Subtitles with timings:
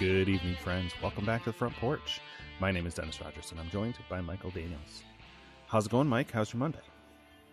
[0.00, 0.92] Good evening, friends.
[1.02, 2.20] Welcome back to the front porch.
[2.58, 5.02] My name is Dennis Rogers, and I'm joined by Michael Daniels.
[5.66, 6.32] How's it going, Mike?
[6.32, 6.80] How's your Monday?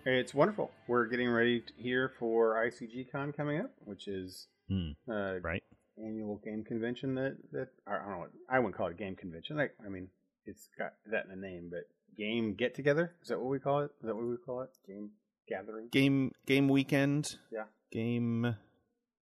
[0.05, 0.71] It's wonderful.
[0.87, 5.61] We're getting ready here for ICG Con coming up, which is Hmm, uh, right?
[5.97, 8.27] annual game convention that that I don't know.
[8.49, 9.59] I wouldn't call it a game convention.
[9.59, 10.07] I, I mean,
[10.45, 11.83] it's got that in the name, but
[12.17, 13.91] game get together is that what we call it?
[14.01, 14.69] Is that what we call it?
[14.87, 15.11] Game
[15.49, 17.27] gathering Game game weekend.
[17.51, 17.63] Yeah.
[17.91, 18.55] Game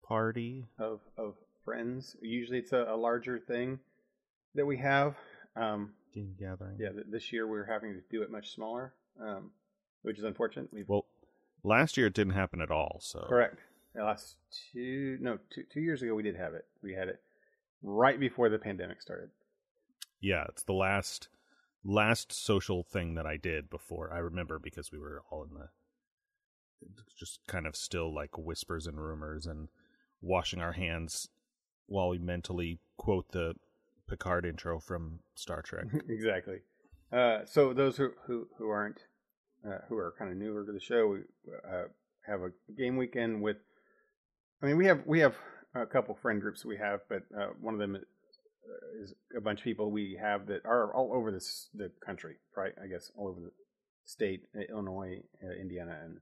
[0.06, 0.66] party.
[0.78, 2.16] of of friends.
[2.20, 3.78] Usually, it's a, a larger thing
[4.54, 5.16] that we have.
[5.56, 6.76] Um, Game gathering.
[6.78, 9.50] yeah, th- this year we're having to do it much smaller, um,
[10.02, 10.68] which is unfortunate.
[10.72, 11.06] We've Well,
[11.62, 12.98] last year it didn't happen at all.
[13.02, 13.58] So Correct.
[13.94, 14.36] The last
[14.72, 16.66] two no two two years ago we did have it.
[16.82, 17.20] We had it
[17.82, 19.30] right before the pandemic started.
[20.20, 21.28] Yeah, it's the last
[21.84, 25.68] last social thing that I did before I remember because we were all in the
[27.16, 29.68] just kind of still like whispers and rumors and
[30.20, 31.28] washing our hands
[31.86, 33.54] while we mentally quote the
[34.08, 35.86] Picard intro from Star Trek.
[36.08, 36.58] exactly.
[37.12, 39.00] Uh, so those who who, who aren't
[39.66, 41.20] uh, who are kind of newer to the show, we
[41.68, 41.84] uh,
[42.26, 43.56] have a game weekend with.
[44.62, 45.34] I mean, we have we have
[45.74, 47.96] a couple friend groups we have, but uh, one of them
[49.02, 52.72] is a bunch of people we have that are all over this the country, right?
[52.82, 53.50] I guess all over the
[54.04, 56.18] state, uh, Illinois, uh, Indiana, and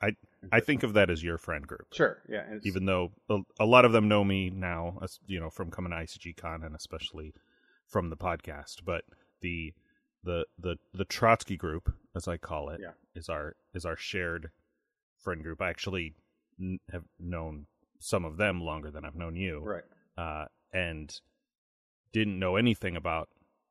[0.00, 0.16] I
[0.50, 1.86] I think of that as your friend group.
[1.92, 5.50] sure, yeah, even though a, a lot of them know me now, as- you know,
[5.50, 7.34] from coming to ICG Con and especially
[7.86, 8.84] from the podcast.
[8.84, 9.04] But
[9.40, 9.72] the
[10.24, 12.92] the the the Trotsky group, as I call it, Yeah.
[13.14, 14.50] is our is our shared
[15.18, 15.60] friend group.
[15.62, 16.14] I actually
[16.60, 17.66] n- have known
[18.00, 19.84] some of them longer than I've known you, right.
[20.16, 21.20] uh, and
[22.12, 23.28] didn't know anything about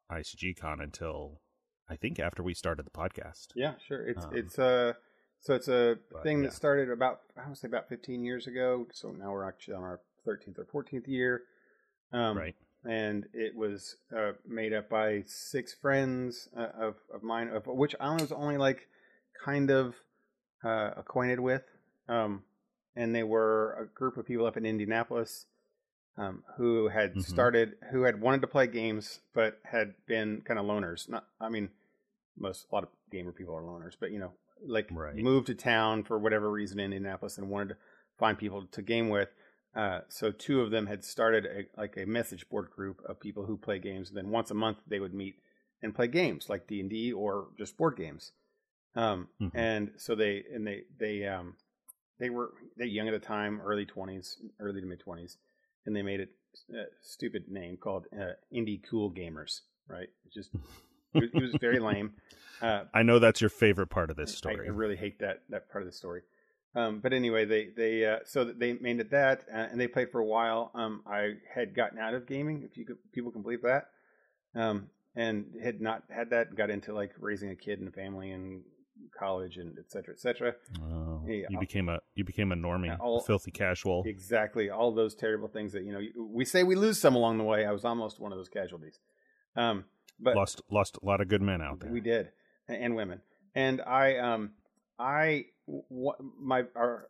[0.09, 1.41] ICG Con until
[1.89, 3.47] I think after we started the podcast.
[3.55, 4.07] Yeah, sure.
[4.07, 4.93] It's Um, it's uh
[5.41, 6.49] so it's a but, thing yeah.
[6.49, 8.87] that started about I would say about 15 years ago.
[8.93, 11.43] So now we're actually on our 13th or 14th year.
[12.13, 12.55] Um, right.
[12.83, 17.95] And it was uh, made up by six friends uh, of of mine, of which
[17.99, 18.87] I was only like
[19.43, 19.95] kind of
[20.63, 21.63] uh, acquainted with.
[22.07, 22.43] Um,
[22.95, 25.45] and they were a group of people up in Indianapolis
[26.17, 27.23] um, who had Mhm.
[27.23, 31.07] started, who had wanted to play games, but had been kind of loners.
[31.07, 31.69] Not, I mean,
[32.35, 34.33] most a lot of gamer people are loners, but you know,
[34.65, 35.15] like Right.
[35.15, 37.77] moved to town for whatever reason in Indianapolis and wanted to
[38.17, 39.29] find people to game with.
[39.75, 43.45] Uh, so two of them had started a, like a message board group of people
[43.45, 45.35] who play games, and then once a month they would meet
[45.81, 48.33] and play games like D and D or just board games.
[48.95, 49.51] Um, Mhm.
[49.55, 51.55] And so they and they they um,
[52.19, 55.37] they were they young at the time, early twenties, early to mid twenties,
[55.85, 56.29] and they made it
[56.75, 59.61] a stupid name called uh, Indie Cool Gamers.
[59.87, 60.09] Right?
[60.33, 60.51] Just
[61.13, 62.13] it, was- it was very lame.
[62.61, 64.67] Uh, I know that's your favorite part of this story.
[64.67, 66.21] I really hate that that part of the story.
[66.75, 70.11] Um, but anyway, they they uh, so they made it that, uh, and they played
[70.11, 70.69] for a while.
[70.75, 73.87] Um, I had gotten out of gaming, if you could, people can believe that,
[74.53, 76.53] um, and had not had that.
[76.53, 78.61] Got into like raising a kid and a family and
[79.17, 80.53] college and et cetera, et cetera.
[80.83, 84.03] Oh, Yeah, you became a you became a normie, Yeah, a filthy casual.
[84.05, 86.01] Exactly, all those terrible things that you know.
[86.15, 87.65] We say we lose some along the way.
[87.65, 88.99] I was almost one of those casualties.
[89.55, 89.85] Um,
[90.21, 91.91] but lost lost a lot of good men out there.
[91.91, 92.29] We did,
[92.67, 93.21] and women.
[93.55, 94.51] And I, um,
[94.97, 97.09] I, what my, our,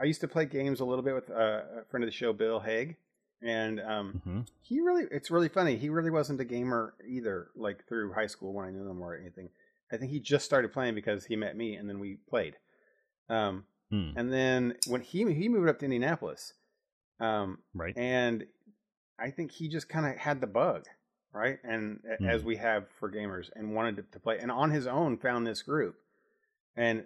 [0.00, 2.32] I used to play games a little bit with uh, a friend of the show,
[2.32, 2.96] Bill Haig,
[3.42, 4.48] and um, Mhm.
[4.62, 5.76] he really, it's really funny.
[5.76, 9.14] He really wasn't a gamer either, like through high school when I knew him or
[9.16, 9.50] anything.
[9.92, 12.56] I think he just started playing because he met me, and then we played.
[13.28, 16.52] Um, Hmm, and then when he he moved up to Indianapolis,
[17.18, 17.96] um, right.
[17.98, 18.46] and
[19.18, 20.84] I think he just kind of had the bug,
[21.32, 21.58] right?
[21.64, 24.86] And a- as we have for gamers, and wanted to, to play, and on his
[24.86, 25.96] own found this group,
[26.76, 27.04] and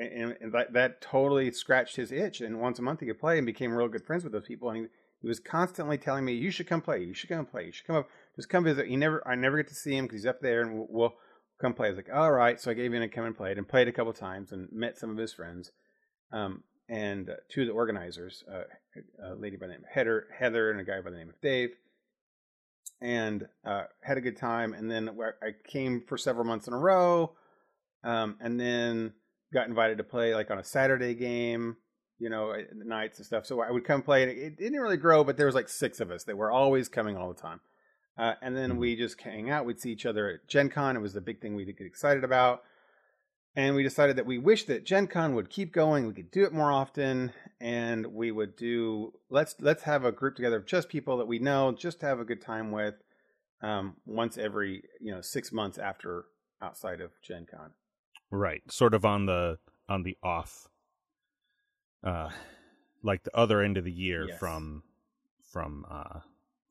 [0.00, 2.40] and, and that, that totally scratched his itch.
[2.40, 4.70] And once a month he could play, and became real good friends with those people.
[4.70, 4.86] And he,
[5.20, 7.02] he was constantly telling me, "You should come play.
[7.02, 7.66] You should come play.
[7.66, 8.08] You should come up.
[8.36, 10.62] Just come visit." He never, I never get to see him because he's up there,
[10.62, 11.14] and we'll, we'll
[11.60, 11.88] come play.
[11.88, 13.88] I was like, "All right." So I gave in and come and played, and played
[13.88, 15.70] a couple times, and met some of his friends.
[16.32, 18.62] Um, and uh, two of the organizers, uh,
[19.24, 21.40] a lady by the name of Heather, Heather, and a guy by the name of
[21.40, 21.70] Dave,
[23.02, 24.72] and uh, had a good time.
[24.72, 25.10] And then
[25.42, 27.32] I came for several months in a row,
[28.04, 29.12] um, and then
[29.52, 31.76] got invited to play like on a Saturday game,
[32.18, 33.44] you know, at nights and stuff.
[33.44, 35.68] So I would come play, and it, it didn't really grow, but there was like
[35.68, 37.60] six of us that were always coming all the time.
[38.16, 38.78] Uh, and then Mhm.
[38.78, 39.64] we just hang out.
[39.64, 40.96] We'd see each other at Gen Con.
[40.96, 42.62] It was the big thing we'd get excited about.
[43.54, 46.06] And we decided that we wish that Gen Con would keep going.
[46.06, 50.36] We could do it more often, and we would do let's let's have a group
[50.36, 52.94] together of just people that we know, just to have a good time with,
[53.60, 56.24] um, once every you know six months after
[56.62, 57.72] outside of Gen Con.
[58.30, 58.62] Right.
[58.70, 59.58] Sort of on the
[59.88, 60.68] on the off
[62.02, 62.30] uh
[63.02, 64.38] like the other end of the year Yes.
[64.38, 64.82] from
[65.52, 66.20] from uh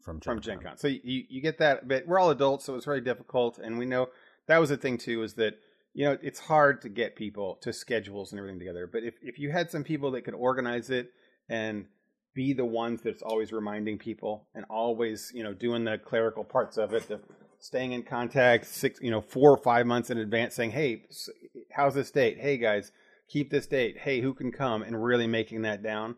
[0.02, 0.64] from Gen from Gen Con.
[0.64, 0.78] Con.
[0.78, 3.60] So you, you get that, but we're all adults, so it's very difficult.
[3.60, 4.10] And we know
[4.48, 5.60] that was the thing too, is that
[5.94, 8.88] you know it's hard to get people to schedules and everything together.
[8.92, 11.12] But if if you had some people that could organize it
[11.50, 11.86] and
[12.34, 16.78] be the ones that's always reminding people and always you know doing the clerical parts
[16.78, 17.20] of it, the
[17.60, 21.04] staying in contact six you know four or five months in advance, saying, hey,
[21.72, 22.38] how's this date?
[22.40, 22.92] Hey guys,
[23.30, 23.98] keep this date.
[24.00, 24.82] Hey, who can come?
[24.82, 26.16] And really making that down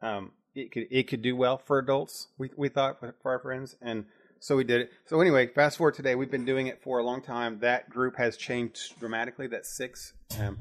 [0.00, 2.28] um, it could it could do well for adults.
[2.38, 4.06] We we thought for, for our friends, and
[4.40, 4.90] so we did it.
[5.06, 6.14] So anyway, fast forward today.
[6.14, 7.58] We've been doing it for a long time.
[7.60, 9.46] That group has changed dramatically.
[9.46, 10.58] That's six, um,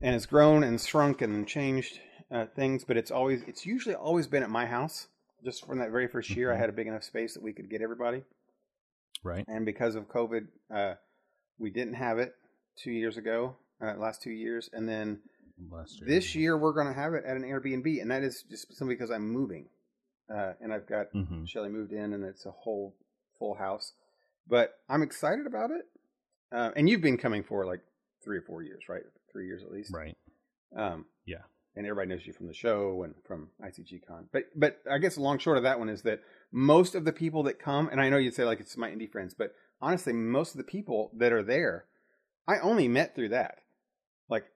[0.00, 2.00] and it's grown and shrunk and changed
[2.30, 2.84] uh, things.
[2.84, 5.08] But it's always it's usually always been at my house.
[5.44, 6.60] Just from that very first year, I Mhm.
[6.60, 8.24] had a big enough space that we could get everybody.
[9.22, 9.44] right?
[9.48, 10.94] And because of COVID, uh,
[11.58, 12.34] we didn't have it
[12.76, 13.56] two years ago.
[13.80, 15.20] Uh, last two years, and then
[15.58, 15.84] year.
[16.06, 18.94] this year we're going to have it at an Airbnb, and that is just simply
[18.94, 19.68] because I'm moving,
[20.32, 22.94] uh, and I've got hmm Shelly moved in, and it's a whole
[23.38, 23.92] full house.
[24.48, 25.86] But I'm excited about it,
[26.52, 27.80] uh, and you've been coming for like
[28.24, 29.02] three or four years, right?
[29.32, 30.16] Three years at least, Right.
[30.76, 31.42] Um, Yeah.
[31.76, 34.28] And everybody knows you from the show and from ICG Con.
[34.32, 36.20] But but I guess the long short of that one is that
[36.50, 39.10] most of the people that come, and I know you'd say like it's my indie
[39.10, 41.84] friends, but honestly, most of the people that are there,
[42.48, 43.58] I only met through that.
[44.30, 44.46] Like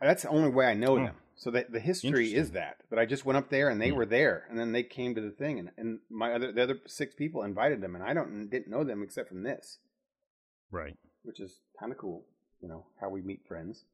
[0.00, 1.04] that's the only way I know Oh.
[1.06, 1.16] them.
[1.40, 3.96] So that the history is that that I just went up there and they Hmm.
[3.96, 6.80] were there, and then they came to the thing, and, and my other the other
[6.86, 9.78] six people invited them, and I don't didn't know them except from this,
[10.72, 10.96] Right.
[11.22, 12.24] which is kind of cool.
[12.60, 13.84] You know how we meet friends.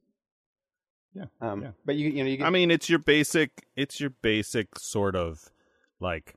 [1.13, 1.71] Yeah, Um, yeah.
[1.85, 3.67] But you you know you get I mean, it's your basic.
[3.75, 5.51] It's your basic sort of
[5.99, 6.33] like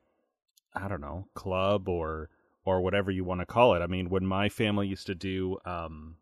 [0.74, 2.28] I don't know club or
[2.66, 3.80] or whatever you want to call it.
[3.80, 6.16] I mean, when my family used to do um,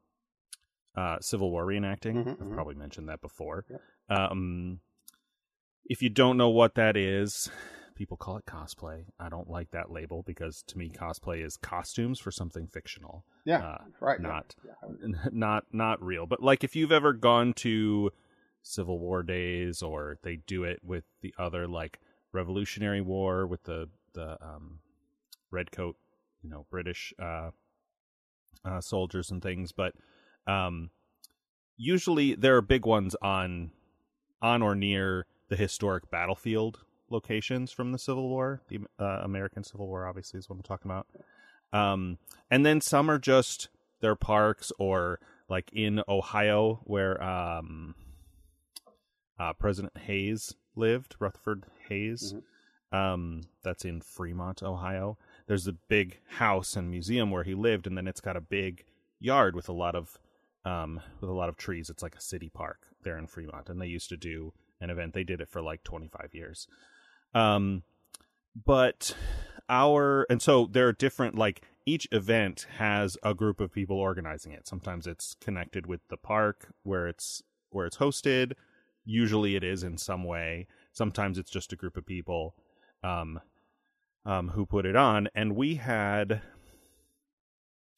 [0.95, 2.55] uh, Civil War reenacting, Mhm, I've mhm.
[2.55, 3.65] probably mentioned that before.
[3.69, 3.83] Yep.
[4.09, 4.81] Um,
[5.85, 7.51] if you don't know what that is,
[7.95, 9.05] people call it cosplay.
[9.19, 13.25] I don't like that label because to me, cosplay is costumes for something fictional.
[13.45, 18.11] yeah uh, right not yeah, not not real but like if you've ever gone to
[18.63, 22.01] civil war days or they do it with the other like
[22.33, 24.81] revolutionary war with the the um
[25.51, 25.97] red coat
[26.43, 27.51] you know british uh
[28.65, 29.93] uh soldiers and things but
[30.49, 30.91] um
[31.77, 33.71] usually there are big ones on
[34.43, 36.81] on or near the historic battlefield
[37.11, 40.91] locations from the civil war the uh, american civil war obviously is what i'm talking
[40.91, 41.07] about
[41.73, 42.19] um
[42.51, 43.69] and then some are just
[44.01, 47.95] their parks or like in Ohio where um
[49.39, 52.35] uh President Hayes lived, Rutherford Hayes.
[52.93, 55.19] Um that's in Fremont, Ohio.
[55.47, 58.85] There's a big house and museum where he lived and then it's got a big
[59.19, 60.19] yard with a lot of
[60.65, 61.91] um with a lot of trees.
[61.91, 65.15] It's like a city park there in Fremont and they used to do an event.
[65.15, 66.67] They did it for like 25 years.
[67.35, 67.85] Um
[68.65, 69.17] but
[69.69, 74.53] our and so there are different like each event has a group of people organizing
[74.53, 74.67] it.
[74.67, 78.53] Sometimes it's connected with the park where it's where it's hosted.
[79.05, 80.67] Usually it is in some way.
[80.93, 82.55] Sometimes it's just a group of people
[83.03, 83.41] um
[84.25, 85.29] um who put it on.
[85.35, 86.43] And we had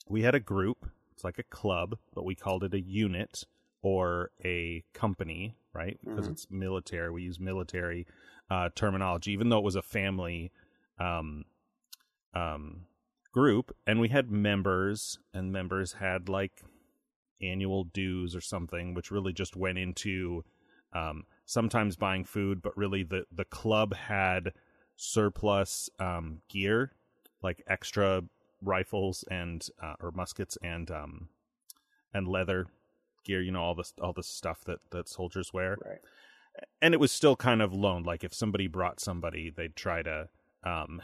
[0.06, 0.90] we had a group.
[1.12, 3.44] It's like a club but we called it a unit
[3.82, 5.98] or a company right?
[6.00, 6.32] Because Mhm.
[6.32, 7.10] it's military.
[7.10, 8.06] We use military
[8.50, 10.50] uh terminology even though it was a family
[10.98, 11.44] um
[12.34, 12.86] um
[13.32, 13.74] group.
[13.86, 16.62] And we had members and members had like
[17.40, 20.44] annual dues or something which really just went into
[20.92, 24.52] um sometimes buying food but really the the club had
[24.96, 26.92] surplus um gear
[27.42, 28.22] like extra
[28.60, 31.28] rifles and uh, or muskets and um
[32.12, 32.66] and leather
[33.28, 35.76] gear you know all this all the stuff that that soldiers wear.
[35.84, 35.98] Right.
[36.82, 40.28] And it was still kind of loaned like if somebody brought somebody they'd try to
[40.64, 41.00] um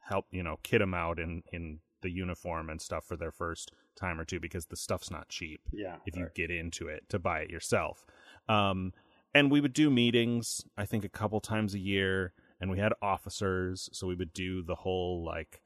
[0.00, 3.72] help you know kit them out in in the uniform and stuff for their first
[3.96, 7.18] time or two because the stuff's not cheap yeah if you get into it to
[7.18, 8.06] buy it yourself.
[8.48, 8.92] Um
[9.34, 12.92] and we would do meetings i think a couple times a year and we had
[13.02, 15.60] officers so we would do the whole like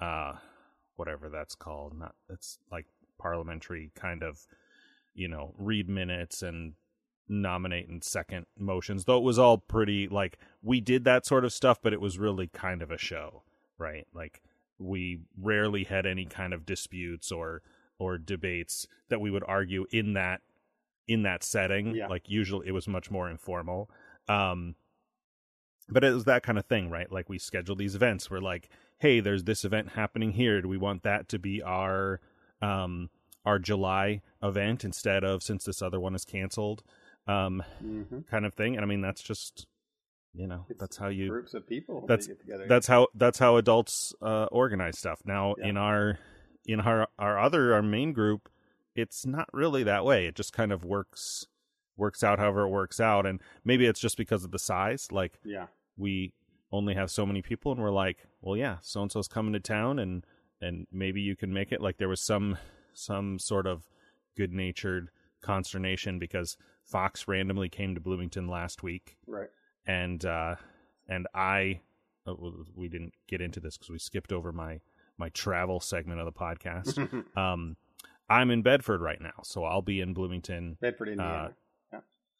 [0.00, 0.34] uh
[0.96, 2.86] whatever that's called not it's like
[3.18, 4.46] parliamentary kind of
[5.14, 6.74] you know read minutes and
[7.30, 11.52] nominate and second motions though it was all pretty like we did that sort of
[11.52, 13.42] stuff but it was really kind of a show
[13.78, 14.06] right?
[14.12, 14.42] Like
[14.78, 17.62] we rarely had any kind of disputes or
[17.98, 20.42] or debates that we would argue in that
[21.06, 21.94] in that setting.
[21.94, 22.08] Yeah.
[22.08, 23.90] like usually it was much more informal.
[24.28, 24.74] Um
[25.88, 27.10] but it was that kind of thing right?
[27.10, 28.30] Like we schedule these events.
[28.30, 30.60] We're like hey there's this event happening here.
[30.60, 32.20] Do we want that to be our
[32.60, 33.10] um
[33.48, 36.82] our july event instead of since this other one is canceled
[37.26, 38.26] um Mhm.
[38.32, 39.66] kind of thing and i mean that's just
[40.34, 42.66] you know It's that's how you groups of people that that's get together.
[42.68, 45.20] that's how that's how adults uh, organize stuff.
[45.24, 45.68] Now Yeah.
[45.70, 46.18] in our
[46.66, 48.48] in our our other our main group,
[48.94, 50.26] it's not really that way.
[50.26, 51.46] It just kind of works
[51.96, 55.08] works out however it works out, and maybe it's just because of the size.
[55.10, 55.66] Like yeah.
[55.96, 56.34] we
[56.70, 59.60] only have so many people, and we're like, well, yeah, so and so's coming to
[59.60, 60.24] town, and
[60.60, 61.80] and maybe you can make it.
[61.80, 62.58] Like there was some
[62.98, 63.88] some sort of
[64.36, 69.48] good natured consternation because Fox randomly came to Bloomington last week Right.
[69.86, 70.56] and uh
[71.08, 71.80] and i
[72.26, 72.34] uh,
[72.74, 74.80] we didn't get into this because we skipped over my
[75.16, 76.98] my travel segment of the podcast
[77.36, 77.76] um
[78.28, 81.52] i'm in bedford right now so i'll be in bloomington Bedford, Indiana.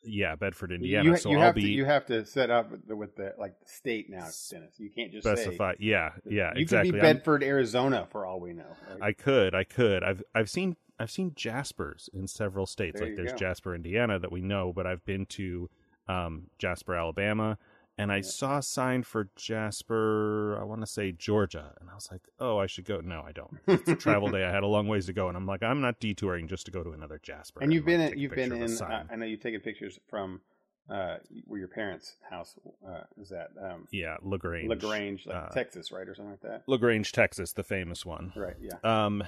[0.04, 2.70] Yeah bedford indiana you, so you i'll have be to you have to set up
[2.70, 4.74] with the, with the like the state now, Dennis.
[4.78, 8.24] You can't just specify yeah say yeah You exactly could be I'm- Bedford, Arizona, for
[8.24, 8.64] all we know.
[8.90, 9.02] right?
[9.02, 13.16] i could i could i've i've seen i've seen jaspers in several states There like
[13.16, 13.38] there's go.
[13.38, 15.68] jasper indiana that we know but i've been to
[16.08, 17.58] um jasper alabama
[17.98, 22.08] and I saw a sign for Jasper, I want to say Georgia, and I was
[22.10, 23.58] like, "Oh, I should go." No, I don't.
[23.66, 24.44] It's a travel day.
[24.44, 26.72] I had a long ways to go, and I'm like, "I'm not detouring just to
[26.72, 28.92] go to another Jasper." and you've been in, you've been picture of a in.
[28.92, 29.04] Uh.
[29.10, 30.40] I know you've taken pictures from
[30.88, 32.54] uh, where your parents' house
[32.86, 33.50] uh, is at.
[33.60, 36.62] um, yeah, Lagrange, Lagrange, like uh, Texas, right, or something like that.
[36.66, 38.32] Lagrange, Texas, the famous one.
[38.36, 38.56] Right.
[38.60, 38.78] Yeah.
[38.84, 39.24] Um,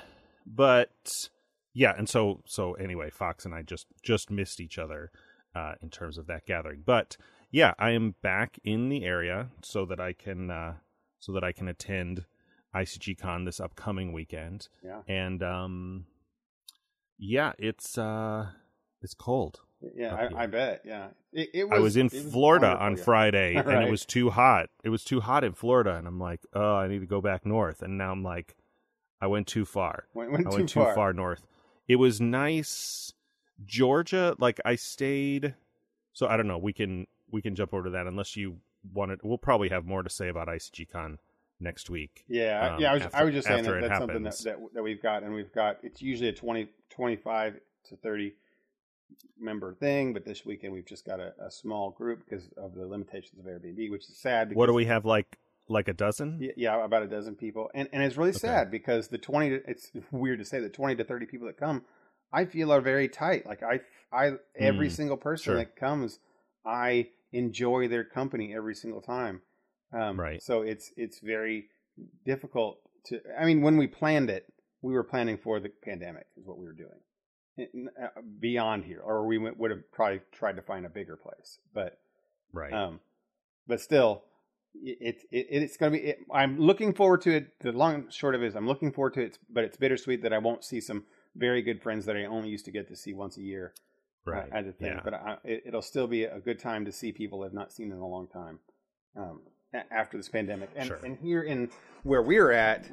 [0.46, 1.28] but
[1.74, 5.10] yeah, and so so anyway, Fox and I just just missed each other
[5.54, 6.82] uh, in terms of that gathering.
[6.84, 7.16] But
[7.50, 10.74] yeah, I am back in the area so that I can uh,
[11.18, 12.24] so that I can attend
[12.74, 14.68] ICG Con this upcoming weekend.
[14.84, 15.02] Yeah.
[15.08, 16.06] And um,
[17.18, 18.46] yeah, it's uh,
[19.02, 19.60] it's cold.
[19.96, 20.14] Yeah.
[20.14, 20.82] I, I bet.
[20.84, 21.08] Yeah.
[21.32, 23.02] It, it was, I was in was Florida on yeah.
[23.02, 24.68] Friday and it was too hot.
[24.84, 27.46] It was too hot in Florida and I'm like, "Oh, I need to go back
[27.46, 28.56] north." And now I'm like,
[29.20, 30.04] I went too far.
[30.14, 30.90] Went, went I too went far.
[30.90, 31.46] too far north.
[31.88, 33.12] It was nice.
[33.64, 35.54] Georgia, like I stayed.
[36.12, 36.58] So I don't know.
[36.58, 38.58] We can we can jump over to that unless you
[38.92, 39.20] wanted.
[39.22, 41.18] We'll probably have more to say about ICGCon
[41.60, 42.24] next week.
[42.28, 42.90] Yeah, um, yeah.
[42.90, 45.02] I was, after- I was just saying that it that's something that, that that we've
[45.02, 45.78] got, and we've got.
[45.82, 48.34] It's usually a 20, 25 to thirty
[49.38, 52.86] member thing, but this weekend we've just got a, a small group because of the
[52.86, 54.48] limitations of Airbnb, which is sad.
[54.48, 55.04] Because, What do we have?
[55.04, 56.38] Like like a dozen?
[56.40, 58.38] Yeah, yeah, about a dozen people, and and it's really Okay.
[58.38, 59.50] sad because the twenty.
[59.50, 61.84] To, it's weird to say the twenty to thirty people that come,
[62.32, 63.46] I feel are very tight.
[63.46, 63.80] Like I,
[64.12, 65.56] I every Mm, single person sure.
[65.56, 66.18] that comes,
[66.64, 69.42] I enjoy their company every single time.
[69.92, 70.42] Um, Right.
[70.42, 71.68] So it's it's very
[72.24, 73.20] difficult to.
[73.38, 74.46] I mean, when we planned it,
[74.82, 77.88] we were planning for the pandemic, is what we were doing.
[78.00, 81.58] Uh, Beyond here, or we went, would have probably tried to find a bigger place,
[81.74, 81.98] but
[82.52, 82.72] Right.
[82.72, 83.00] um,
[83.66, 84.24] but still,
[84.74, 86.04] it, it, it it's going to be.
[86.06, 87.58] It, I'm looking forward to it.
[87.60, 89.38] The long short of it is, I'm looking forward to it.
[89.50, 91.04] But it's bittersweet that I won't see some
[91.36, 93.72] very good friends that I only used to get to see once a year
[94.26, 94.48] right.
[94.52, 94.88] as a thing.
[94.88, 95.00] Yeah.
[95.04, 97.90] But I, it, it'll still be a good time to see people I've not seen
[97.92, 98.58] in a long time
[99.16, 99.42] um,
[99.90, 100.70] after this pandemic.
[100.76, 101.00] And, Sure.
[101.04, 101.70] and here in
[102.02, 102.90] where we're at,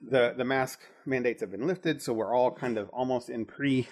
[0.00, 3.86] the the mask mandates have been lifted, so we're all kind of almost in pre,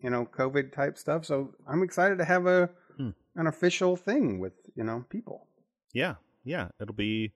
[0.00, 1.24] you know, COVID type stuff.
[1.24, 3.10] So I'm excited to have a Hmm.
[3.34, 5.48] an official thing with you know people.
[5.92, 6.14] Yeah.
[6.44, 6.68] Yeah.
[6.80, 7.32] It'll be.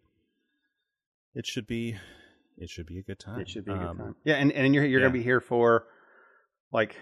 [1.34, 1.96] It should be.
[2.56, 3.40] It should be a good time.
[3.40, 4.16] It should be a good Um, time.
[4.24, 5.06] Yeah, and, and you're you're yeah.
[5.06, 5.86] gonna be here for
[6.72, 6.96] like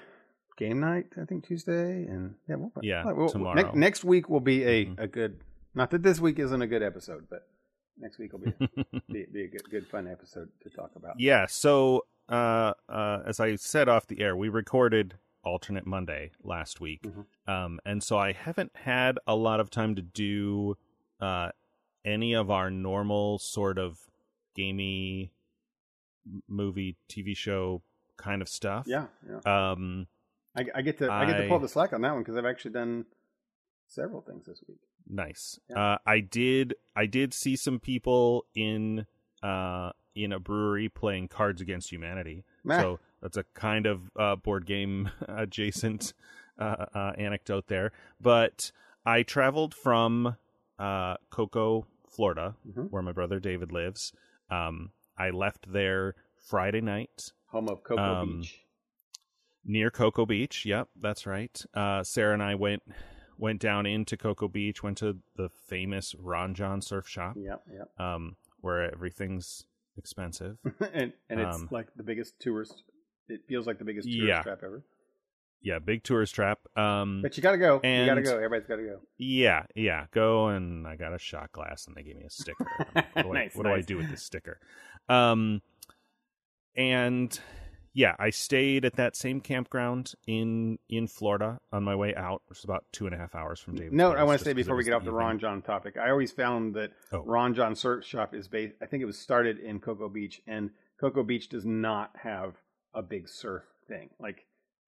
[0.57, 3.55] game night, I think Tuesday, and yeah, we'll, Yeah, we'll- tomorrow.
[3.55, 4.99] Next, next week will be a, Mhm.
[5.01, 5.41] a good.
[5.75, 7.47] Not that this week isn't a good episode, but
[7.99, 8.53] next week will be
[9.13, 11.19] be, be a good good fun episode to talk about.
[11.21, 11.47] yeah.
[11.47, 17.03] So, uh, uh, as I said off the air, we recorded alternate Monday last week,
[17.03, 17.27] Mhm.
[17.47, 20.77] um, and so I haven't had a lot of time to do
[21.21, 21.51] uh
[22.05, 23.99] any of our normal sort of
[24.55, 25.33] gamey
[26.49, 27.83] movie, TV show
[28.17, 28.87] kind of stuff.
[28.87, 29.71] Yeah, yeah.
[29.71, 30.07] Um.
[30.57, 32.47] I, I get to I, get to pull the slack on that one because I've
[32.47, 33.05] actually done
[33.89, 34.79] several things this week.
[35.09, 35.59] Nice.
[35.71, 35.79] Yeah.
[35.95, 36.75] Uh, I did.
[36.97, 39.07] I did see some people in
[39.43, 42.45] uh in a brewery playing Cards Against Humanity.
[42.65, 42.81] Meh.
[42.81, 46.15] So that's a kind of uh, board game adjacent
[46.59, 47.93] uh, uh, anecdote there.
[48.21, 48.73] But
[49.05, 50.37] I traveled from
[50.79, 52.91] uh, Cocoa, Florida, Mhm.
[52.91, 54.13] where my brother David lives.
[54.51, 58.61] Um, I left there Friday night Home of Cocoa Um, Beach.
[59.67, 60.65] Near Cocoa Beach.
[60.65, 61.63] Yep, that's right.
[61.75, 62.83] Uh, Sarah and I went
[63.39, 67.91] went down into Cocoa Beach, went to the famous Ron Jon Surf Shop, Yep, yep.
[68.01, 69.67] um, where everything's
[69.99, 70.57] expensive.
[70.93, 72.85] and and it's Um, like the biggest tourist.
[73.29, 74.43] It feels like the biggest tourist Yeah.
[74.43, 74.83] trap ever.
[75.61, 76.61] yeah, big tourist trap.
[76.79, 77.81] Um, But you got to go.
[77.83, 78.37] And you got to go.
[78.37, 79.01] Everybody's got to go.
[79.19, 80.07] yeah, yeah.
[80.13, 82.67] Go and I got a shot glass and they gave me a sticker.
[82.95, 84.61] Like, what do, Nice, I, what do I do with this sticker?
[85.09, 85.61] Um,
[86.77, 87.39] and
[87.99, 92.59] yeah, I stayed at that same campground in in Florida on my way out, which
[92.59, 93.95] is about two and a half hours from David.
[93.95, 96.31] No, I want to say before we get off the Ron Jon topic, I always
[96.31, 97.23] found that Oh.
[97.25, 98.75] Ron Jon Surf Shop is based.
[98.83, 102.55] I think it was started in Cocoa Beach, and Cocoa Beach does not have
[102.93, 104.11] a big surf thing.
[104.21, 104.45] Like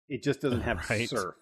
[0.10, 1.08] it just doesn't have Right.
[1.08, 1.36] surf.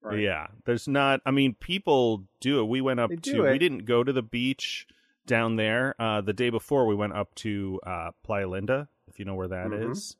[0.00, 0.20] Right.
[0.20, 1.20] Yeah, there's not.
[1.26, 2.64] I mean, people do it.
[2.68, 3.44] We went up to.
[3.44, 3.52] it.
[3.52, 4.86] We didn't go to the beach
[5.26, 5.94] down there.
[5.98, 9.48] Uh, the day before, we went up to uh, Playa Linda, if you know where
[9.48, 10.16] that is.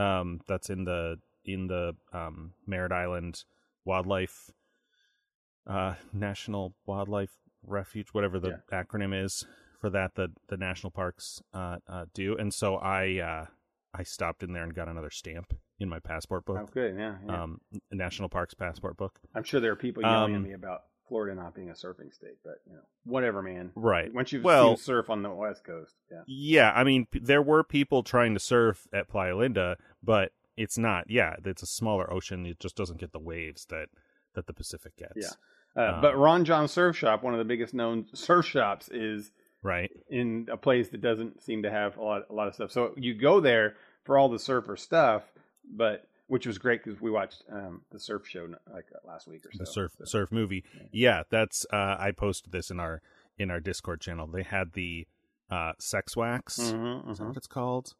[0.00, 3.44] Um, that's in the in the um, Merritt Island
[3.84, 4.50] Wildlife
[5.66, 7.30] uh, National Wildlife
[7.62, 9.46] Refuge, whatever the acronym is
[9.80, 10.14] for that.
[10.14, 13.46] The the national parks uh, uh, do, and so I uh,
[13.94, 16.58] I stopped in there and got another stamp in my passport book.
[16.60, 16.96] Oh, good.
[16.96, 17.16] Yeah.
[17.26, 17.42] yeah.
[17.42, 19.20] Um, national parks passport book.
[19.34, 22.14] I'm sure there are people yelling at um, me about Florida not being a surfing
[22.14, 23.72] state, but you know, whatever, man.
[23.74, 24.10] Right.
[24.14, 26.22] Once you've Well- seen surf on the West Coast, yeah.
[26.26, 30.78] Yeah, I mean, p- there were people trying to surf at Playa Linda, but it's
[30.78, 31.10] not.
[31.10, 32.46] Yeah, it's a smaller ocean.
[32.46, 33.88] It just doesn't get the waves that
[34.34, 35.16] that the Pacific gets.
[35.76, 35.82] Yeah.
[35.82, 39.32] Uh, Um, but Ron Jon Surf Shop, one of the biggest known surf shops, is
[39.62, 39.90] Right.
[40.08, 42.70] in a place that doesn't seem to have a lot, a lot of stuff.
[42.70, 45.24] So you go there for all the surfer stuff,
[45.68, 49.44] but which was great because we watched um, the surf show like uh, last week
[49.44, 49.58] or so.
[49.58, 50.64] The surf So- surf movie.
[50.92, 51.66] Yeah, that's.
[51.72, 53.02] Uh, I posted this in our
[53.36, 54.26] in our Discord channel.
[54.28, 55.06] They had the
[55.50, 56.58] uh, sex wax.
[56.58, 57.28] Mhm, Is that mhm.
[57.28, 57.94] what it's called?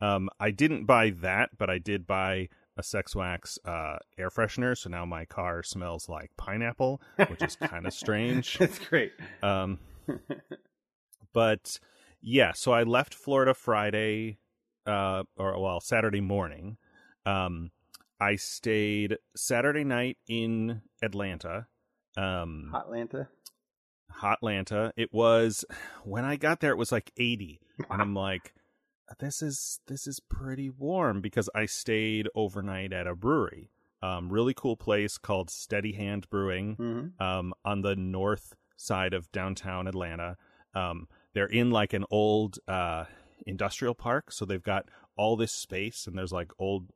[0.00, 4.76] Um, I didn't buy that, but I did buy a sex wax uh, air freshener.
[4.78, 8.58] So now my car smells like pineapple, which is kind of strange.
[8.60, 9.12] it's great.
[9.42, 9.78] Um,
[11.32, 11.78] but
[12.20, 14.38] yeah, so I left Florida Friday,
[14.86, 16.76] uh, or well, Saturday morning.
[17.24, 17.70] Um,
[18.20, 21.66] I stayed Saturday night in Atlanta.
[22.16, 23.28] Um, Hotlanta.
[24.20, 24.92] Hotlanta.
[24.96, 25.64] It was
[26.04, 26.70] when I got there.
[26.70, 27.60] It was like eighty,
[27.90, 28.54] and I'm like,
[29.18, 33.70] this is this is pretty warm because I stayed overnight at a brewery.
[34.02, 39.30] Um, really cool place called Steady Hand Brewing hmm um, on the north side of
[39.32, 40.36] downtown Atlanta.
[40.74, 43.04] Um, they're in like an old uh,
[43.46, 46.90] industrial park, so they've got all this space, and there's like old,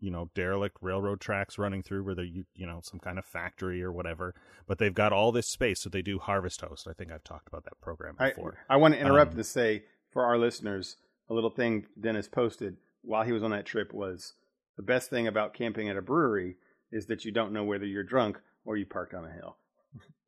[0.00, 3.24] you know, derelict railroad tracks running through where they're you you know some kind of
[3.24, 4.34] factory or whatever.
[4.66, 6.86] But they've got all this space, so they do harvest host.
[6.88, 8.58] I think I've talked about that program I, before.
[8.68, 10.96] I want to interrupt Um, to say for our listeners,
[11.28, 14.34] a little thing Dennis posted while he was on that trip was
[14.76, 16.56] the best thing about camping at a brewery
[16.92, 19.56] is that you don't know whether you're drunk or you parked on a hill,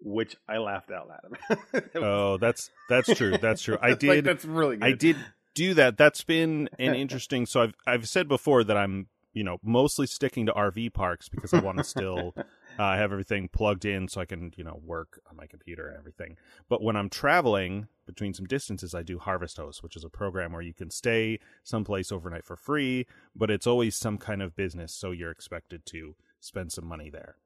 [0.00, 1.20] which I laughed out loud
[1.72, 1.84] about.
[1.96, 3.36] oh, that's that's true.
[3.38, 3.78] That's true.
[3.82, 4.24] I It's like, did.
[4.24, 4.84] that's really good.
[4.84, 5.16] I did
[5.54, 5.96] do that.
[5.96, 7.46] That's been an interesting.
[7.46, 11.54] So I've I've said before that I'm you know mostly sticking to RV parks because
[11.54, 12.34] I want to still
[12.78, 15.98] uh, have everything plugged in so I can you know work on my computer and
[15.98, 16.36] everything.
[16.68, 20.52] But when I'm traveling between some distances, I do Harvest Host, which is a program
[20.52, 24.92] where you can stay someplace overnight for free, but it's always some kind of business,
[24.92, 27.36] so you're expected to spend some money there.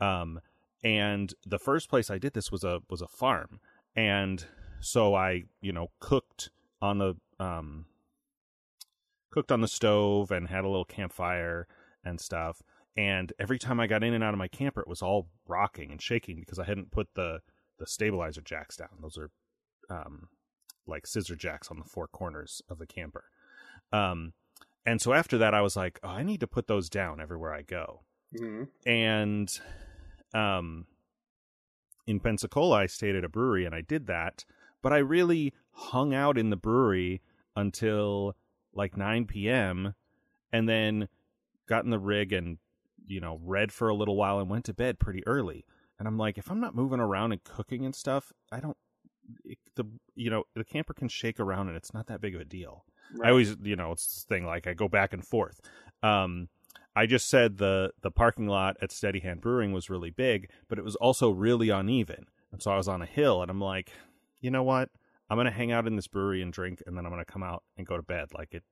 [0.00, 0.40] Um,
[0.82, 3.60] and the first place I did this was a was a farm,
[3.94, 4.44] and
[4.80, 7.86] so I you know cooked on the um
[9.30, 11.66] cooked on the stove and had a little campfire
[12.04, 12.62] and stuff.
[12.96, 15.90] And every time I got in and out of my camper, it was all rocking
[15.92, 17.40] and shaking because I hadn't put the
[17.78, 18.90] the stabilizer jacks down.
[19.00, 19.30] Those are
[19.88, 20.28] um,
[20.86, 23.24] like scissor jacks on the four corners of the camper.
[23.92, 24.34] Um,
[24.84, 27.54] and so after that, I was like, oh, I need to put those down everywhere
[27.54, 28.02] I go
[28.34, 28.68] Mhm.
[28.86, 29.60] and
[30.34, 30.86] um
[32.06, 34.44] in Pensacola I stayed at a brewery and I did that,
[34.82, 37.22] but I really hung out in the brewery
[37.56, 38.36] until
[38.74, 39.94] like 9 p.m.
[40.52, 41.08] and then
[41.68, 42.58] got in the rig and
[43.06, 45.64] you know read for a little while and went to bed pretty early.
[45.98, 48.76] And I'm like, if I'm not moving around and cooking and stuff, I don't.
[49.44, 52.40] It, the you know the camper can shake around and it's not that big of
[52.40, 52.84] a deal.
[53.14, 53.28] Right.
[53.28, 55.60] I always, you know, it's this thing like I go back and forth.
[56.02, 56.48] Um,
[56.94, 60.78] I just said the the parking lot at Steady Hand Brewing was really big, but
[60.78, 62.26] it was also really uneven.
[62.52, 63.92] And so I was on a hill, and I'm like,
[64.40, 64.90] you know what?
[65.30, 67.62] I'm gonna hang out in this brewery and drink, and then I'm gonna come out
[67.78, 68.28] and go to bed.
[68.36, 68.64] Like it,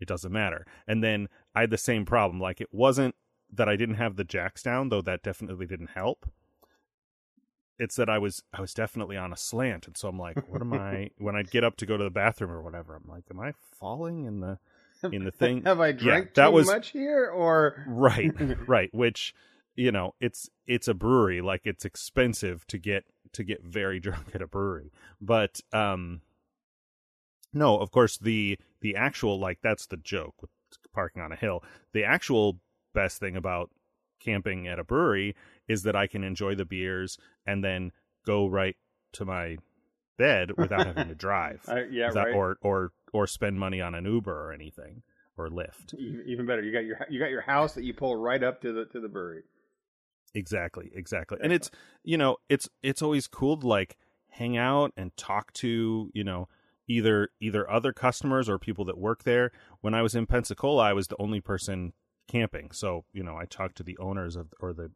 [0.00, 0.66] it doesn't matter.
[0.88, 2.40] And then I had the same problem.
[2.40, 3.14] Like it wasn't
[3.52, 6.26] that I didn't have the jacks down, though that definitely didn't help.
[7.78, 10.62] It's that I was I was definitely on a slant, and so I'm like, what
[10.62, 11.10] am I?
[11.18, 13.52] When I'd get up to go to the bathroom or whatever, I'm like, am I
[13.78, 14.58] falling in the
[15.12, 15.62] in the thing?
[15.64, 18.32] Have I drank that too was- much here, or right
[18.66, 19.34] right which
[19.76, 24.34] you know it's it's a brewery like it's expensive to get to get very drunk
[24.34, 26.20] at a brewery but um
[27.52, 30.50] no of course the the actual like that's the joke with
[30.92, 31.62] parking on a hill
[31.92, 32.58] the actual
[32.94, 33.70] best thing about
[34.18, 35.36] camping at a brewery
[35.68, 37.92] is that i can enjoy the beers and then
[38.24, 38.76] go right
[39.12, 39.56] to my
[40.18, 42.34] bed without having to drive I, yeah, without- right?
[42.34, 45.02] or or or spend money on an uber or anything
[45.38, 45.94] or Lyft.
[45.94, 48.72] Even better, you got your you got your house that you pull right up to
[48.72, 49.42] the to the brewery.
[50.36, 51.38] Exactly, exactly.
[51.42, 51.70] And it's
[52.04, 53.96] you know it's it's always cool to like
[54.28, 56.46] hang out and talk to you know
[56.86, 59.50] either either other customers or people that work there.
[59.80, 61.94] When I was in Pensacola, I was the only person
[62.28, 64.90] camping, so you know I talked to the owners of or the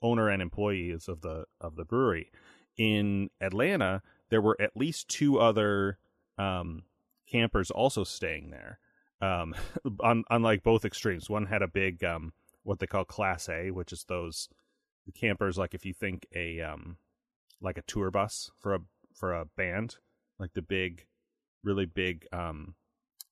[0.00, 2.30] owner and employees of the of the brewery.
[2.78, 5.98] In Atlanta, there were at least two other
[6.38, 6.84] um,
[7.30, 8.78] campers also staying there.
[9.20, 9.54] Um,
[10.00, 11.28] on on like both extremes.
[11.28, 12.32] One had a big um,
[12.62, 14.48] what they call Class A, which is those
[15.12, 16.98] campers like if you think a um,
[17.60, 18.80] like a tour bus for a
[19.14, 19.96] for a band,
[20.38, 21.06] like the big,
[21.62, 22.74] really big um,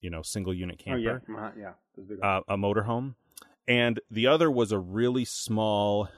[0.01, 1.23] you know, single unit camper.
[1.29, 3.15] Oh, yeah, yeah, uh, a motorhome,
[3.67, 6.09] and the other was a really small,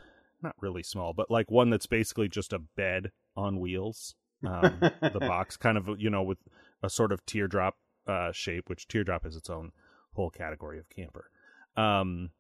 [0.43, 4.15] not really small, but like one that's basically just a bed on wheels.
[4.47, 6.39] Um, the box, kind of you know, with
[6.83, 9.73] a sort of teardrop uh, shape, which teardrop is its own
[10.13, 11.31] whole category of camper.
[11.77, 12.31] Um,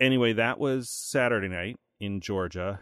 [0.00, 2.80] anyway, that was Saturday night in Georgia,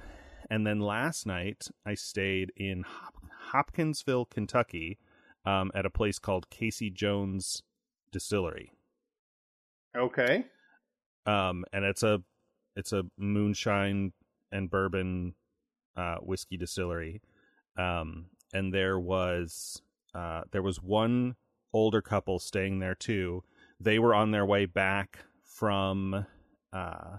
[0.51, 4.99] and then last night I stayed in Hop- Hopkinsville, Kentucky,
[5.45, 7.63] um, at a place called Casey Jones
[8.11, 8.73] Distillery.
[9.95, 10.47] Okay.
[11.27, 12.23] Um, and it's a
[12.77, 14.13] it's a moonshine
[14.51, 15.35] and bourbon
[15.97, 17.21] uh, whiskey distillery.
[17.77, 19.83] Um, and there was
[20.15, 21.37] uh, there was one
[21.75, 23.45] older couple staying there too.
[23.79, 26.27] They were on their way back from
[26.73, 27.19] uh,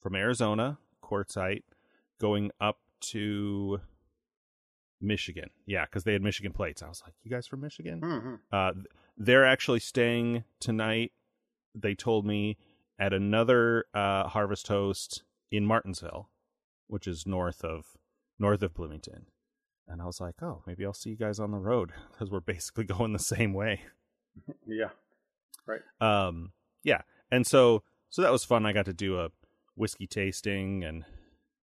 [0.00, 0.78] from Arizona,
[1.12, 1.62] Quartzsite,
[2.20, 3.80] going up to
[5.00, 5.50] Michigan.
[5.66, 6.82] Yeah, because they had Michigan plates.
[6.82, 8.34] I was like, "You guys from Michigan?" Mm-hmm.
[8.50, 8.72] Uh,
[9.16, 11.12] they're actually staying tonight.
[11.74, 12.56] They told me
[12.98, 16.30] at another uh, Harvest Host in Martinsville,
[16.86, 17.98] which is north of
[18.38, 19.26] north of Bloomington.
[19.88, 22.40] And I was like, "Oh, maybe I'll see you guys on the road because we're
[22.40, 23.82] basically going the same way."
[24.66, 24.90] yeah,
[25.66, 25.82] right.
[26.00, 26.52] Um,
[26.84, 28.64] yeah, and so so that was fun.
[28.64, 29.30] I got to do a
[29.74, 31.04] whiskey tasting and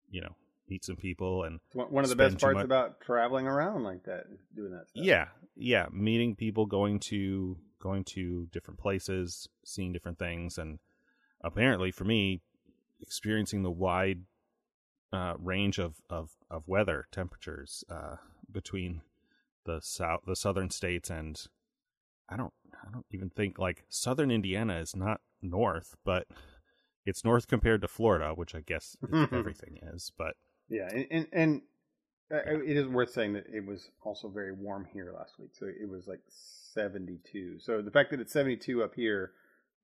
[0.10, 0.36] you know
[0.70, 2.66] meet some people and one of the best parts much...
[2.66, 5.04] about traveling around like that doing that stuff.
[5.04, 10.80] yeah yeah meeting people going to going to different places seeing different things and
[11.42, 12.42] apparently for me
[13.02, 14.22] experiencing the wide
[15.14, 18.16] uh, range of, of, of weather temperatures uh,
[18.52, 19.02] between
[19.66, 21.48] the south the southern states and
[22.30, 26.28] I don't I don't even think like southern Indiana is not north but
[27.08, 28.96] it's north compared to Florida which I guess
[29.32, 30.36] everything is but
[30.70, 31.62] yeah, and and, and
[32.32, 35.52] uh, it is worth saying that it was also very warm here last week.
[35.54, 36.20] So it was like
[36.74, 37.60] 72.
[37.60, 39.32] So the fact that it's 72 up here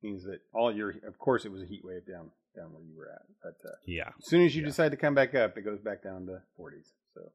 [0.02, 2.96] means that all your, of course, it was a heat wave down down where you
[2.98, 3.22] were at.
[3.42, 4.68] But uh, yeah, as soon as you yeah.
[4.68, 6.92] decide to come back up, it goes back down to 40s.
[7.14, 7.32] So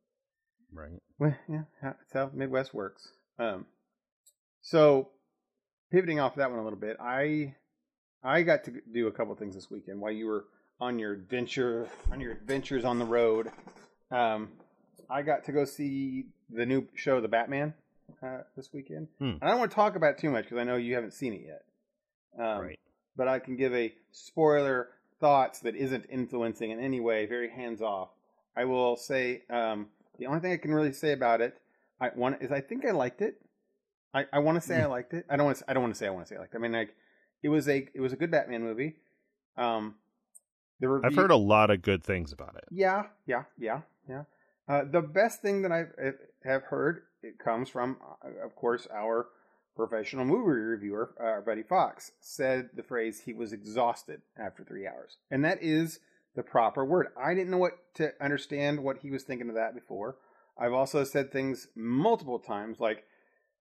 [0.73, 3.13] right, well, yeah, that's how Midwest works.
[3.39, 3.67] Um,
[4.61, 5.09] so
[5.91, 7.55] pivoting off that one a little bit, I
[8.23, 10.45] I got to do a couple things this weekend while you were
[10.81, 13.51] on your adventure on your adventures on the road.
[14.11, 14.49] Um,
[15.11, 17.75] I got to go see the new show, The Batman,
[18.23, 19.09] uh, this weekend.
[19.19, 19.33] Hmm.
[19.41, 21.33] I don't want to talk about it too much because I know you haven't seen
[21.33, 21.65] it yet.
[22.39, 22.79] Um, right.
[23.17, 24.89] But I can give a spoiler
[25.21, 28.11] thoughts that isn't influencing in any way, very hands off.
[28.57, 29.87] I will say um,
[30.19, 31.57] the only thing I can really say about it,
[32.01, 33.41] I want is I think I liked it.
[34.15, 34.91] I, I want to say I hmm.
[34.91, 35.27] liked it.
[35.29, 35.63] I don't want.
[35.69, 36.59] I don't want to say I want to say I liked it.
[36.59, 36.95] I mean, like
[37.43, 38.97] it was a it was a good Batman movie.
[39.57, 39.97] Um,
[40.81, 42.65] the review, I've heard a lot of good things about it.
[42.71, 44.25] Yeah, yeah, yeah, yeah.
[44.69, 46.13] Uh, the best thing that I eh,
[46.45, 49.29] have heard it comes from, uh, of course, our
[49.75, 55.17] professional movie reviewer, uh, Buddy Fox, said the phrase he was exhausted after three hours,
[55.31, 56.01] and that is
[56.37, 57.09] the proper word.
[57.21, 60.17] I didn't know what to understand what he was thinking of that before.
[60.57, 63.05] I've also said things multiple times like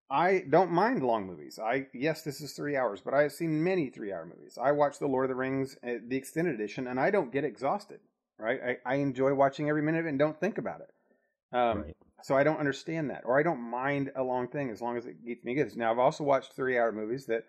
[0.10, 1.60] I don't mind long movies.
[1.60, 4.58] I yes, this is three hours, but I have seen many three-hour movies.
[4.62, 7.43] I watch The Lord of the Rings, uh, the extended edition, and I don't get
[7.43, 8.00] exhausted.
[8.39, 8.60] Right?
[8.86, 11.58] I, I enjoy watching every minute and don't think about it.
[11.58, 11.98] Um, right.
[12.24, 15.06] So I don't understand that, or I don't mind a long thing as long as
[15.06, 15.76] it keeps me good.
[15.76, 17.43] Now I've also watched three-hour movies that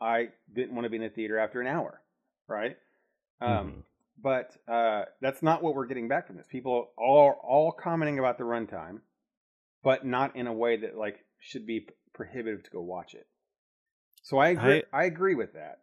[0.00, 2.00] I didn't want to be in the theater after an hour.
[2.48, 2.76] Right?
[3.40, 3.80] Um, mm-hmm.
[4.22, 6.46] But uh, that's not what we're getting back from this.
[6.46, 9.00] People are all commenting about the runtime,
[9.82, 13.26] but not in a way that like should be prohibitive to go watch it.
[14.22, 14.82] So I agree.
[14.92, 15.80] I, I agree with that.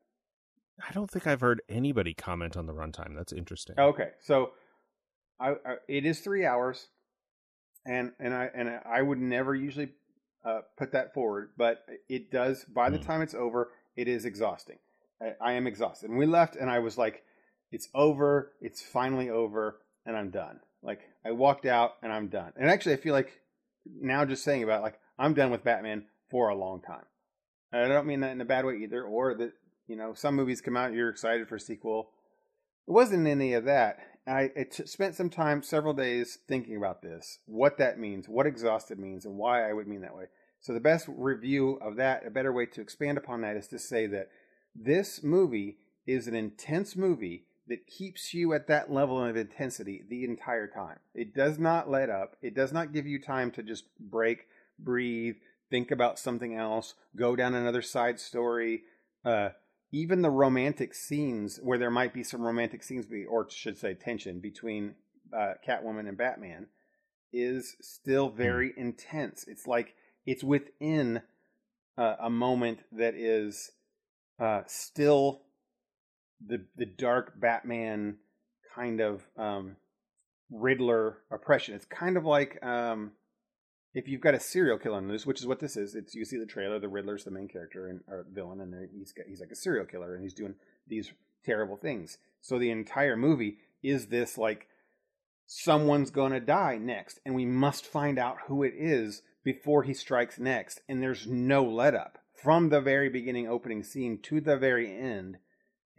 [0.88, 3.15] I don't think I've heard anybody comment on the runtime.
[3.15, 3.76] That's interesting.
[3.78, 4.52] Okay, so
[5.39, 6.88] I, I, it is three hours,
[7.86, 9.89] and and I and I would never usually
[10.45, 12.63] uh, put that forward, but it does.
[12.63, 13.06] By the mm.
[13.06, 14.78] time it's over, it is exhausting.
[15.22, 16.10] I, I am exhausted.
[16.10, 17.24] And we left, and I was like,
[17.74, 18.54] "It's over.
[18.62, 22.54] It's finally over, and I'm done." Like I walked out, and I'm done.
[22.56, 23.41] And actually, I feel like
[23.86, 27.06] now just saying about it, like I'm done with Batman for a long time.
[27.72, 29.52] And I don't mean that in a bad way either, or that
[29.90, 32.12] You know, some movies come out, you're excited for a sequel.
[32.88, 33.98] It wasn't any of that.
[34.28, 34.52] I
[34.86, 39.36] spent some time, several days, thinking about this, what that means, what exhausted means, and
[39.36, 40.26] why I would mean that way.
[40.62, 43.80] So the best review of that, a better way to expand upon that, is to
[43.80, 44.30] say that
[44.76, 50.24] this movie is an intense movie that keeps you at that level of intensity the
[50.24, 51.00] entire time.
[51.16, 52.36] It does not let up.
[52.44, 54.46] It does not give you time to just break,
[54.84, 55.36] breathe,
[55.70, 58.84] think about something else, go down another side story.
[59.24, 59.50] Uh,
[59.92, 63.94] even the romantic scenes where there might be some romantic scenes, be, or should say
[63.94, 64.96] tension between
[65.36, 66.68] uh, Catwoman and Batman,
[67.34, 68.78] is still very mm.
[68.78, 69.46] intense.
[69.48, 71.22] It's like it's within
[71.98, 73.72] uh, a moment that is
[74.39, 75.42] uh, still
[76.46, 78.18] the the dark Batman
[78.76, 79.76] kind of um,
[80.52, 81.76] Riddler oppression.
[81.76, 83.12] It's kind of like um,
[83.93, 85.95] if you've got a serial killer in this, which is what this is.
[85.95, 86.80] It's you see the trailer.
[86.80, 89.86] The Riddler's the main character and or villain, and he's got, he's like a serial
[89.86, 90.56] killer, and he's doing
[90.88, 91.12] these
[91.45, 92.17] terrible things.
[92.41, 94.67] So the entire movie is this like
[95.45, 100.39] someone's to die next, and we must find out who it is before he strikes
[100.39, 100.82] next.
[100.88, 105.38] And there's no let up from the very beginning opening scene to the very end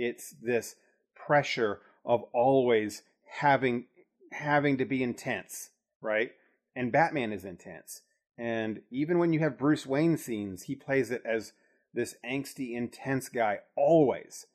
[0.01, 0.77] it's this
[1.15, 3.85] pressure of always having
[4.33, 6.31] having to be intense, right?
[6.75, 8.03] And Batman is intense.
[8.39, 11.53] And even when you have Bruce Wayne scenes, he plays it as
[11.93, 14.47] this angsty, intense guy always.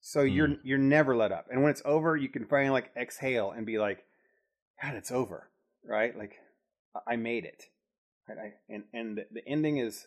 [0.00, 0.34] So mm.
[0.34, 1.48] you're you're never let up.
[1.50, 4.04] And when it's over, you can finally like exhale and be like,
[4.82, 5.48] God, it's over,
[5.84, 6.16] right?
[6.16, 6.36] Like
[7.06, 7.64] I made it.
[8.28, 8.38] Right?
[8.38, 10.06] I, and and the ending is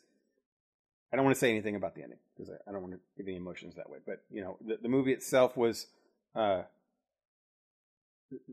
[1.12, 3.00] I don't want to say anything about the ending because I, I, don't want to
[3.18, 4.00] give any emotions that way.
[4.06, 5.88] But you know, the, the movie itself was
[6.36, 6.64] uh,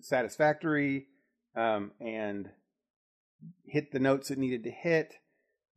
[0.00, 1.06] satisfactory
[1.56, 2.48] um, and
[3.66, 5.14] hit the notes it needed to hit.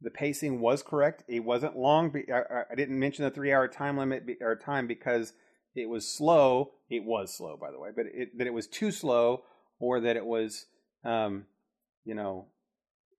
[0.02, 1.24] The pacing was correct.
[1.28, 2.14] It wasn't long.
[2.32, 5.34] I, didn't mention the three-hour time limit or time because
[5.76, 6.74] it was slow.
[6.90, 9.44] It was slow, by the way, but it, that it was too slow
[9.80, 10.66] or that it was,
[11.04, 11.46] um,
[12.06, 12.48] you know,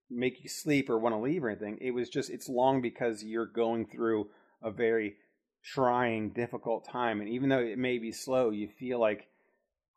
[0.09, 1.77] make you sleep or want to leave or anything.
[1.81, 4.29] It was just it's long because you're going through
[4.61, 5.15] a very
[5.63, 9.27] trying, difficult time, and even though it may be slow, you feel like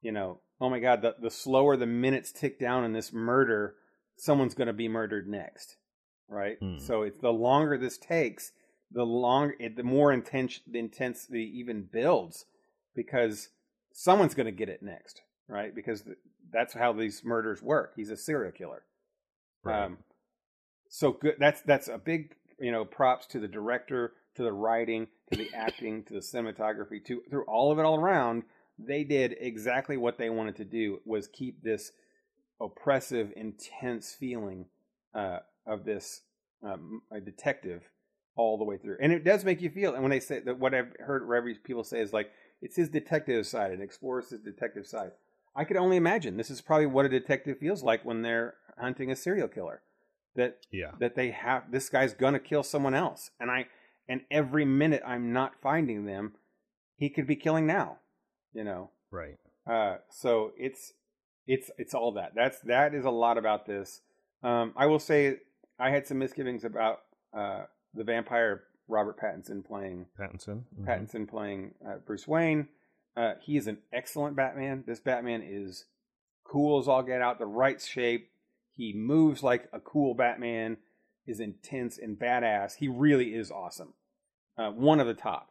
[0.01, 3.77] you know, oh my god, the the slower the minutes tick down in this murder,
[4.17, 5.77] someone's going to be murdered next,
[6.29, 6.57] right?
[6.61, 6.79] Hmm.
[6.79, 8.53] So it's the longer this takes,
[8.91, 12.45] the longer it, the more intense the intensity even builds
[12.95, 13.49] because
[13.93, 15.75] someone's going to get it next, right?
[15.75, 16.05] Because
[16.53, 17.93] that's how these murders work.
[17.97, 18.83] He's a serial killer.
[19.65, 19.85] Right.
[19.85, 19.99] Um,
[20.89, 21.37] so good.
[21.39, 25.49] That's that's a big you know props to the director, to the writing, to the
[25.55, 28.43] acting, to the cinematography, to through all of it all around.
[28.79, 31.93] They did exactly what they wanted to do was keep this
[32.63, 34.67] oppressive, intense feeling
[35.15, 36.23] uh, of this
[36.63, 37.83] um, a detective
[38.37, 39.93] all the way through, and it does make you feel.
[39.93, 41.29] And when they say that, what I've heard
[41.65, 42.31] people say is like
[42.63, 45.11] it's his detective side and explores his detective side.
[45.55, 49.11] I could only imagine this is probably what a detective feels like when they're hunting
[49.11, 49.83] a serial killer.
[50.35, 50.93] That yeah.
[50.99, 53.67] that they have this guy's gonna kill someone else, and I
[54.09, 56.33] and every minute I'm not finding them,
[56.97, 57.99] he could be killing now.
[58.55, 58.91] You know.
[59.11, 59.37] Right.
[59.67, 60.95] Uh, so it's
[61.47, 62.33] it's it's all that.
[62.35, 64.01] That's that is a lot about this.
[64.43, 65.37] Um, I will say
[65.79, 67.01] I had some misgivings about
[67.37, 70.65] uh, the vampire Robert Pattinson playing Pattinson.
[70.79, 70.89] Mm-hmm.
[70.89, 72.69] Pattinson playing uh, Bruce Wayne.
[73.17, 74.85] Uh, he is an excellent Batman.
[74.87, 75.85] This Batman is
[76.45, 78.31] cool as all get out, the right shape,
[78.75, 80.77] he moves like a cool Batman,
[81.27, 82.77] is intense and badass.
[82.77, 83.95] He really is awesome.
[84.59, 85.51] Uh, one of the top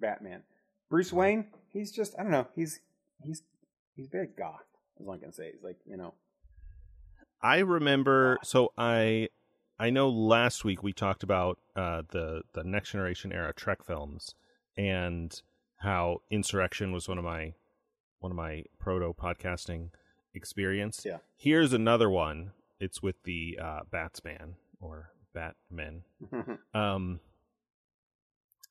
[0.00, 0.42] Batman.
[0.90, 2.48] Bruce Wayne, he's just I don't know.
[2.54, 2.80] He's
[3.22, 3.42] he's
[3.94, 4.64] he's very goth.
[5.02, 6.14] As I can say, he's like you know.
[7.42, 8.38] I remember.
[8.42, 9.28] So I
[9.78, 14.34] I know last week we talked about uh, the the next generation era Trek films
[14.76, 15.40] and
[15.78, 17.54] how Insurrection was one of my
[18.20, 19.90] one of my proto podcasting
[20.34, 21.02] experience.
[21.04, 21.18] Yeah.
[21.36, 26.02] Here's another one it's with the uh, Batsman or Batman.
[26.74, 27.20] um,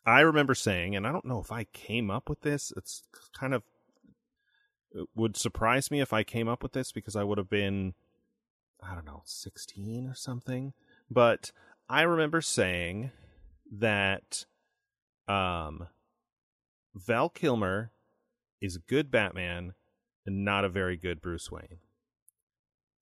[0.05, 2.73] I remember saying, and I don't know if I came up with this.
[2.75, 3.03] It's
[3.37, 3.63] kind of
[5.15, 7.93] would surprise me if I came up with this because I would have been,
[8.81, 10.73] I don't know, sixteen or something.
[11.09, 11.51] But
[11.89, 13.11] I remember saying
[13.71, 14.45] that
[15.27, 15.87] um,
[16.93, 17.91] Val Kilmer
[18.61, 19.73] is a good Batman
[20.25, 21.79] and not a very good Bruce Wayne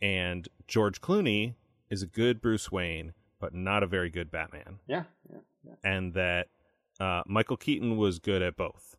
[0.02, 1.56] and George Clooney
[1.90, 4.80] is a good Bruce Wayne, but not a very good Batman.
[4.88, 5.74] Yeah, yeah, yeah.
[5.84, 6.48] And that
[7.00, 8.96] uh, Michael Keaton was good at both.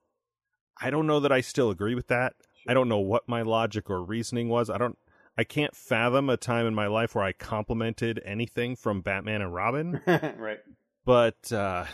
[0.81, 2.35] I don't know that I still agree with that.
[2.69, 4.71] I don't know what my logic or reasoning was.
[4.71, 4.99] I don't.
[5.39, 9.55] I can't fathom a time in my life where I complimented anything from Batman and
[9.55, 10.01] Robin.
[10.07, 10.59] right.
[11.05, 11.87] But uh,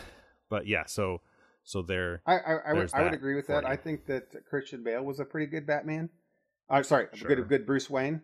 [0.49, 0.85] but yeah.
[0.87, 1.21] So
[1.63, 3.63] So they're I I, I would I would agree with that.
[3.63, 3.69] you.
[3.69, 6.11] I think that Christian Bale was a pretty good Batman.
[6.69, 7.29] Uh, sorry, a Sure.
[7.29, 8.23] good good Bruce Wayne.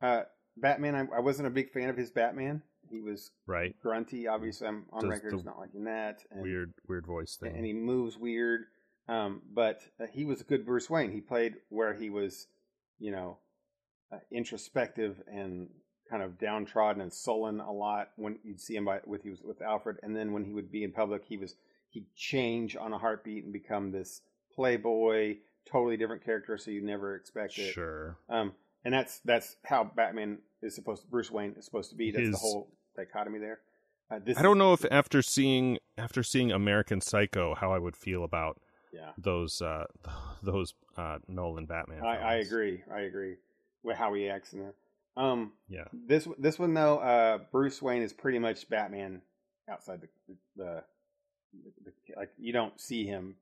[0.00, 0.22] Uh,
[0.56, 0.94] Batman.
[0.94, 2.62] I, I wasn't a big fan of his Batman.
[2.90, 4.28] He was right grunty.
[4.28, 6.20] Obviously, I'm on Does record as not liking that.
[6.30, 7.54] And, weird weird voice thing.
[7.56, 8.66] and he moves weird.
[9.10, 11.10] Um, but uh, he was a good Bruce Wayne.
[11.10, 12.46] He played where he was,
[13.00, 13.38] you know,
[14.12, 15.68] uh, introspective and
[16.08, 19.42] kind of downtrodden and sullen a lot when you'd see him by, with he was
[19.42, 21.54] with Alfred, and then when he would be in public, he was
[21.90, 24.22] he'd change on a heartbeat and become this
[24.54, 25.36] playboy,
[25.70, 27.72] totally different character, so you never expect it.
[27.72, 28.16] sure.
[28.28, 28.52] Um,
[28.84, 32.10] and that's that's how Batman is supposed to, Bruce Wayne is supposed to be.
[32.12, 33.60] That's the whole dichotomy there.
[34.10, 37.78] Uh, this I don't is- know if after seeing after seeing American Psycho, how I
[37.78, 38.60] would feel about
[38.92, 39.10] Yeah.
[39.18, 39.84] those uh
[40.42, 42.04] those uh Nolan Batman.
[42.04, 42.82] I, I agree.
[42.92, 43.36] I agree
[43.82, 44.74] with how he acts in there.
[45.16, 45.84] Um, Yeah.
[45.92, 49.22] this this one though, uh, Bruce Wayne is pretty much Batman
[49.70, 50.82] outside the, the, the,
[51.84, 53.36] the like you don't see him.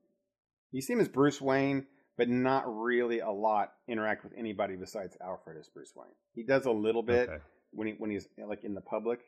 [0.71, 5.17] You see him as Bruce Wayne, but not really a lot interact with anybody besides
[5.21, 6.07] Alfred as Bruce Wayne.
[6.35, 7.41] He does a little bit Okay.
[7.71, 9.19] when he when he's like in the public,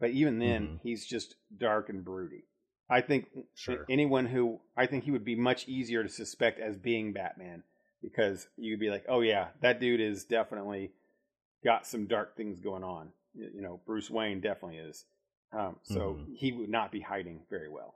[0.00, 0.80] but even then Mhm.
[0.82, 2.44] he's just dark and broody.
[2.88, 3.86] I think Sure.
[3.88, 7.62] anyone who I think he would be much easier to suspect as being Batman
[8.02, 10.92] because you'd be like, oh yeah, that dude is definitely
[11.64, 13.12] got some dark things going on.
[13.34, 15.06] You know, Bruce Wayne definitely is.
[15.52, 16.36] Um, so Mhm.
[16.36, 17.94] he would not be hiding very well.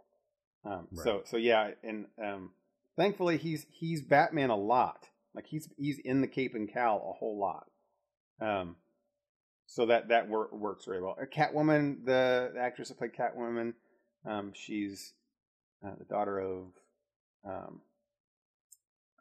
[0.65, 1.29] Um, So Right.
[1.29, 2.55] so yeah, and um,
[2.97, 5.09] thankfully he's he's Batman a lot.
[5.35, 7.71] Like he's he's in the cape and cowl a whole lot.
[8.41, 8.77] Um,
[9.67, 11.17] so that that wor- works very well.
[11.21, 13.75] Uh, Catwoman, the, the actress that played Catwoman,
[14.29, 15.13] um, she's
[15.85, 16.67] uh, the daughter of
[17.45, 17.81] um,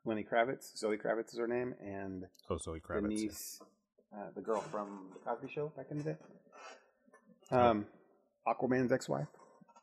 [0.06, 0.78] Lenny Kravitz.
[0.78, 3.02] Zoe Kravitz is her name, and Oh, Zoe Kravitz.
[3.02, 3.08] yeah.
[3.18, 3.62] Denise,
[4.16, 6.18] uh, the girl from the Cosby Show back in the day.
[7.52, 7.86] Um,
[8.48, 9.28] Aquaman's ex-wife.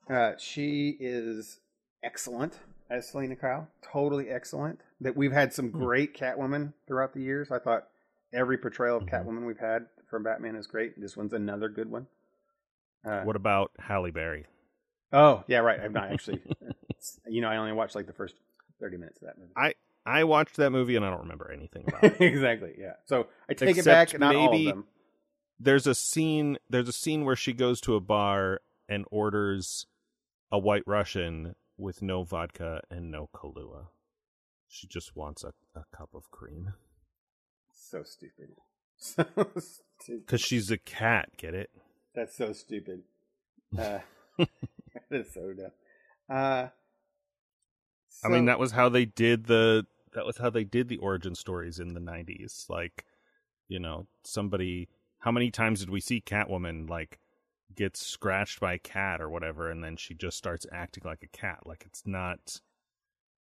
[0.08, 1.60] Uh, she is
[2.02, 2.58] excellent
[2.90, 3.68] as Selina Kyle.
[3.82, 4.80] Totally excellent.
[5.00, 5.78] That we've had some Hmm.
[5.78, 7.50] great Catwoman throughout the years.
[7.50, 7.88] I thought
[8.32, 9.10] every portrayal of Mhm.
[9.10, 11.00] Catwoman we've had from Batman is great.
[11.00, 12.06] This one's another good one.
[13.04, 14.46] Uh, What about Halle Berry?
[15.14, 15.81] Oh, yeah, right.
[15.81, 16.42] I've not actually.
[17.29, 18.35] you know, I only watched like the first
[18.81, 19.53] thirty minutes of that movie.
[19.57, 19.74] I
[20.05, 22.20] I watched that movie and I don't remember anything about it.
[22.20, 22.74] exactly.
[22.79, 22.94] Yeah.
[23.07, 24.20] So I take Except it back.
[24.20, 24.85] Not all of maybe- them.
[25.59, 29.87] there's a scene there's a scene where she goes to a bar and orders
[30.53, 33.87] a white Russian with no vodka and no Kahlua.
[34.68, 36.74] She just wants a, a cup of cream.
[37.72, 38.50] So stupid.
[38.96, 39.24] So
[39.59, 40.27] stupid.
[40.27, 41.68] Because she's a cat, get it?
[42.14, 43.03] That's so stupid.
[43.77, 43.98] Uh,
[45.11, 45.53] that is so.
[46.29, 46.69] Uh,
[48.25, 51.35] I mean that was how they did the that was how they did the origin
[51.35, 52.69] stories in the 90s.
[52.71, 53.05] Like,
[53.69, 54.88] you know, somebody
[55.19, 57.19] how many times did we see Catwoman like
[57.75, 61.37] gets scratched by a cat or whatever and then she just starts acting like a
[61.37, 62.61] cat like it's not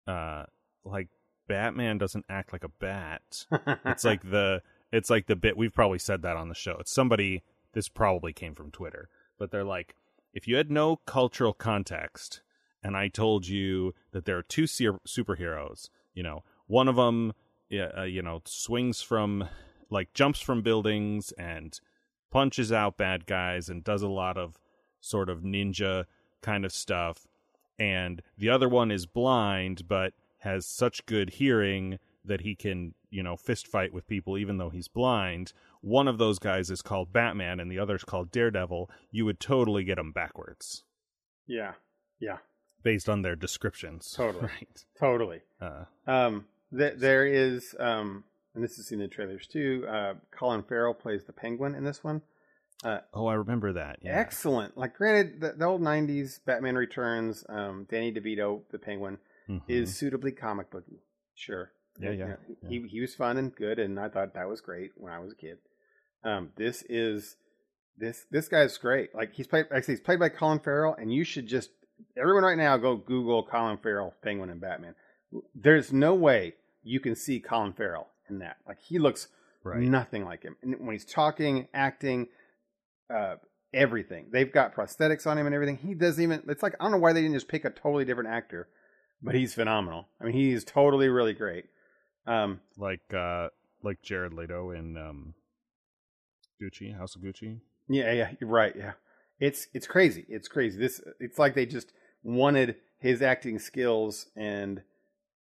[0.07, 0.45] uh
[0.85, 1.09] like
[1.49, 3.47] Batman doesn't act like a bat.
[3.85, 6.77] It's like the it's like the bit we've probably said that on the show.
[6.81, 9.95] It's somebody this probably came from Twitter, but they're like
[10.33, 12.43] if you had no cultural context
[12.83, 17.33] and I told you that there are two ser- superheroes, you know, one of them
[17.73, 19.49] uh, you know swings from
[19.91, 21.81] like jumps from buildings and
[22.31, 24.59] punches out bad guys and does a lot of
[25.01, 26.05] sort of ninja
[26.43, 27.27] kind of stuff
[27.79, 33.23] and the other one is blind but has such good hearing that he can you
[33.23, 37.13] know fist fight with people even though he's blind one of those guys is called
[37.13, 40.85] batman and the other's called daredevil you would totally get them backwards
[41.47, 41.73] yeah,
[42.21, 42.39] yeah,
[42.85, 44.45] based on their descriptions Totally.
[44.61, 45.41] right totally.
[45.61, 49.85] uh, Um, th- there is, um, and this is seen in the trailers too.
[49.89, 52.23] Uh, Colin Farrell plays the Penguin in this one.
[52.85, 54.77] Uh, oh i remember that yeah Excellent.
[54.77, 59.63] Like, granted, the, the old '90s Batman Returns, um, Danny DeVito, the Penguin, Mhm.
[59.69, 61.01] is suitably comic booky.
[61.35, 61.73] Sure.
[62.01, 62.37] Yeah, yeah,
[62.69, 65.33] He he was fun and good, and I thought that was great when I was
[65.33, 65.59] a kid.
[66.25, 67.37] Um, this is
[67.97, 69.15] this this guy's great.
[69.15, 71.71] Like he's played actually he's played by Colin Farrell, and you should just
[72.17, 74.95] everyone right now go Google Colin Farrell Penguin and Batman.
[75.55, 78.57] There's no way you can see Colin Farrell in that.
[78.67, 79.29] Like he looks
[79.63, 80.57] right nothing like him.
[80.63, 82.29] And when he's talking, acting,
[83.13, 83.37] uh,
[83.75, 84.27] everything.
[84.31, 85.77] They've got prosthetics on him and everything.
[85.77, 86.43] He doesn't even.
[86.49, 88.69] It's like I don't know why they didn't just pick a totally different actor,
[89.23, 90.09] but he's phenomenal.
[90.21, 91.67] I mean, he's totally really great.
[92.27, 93.49] Um, like uh
[93.83, 95.35] like jared leto in um
[96.63, 97.59] gucci house of gucci
[97.89, 98.75] yeah, yeah, you're right.
[98.77, 98.93] Yeah,
[99.41, 100.25] it's it's crazy.
[100.29, 100.79] It's crazy.
[100.79, 101.93] This it's like they just
[102.23, 104.83] wanted his acting skills and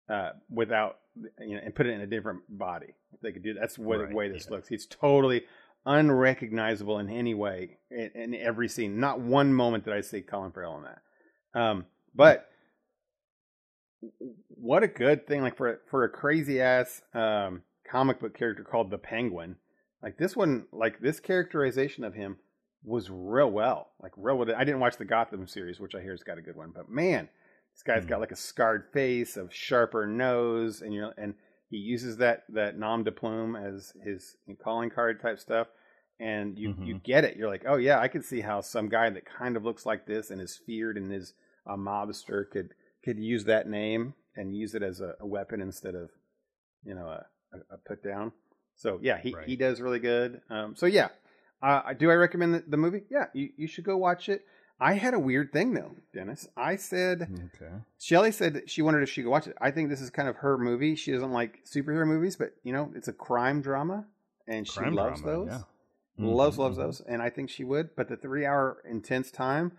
[0.10, 1.00] uh, without
[1.40, 2.96] you know and put it in a different body.
[3.14, 3.60] If they could do that.
[3.60, 4.56] that's what Right, the way this yeah.
[4.56, 4.72] looks.
[4.72, 5.44] It's totally
[5.86, 9.00] unrecognizable in any way in, in every scene.
[9.00, 11.60] Not one moment did I see Colin Farrell in that.
[11.60, 12.50] Um, but
[14.48, 15.42] what a good thing!
[15.42, 19.56] Like for for a crazy ass um, comic book character called the Penguin,
[20.02, 22.38] like this one, like this characterization of him
[22.84, 24.56] was real well, like real well.
[24.56, 26.90] I didn't watch the Gotham series, which I hear has got a good one, but
[26.90, 27.30] man,
[27.74, 28.10] this guy's Mhm.
[28.10, 31.36] got like a scarred face, a sharper nose, and you know, and
[31.70, 35.68] he uses that that nom de plume as his calling card type stuff.
[36.22, 37.04] And you you Mhm.
[37.04, 37.38] get it.
[37.38, 40.06] You're like, oh yeah, I can see how some guy that kind of looks like
[40.06, 41.34] this and is feared and is
[41.66, 42.74] a mobster could
[43.04, 46.10] could use that name and use it as a, a weapon instead of
[46.84, 48.32] you know a, a, a put down.
[48.76, 49.48] So yeah, he Right.
[49.48, 50.42] he does really good.
[50.50, 51.10] Um, so yeah,
[51.62, 53.04] uh, do I recommend the, the movie?
[53.10, 54.46] Yeah, you you should go watch it.
[54.80, 56.48] I had a weird thing though, Dennis.
[56.56, 57.74] I said Okay.
[58.02, 59.58] Shelly said she wanted if she could watch it.
[59.60, 60.96] I think this is kind of her movie.
[60.96, 64.06] She doesn't like superhero movies, but you know, it's a crime drama,
[64.48, 65.48] and she Crime loves drama, those.
[65.50, 65.62] yeah.
[66.18, 66.80] Loves Mhm, loves mhm.
[66.80, 67.96] those, and I think she would.
[67.96, 69.74] But the three hour intense time,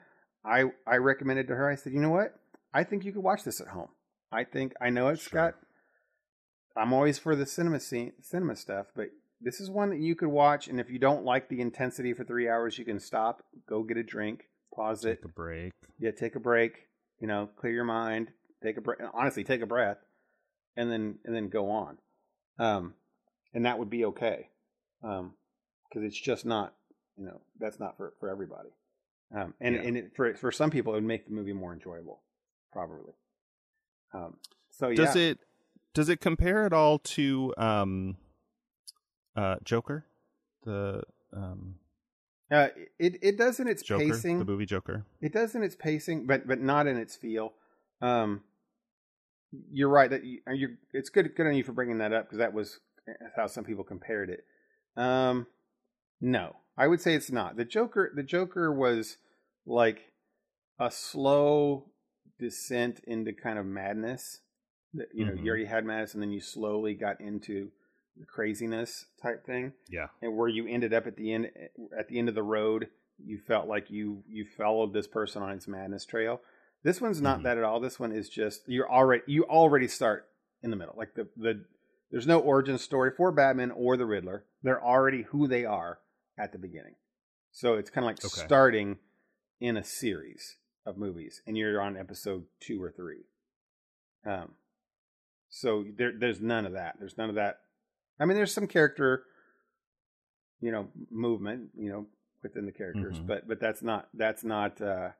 [0.44, 1.68] I I recommended to her.
[1.68, 2.34] I said, you know what?
[2.72, 3.88] I think you could watch this at home.
[4.32, 5.52] I think I know it's Sure.
[5.52, 5.54] got.
[6.76, 9.10] I'm always for the cinema scene, cinema stuff, but
[9.40, 10.68] this is one that you could watch.
[10.68, 13.96] And if you don't like the intensity for three hours, you can stop, go get
[13.96, 14.44] a drink,
[14.74, 15.72] pause it, Take a break.
[15.98, 16.86] yeah, take a break.
[17.18, 18.28] You know, clear your mind.
[18.62, 18.98] Take a breath.
[19.12, 19.98] Honestly, take a breath,
[20.76, 21.98] and then and then go on.
[22.58, 22.94] Um,
[23.52, 24.48] and that would be okay,
[25.02, 25.34] um,
[25.88, 26.74] because it's just not.
[27.16, 28.70] You know, that's not for for everybody.
[29.34, 29.82] Um, and Yeah.
[29.82, 32.22] and it, for for some people, it would make the movie more enjoyable,
[32.72, 33.12] probably.
[34.12, 34.36] Um,
[34.70, 35.38] so yeah, Does it
[35.94, 38.16] does it compare at all to um
[39.36, 40.06] uh Joker?
[40.64, 41.02] The
[41.32, 41.76] um
[42.50, 42.68] uh,
[42.98, 44.40] it it does in its Joker, pacing.
[44.40, 45.04] the movie Joker.
[45.20, 47.52] It does in its pacing, but but not in its feel.
[48.02, 48.42] Um,
[49.70, 50.70] you're right that you, you're.
[50.92, 52.80] It's good good on you for bringing that up because that was
[53.36, 54.44] how some people compared it.
[54.96, 55.46] Um,
[56.20, 57.56] no, I would say it's not.
[57.56, 58.10] The Joker.
[58.14, 59.18] The Joker was
[59.64, 60.12] like
[60.80, 61.89] a slow
[62.40, 64.40] descent into kind of madness.
[64.94, 65.44] That you know, Mhm.
[65.44, 67.70] you already had madness, and then you slowly got into
[68.16, 70.08] the craziness type thing Yeah.
[70.20, 71.50] and where you ended up at the end
[71.96, 75.52] at the end of the road you felt like you you followed this person on
[75.52, 76.42] its madness trail
[76.82, 77.42] this one's not Mhm.
[77.44, 80.28] that at all this one is just you're already you already start
[80.62, 81.64] in the middle like the the
[82.10, 86.00] there's no origin story for batman or the riddler they're already who they are
[86.36, 86.96] at the beginning
[87.52, 88.44] so it's kind of like Okay.
[88.46, 88.98] starting
[89.60, 90.56] in a series
[90.86, 93.24] of movies and you're on episode two or three
[94.26, 94.52] um
[95.48, 97.60] so there there's none of that there's none of that
[98.18, 99.24] I mean, there's some character,
[100.60, 102.06] you know, movement, you know,
[102.42, 103.26] within the characters, Mhm.
[103.26, 105.12] but but that's not that's not uh,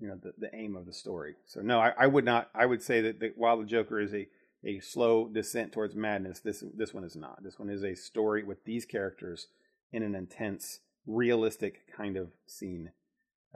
[0.00, 1.36] you know the the aim of the story.
[1.46, 2.50] So no, I, I would not.
[2.52, 4.28] I would say that, that while the Joker is a
[4.64, 7.44] a slow descent towards madness, this this one is not.
[7.44, 9.46] This one is a story with these characters
[9.92, 12.90] in an intense, realistic kind of scene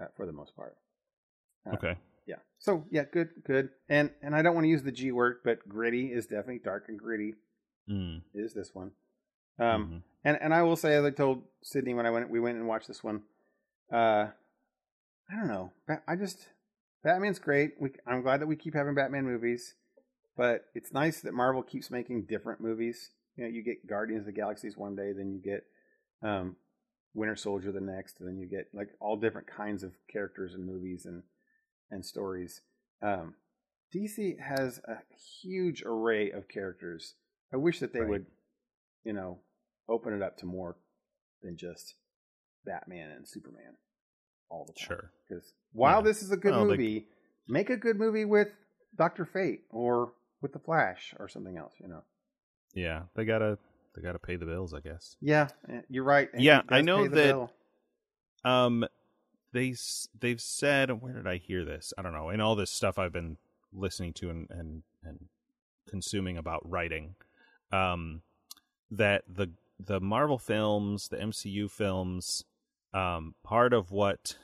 [0.01, 0.77] uh, for the most part.
[1.67, 1.97] Uh, Okay.
[2.27, 2.37] Yeah.
[2.59, 3.71] So yeah, good, good.
[3.89, 6.89] And and I don't want to use the G word, but gritty is definitely dark
[6.89, 7.35] and gritty
[7.89, 8.23] Mm.
[8.35, 8.93] is this one.
[9.59, 10.03] Um, Mhm.
[10.25, 12.69] and and I will say, as I told Sydney when I went, we went and
[12.69, 13.23] watched this one.
[13.91, 14.31] Uh,
[15.31, 15.73] I don't know.
[16.07, 16.49] I just
[17.03, 17.81] Batman's great.
[17.81, 19.75] We, I'm glad that we keep having Batman movies,
[20.37, 23.11] but it's nice that Marvel keeps making different movies.
[23.37, 25.65] You know, you get Guardians of the Galaxies one day, then you get
[26.23, 26.57] um,
[27.15, 30.67] Winter Soldier the next, and then you get like all different kinds of characters and
[30.67, 31.23] movies and
[31.91, 32.61] and stories.
[33.03, 33.35] Um,
[33.95, 34.99] DC has a
[35.43, 37.15] huge array of characters.
[37.53, 38.09] I wish that they Right.
[38.11, 38.27] would,
[39.05, 39.41] you know,
[39.89, 40.77] open it up to more
[41.43, 41.95] than just
[42.65, 43.77] Batman and Superman
[44.51, 44.87] all the time.
[44.89, 45.13] Sure.
[45.29, 46.03] Because while Yeah.
[46.03, 47.09] this is a good movie,
[47.47, 48.49] make a good movie with
[48.95, 50.13] Doctor Fate or
[50.43, 51.75] with the Flash or something else.
[51.81, 52.05] You know.
[52.75, 53.59] Yeah, they gotta
[53.95, 55.17] they gotta pay the bills, I guess.
[55.21, 56.33] Yeah, eh, you're right.
[56.33, 57.53] and Yeah, I know that- bill.
[58.45, 58.87] Um,
[59.53, 59.75] they
[60.19, 61.93] they've said where did I hear this?
[61.97, 62.31] I don't know.
[62.31, 63.39] In all this stuff I've been
[63.73, 65.27] listening to and and and
[65.89, 67.15] consuming about writing,
[67.73, 68.23] um,
[68.91, 72.45] that the the Marvel films, the MCU films,
[72.93, 74.37] um, part of what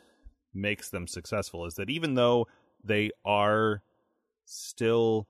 [0.53, 2.47] makes them successful is that even though
[2.85, 3.83] they are
[4.45, 5.27] still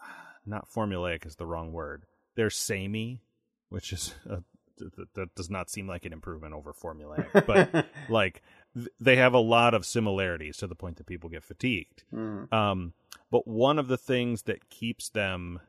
[0.46, 2.04] not formulaic is the wrong word.
[2.34, 3.22] They're samey,
[3.68, 4.42] which is a,
[4.78, 8.42] that, that does not seem like an improvement over formulaic, but like
[8.74, 12.04] th- they have a lot of similarities to the point that people get fatigued.
[12.12, 12.92] Mm, Um,
[13.30, 15.60] but one of the things that keeps them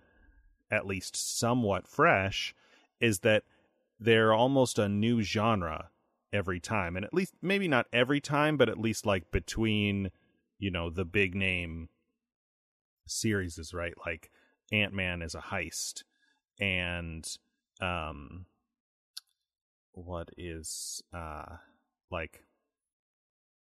[0.72, 2.56] at least somewhat fresh
[2.99, 3.43] is that
[3.99, 5.89] they're almost a new genre
[6.34, 6.95] every time.
[6.95, 10.12] And at least, maybe not every time, but at least like between,
[10.60, 11.89] you know, the big name
[13.08, 13.93] series is right.
[14.06, 14.32] Like
[14.72, 16.03] Ant Man is a heist.
[16.60, 17.28] And,
[17.82, 18.45] um,
[19.96, 21.58] what is, uh,
[22.12, 22.43] like,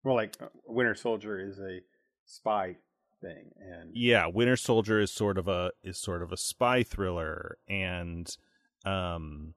[0.03, 1.80] well, like uh, Winter Soldier is a
[2.25, 2.78] spy
[3.21, 3.51] thing.
[3.59, 8.30] And yeah, Winter Soldier is sort of a is sort of a spy thriller, and
[8.86, 9.53] um,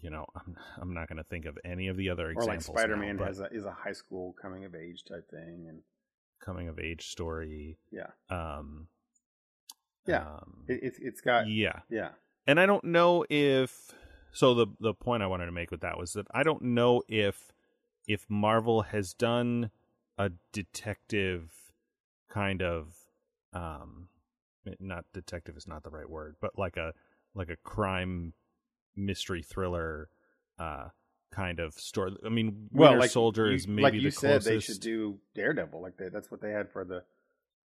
[0.00, 2.72] you know, I'm I'm not going to think of any of the other examples or
[2.72, 5.66] like Spider Man now, has a, is a high school coming of age type thing,
[5.68, 5.80] and
[6.44, 7.78] coming of age story.
[7.90, 8.88] yeah, Um,
[10.06, 10.22] Yeah.
[10.26, 12.10] um, it, it's it's got yeah, yeah.
[12.46, 13.92] and I don't know if
[14.32, 14.54] so.
[14.54, 17.52] The the point I wanted to make with that was that I don't know if
[18.06, 19.70] if Marvel has done
[20.18, 21.52] a detective
[22.30, 22.94] kind of
[23.52, 24.08] um
[24.80, 26.92] not detective is not the right word, but like a
[27.34, 28.32] like a crime
[28.96, 30.08] mystery thriller
[30.58, 30.88] uh
[31.32, 32.16] kind of story.
[32.24, 34.46] I mean, Winter well, like Soldier you, is maybe like you the said closest.
[34.46, 35.80] they should do Daredevil.
[35.82, 37.02] Like they, that's what they had for the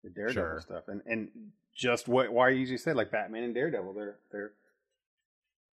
[0.04, 0.60] the Daredevil Sure.
[0.62, 1.30] stuff, and and
[1.76, 3.94] just what why you said like Batman and Daredevil.
[3.94, 4.52] They're they're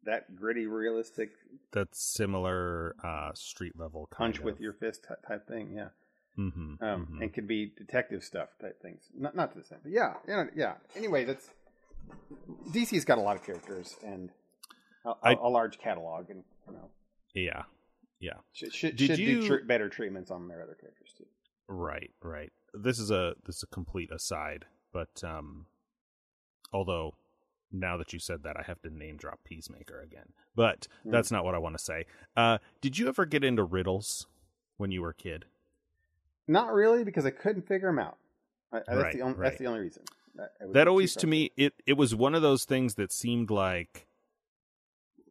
[0.05, 1.30] that gritty, realistic
[1.72, 4.44] That's similar uh street level kind punch of.
[4.44, 5.72] with your fist type, type thing.
[5.74, 5.88] Yeah.
[6.38, 7.22] Mhm, um, mhm.
[7.22, 9.03] and could be detective stuff type things.
[9.14, 10.74] Not not to the same, but yeah, yeah, yeah.
[10.96, 11.50] Anyway, that's
[12.70, 14.30] DC's got a lot of characters and
[15.05, 16.90] a, a- I- a large catalog, and you know
[17.34, 17.62] yeah.
[18.18, 18.34] Yeah.
[18.53, 21.26] should should, should you- do tr- better treatments on their other characters too.
[21.68, 22.53] Right, right.
[22.72, 25.66] This is a this is a complete aside, but um
[26.72, 27.14] although
[27.72, 30.32] now that you said that I have to name drop Peacemaker again.
[30.54, 31.10] But Hmm.
[31.10, 32.06] that's not what I want to say.
[32.36, 34.26] Uh did you ever get into riddles
[34.76, 35.46] when you were a kid?
[36.48, 38.18] Not really, because I couldn't figure them out.
[38.72, 39.48] I, I- that's Right, the only right.
[39.48, 40.02] that's the only reason.
[40.38, 41.30] I- I was That too always to frustrated.
[41.56, 44.06] me it it was one of those things that seemed like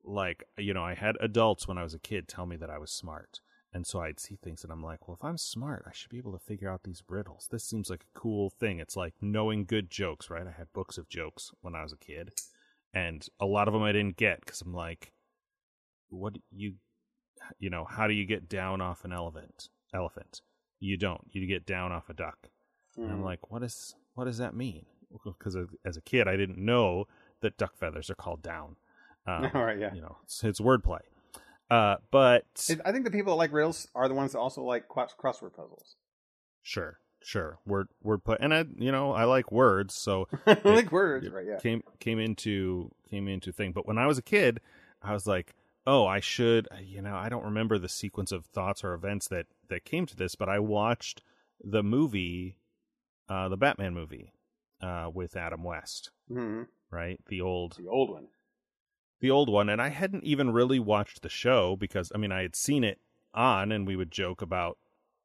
[0.04, 2.78] like you know, I had adults when I was a kid tell me that I
[2.80, 3.40] was smart.
[3.74, 6.18] And so I'd see things and I'm like, well, if I'm smart, I should be
[6.18, 7.48] able to figure out these riddles.
[7.50, 8.80] This seems like a cool thing.
[8.80, 10.46] It's like knowing good jokes, right?
[10.46, 12.32] I had books of jokes when I was a kid,
[12.94, 15.14] and a lot of them I didn't get because I'm like,
[16.10, 16.74] what you,
[17.60, 19.70] you know, how do you get down off an elephant?
[19.94, 20.42] Elephant.
[20.82, 21.22] You don't.
[21.32, 22.50] You get down off a duck.
[22.98, 23.24] And I'm Mhm.
[23.24, 24.86] like, what is what does that mean?
[25.24, 25.56] Because
[25.86, 27.08] as a kid, I didn't know
[27.40, 28.76] that duck feathers are called down.
[29.28, 29.94] Um, All right, yeah.
[29.94, 31.02] You know, it's, it's wordplay.
[31.72, 32.44] Uh, but
[32.84, 35.96] I think the people that like riddles are the ones that also like crossword puzzles.
[36.62, 41.30] sure, sure, word wordplay, and I, you know, I like words, so I like words,
[41.30, 41.46] right?
[41.48, 41.60] Yeah.
[41.60, 43.72] came came into came into thing.
[43.72, 44.60] But when I was a kid,
[45.02, 45.56] I was like,
[45.88, 49.46] oh, I should, you know, I don't remember the sequence of thoughts or events that
[49.70, 51.22] that came to this, but I watched
[51.64, 52.58] the movie,
[53.30, 54.34] uh, the Batman movie,
[54.82, 57.18] uh, with Adam West, hmm right?
[57.28, 58.28] The old The old one.
[59.22, 62.42] The old one, and I hadn't even really watched the show because I mean I
[62.42, 63.00] had seen it
[63.34, 64.78] on, and we would joke about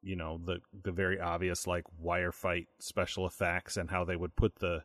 [0.02, 4.36] you know the the very obvious like wire fight special effects and how they would
[4.36, 4.82] put the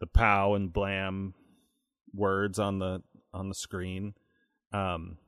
[0.00, 1.34] the pow and blam
[2.12, 3.02] words on the
[3.32, 4.14] on the screen.
[4.72, 5.18] Um,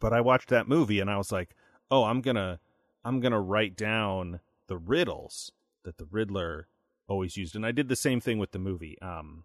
[0.00, 1.54] but I watched that movie and I was like,
[1.90, 2.60] oh, I'm gonna
[3.04, 5.52] I'm gonna write down the riddles
[5.84, 6.68] that the Riddler
[7.08, 8.98] always used, and I did the same thing with the movie.
[9.00, 9.44] Um,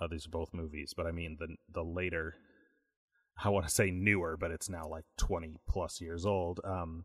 [0.00, 2.34] Oh, these are both movies, but I mean the the later.
[3.42, 6.60] I want to say newer, but it's now like twenty plus years old.
[6.64, 7.04] Um,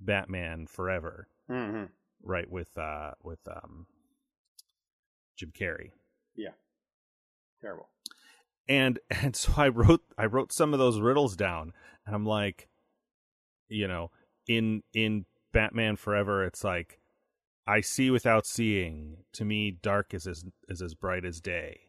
[0.00, 1.84] Batman Forever, hmm
[2.22, 3.86] right with uh with um
[5.36, 5.90] Jim Carrey,
[6.36, 6.50] Yeah,
[7.60, 7.88] Terrible.
[8.68, 11.72] and and so I wrote I wrote some of those riddles down,
[12.06, 12.68] and I'm like,
[13.68, 14.10] you know,
[14.46, 17.00] in in Batman Forever, it's like,
[17.66, 19.18] I see without seeing.
[19.34, 21.80] To me, dark is as is as bright as day,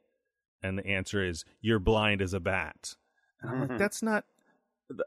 [0.64, 2.96] and the answer is you're blind as a bat.
[3.42, 3.70] And I'm Mhm.
[3.70, 4.26] like, that's not.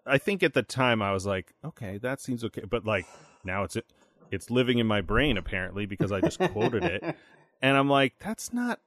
[0.07, 3.07] I think at the time I was like, okay, that seems okay, but like
[3.45, 3.77] now it's
[4.31, 7.03] it's living in my brain apparently because I just quoted it,
[7.63, 8.81] and I'm like, that's not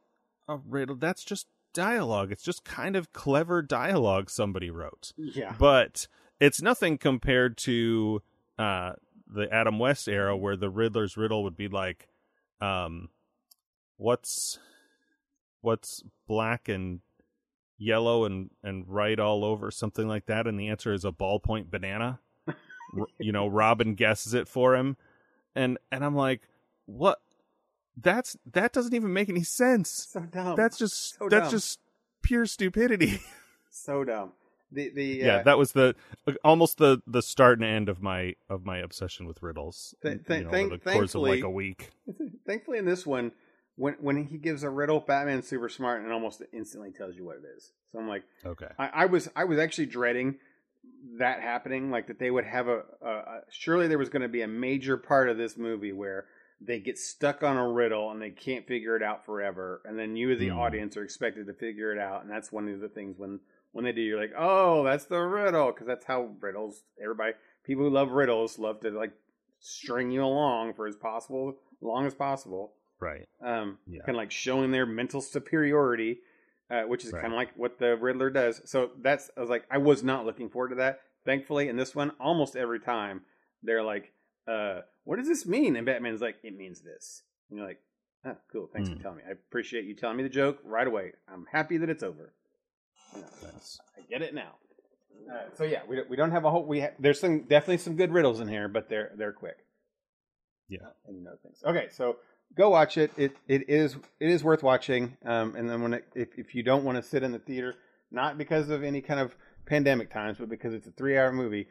[0.47, 0.95] a riddle.
[0.95, 2.31] That's just dialogue.
[2.31, 5.53] It's just kind of clever dialogue somebody wrote yeah.
[5.59, 6.07] but
[6.39, 8.23] it's nothing compared to
[8.57, 8.93] uh
[9.27, 12.07] the Adam West era where the Riddler's riddle would be like
[12.61, 13.09] um
[13.97, 14.57] what's
[15.61, 17.01] what's black and
[17.77, 21.69] yellow and and right all over something like that and the answer is a ballpoint
[21.69, 22.19] banana
[23.19, 24.97] you know Robin guesses it for him
[25.55, 26.41] and and I'm like
[26.85, 27.19] what
[27.95, 30.55] that's that doesn't even make any sense so dumb.
[30.55, 31.51] that's just so that's dumb.
[31.51, 31.79] just
[32.21, 33.21] pure stupidity
[33.69, 34.31] so dumb.
[34.71, 35.95] The the yeah, uh, that was the
[36.43, 39.95] almost the the start and end of my of my obsession with riddles.
[40.01, 41.91] Th- you know, thank- over the course of like a week.
[42.45, 43.31] Thankfully, in this one,
[43.77, 47.37] when when he gives a riddle, Batman's super smart and almost instantly tells you what
[47.37, 47.71] it is.
[47.91, 48.67] So I'm like, Okay.
[48.77, 50.35] I, I was I was actually dreading
[51.19, 54.27] that happening, like that they would have a, a, a surely there was going to
[54.27, 56.25] be a major part of this movie where
[56.59, 60.15] they get stuck on a riddle and they can't figure it out forever, and then
[60.15, 60.59] you as the Hmm.
[60.59, 63.39] audience are expected to figure it out, and that's one of the things when
[63.73, 66.81] when they do, you're like, oh, that's the riddle, because that's how riddles.
[67.01, 69.11] Everybody, people who love riddles, love to like
[69.59, 72.73] string you along for as possible long as possible.
[72.99, 73.27] Right.
[73.41, 73.99] Um, Yeah.
[74.01, 76.19] kind of like showing their mental superiority,
[76.69, 77.21] uh, which is Right.
[77.21, 78.61] kind of like what the Riddler does.
[78.69, 81.01] So that's I was like, I was not looking forward to that.
[81.25, 83.21] Thankfully, in this one, almost every time
[83.61, 84.13] they're like,
[84.47, 87.81] uh, "What does this mean?" And Batman's like, "It means this." And you're like,
[88.25, 88.67] "Oh, cool.
[88.67, 88.95] Thanks Hmm.
[88.95, 89.23] for telling me.
[89.27, 91.13] I appreciate you telling me the joke right away.
[91.27, 92.33] I'm happy that it's over.
[93.13, 93.79] You know, Nice.
[93.97, 94.55] I get it now."
[95.29, 96.65] Uh, so yeah, we don't, we don't have a whole.
[96.65, 99.57] We ha- there's some definitely some good riddles in here, but they're they're quick
[100.69, 100.79] Yeah.
[101.05, 101.61] and you know things.
[101.65, 102.17] Okay, so
[102.55, 103.11] go watch it.
[103.17, 105.17] It it is it is worth watching.
[105.25, 107.75] Um, and then when it, if if you don't want to sit in the theater,
[108.11, 109.35] not because of any kind of
[109.65, 111.67] pandemic times, but because it's a three hour movie,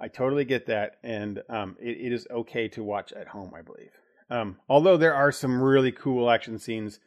[0.00, 3.52] I totally get that, and um, it, it is okay to watch at home.
[3.56, 3.90] I believe.
[4.28, 6.98] Um, although there are some really cool action scenes,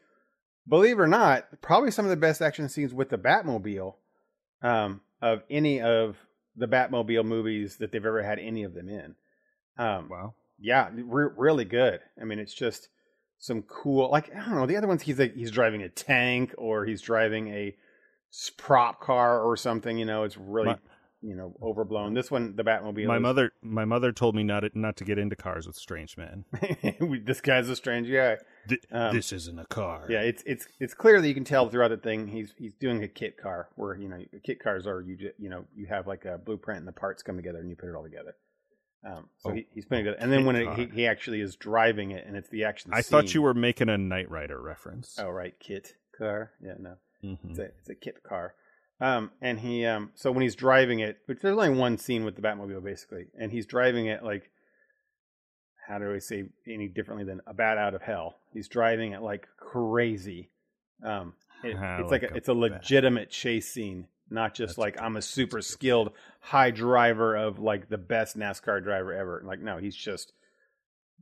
[0.68, 3.96] believe it or not, probably some of the best action scenes with the Batmobile
[4.62, 6.16] um, of any of
[6.56, 9.16] the Batmobile movies that they've ever had any of them in.
[9.78, 10.34] Um, Wow.
[10.60, 12.00] yeah, re- really good.
[12.20, 12.88] I mean, it's just
[13.40, 14.10] some cool.
[14.12, 17.02] Like I don't know, the other ones he's like he's driving a tank or he's
[17.02, 17.76] driving a
[18.58, 19.98] prop car or something.
[19.98, 20.78] You know, it's really My-
[21.22, 22.14] you know overblown.
[22.14, 23.06] This one, the Batmobile.
[23.08, 25.76] My is- mother, my mother told me not to, not to get into cars with
[25.76, 26.46] strange men.
[27.26, 28.38] This guy's a strange guy.
[28.68, 30.06] Th- Um, this isn't a car.
[30.10, 33.04] Yeah, it's it's it's clear that you can tell throughout the thing he's he's doing
[33.04, 36.26] a kit car where you know kit cars are you you know you have like
[36.26, 38.36] a blueprint and the parts come together and you put it all together.
[39.06, 41.56] Um, so Oh, he, he's putting it, and then when it, he, he actually is
[41.56, 42.92] driving it and it's the action.
[42.94, 45.16] I thought you were making a Knight Rider reference.
[45.18, 46.52] Oh right, kit car.
[46.62, 47.38] Yeah, no, Mhm.
[47.50, 48.56] it's a it's a kit car.
[49.00, 52.36] Um, and he um, so when he's driving it, which there's only one scene with
[52.36, 54.52] the Batmobile basically, and he's driving it like,
[55.88, 58.36] how do I say any differently than a bat out of hell?
[58.54, 60.50] He's driving it like crazy.
[61.04, 61.34] Um,
[61.64, 62.60] it- Ah, it's like, like a, a it's a bat.
[62.60, 65.02] legitimate chase scene, not just That's like.
[65.02, 66.12] I'm a super skilled
[66.42, 69.42] high driver of like the best NASCAR driver ever.
[69.46, 70.34] Like no, he's just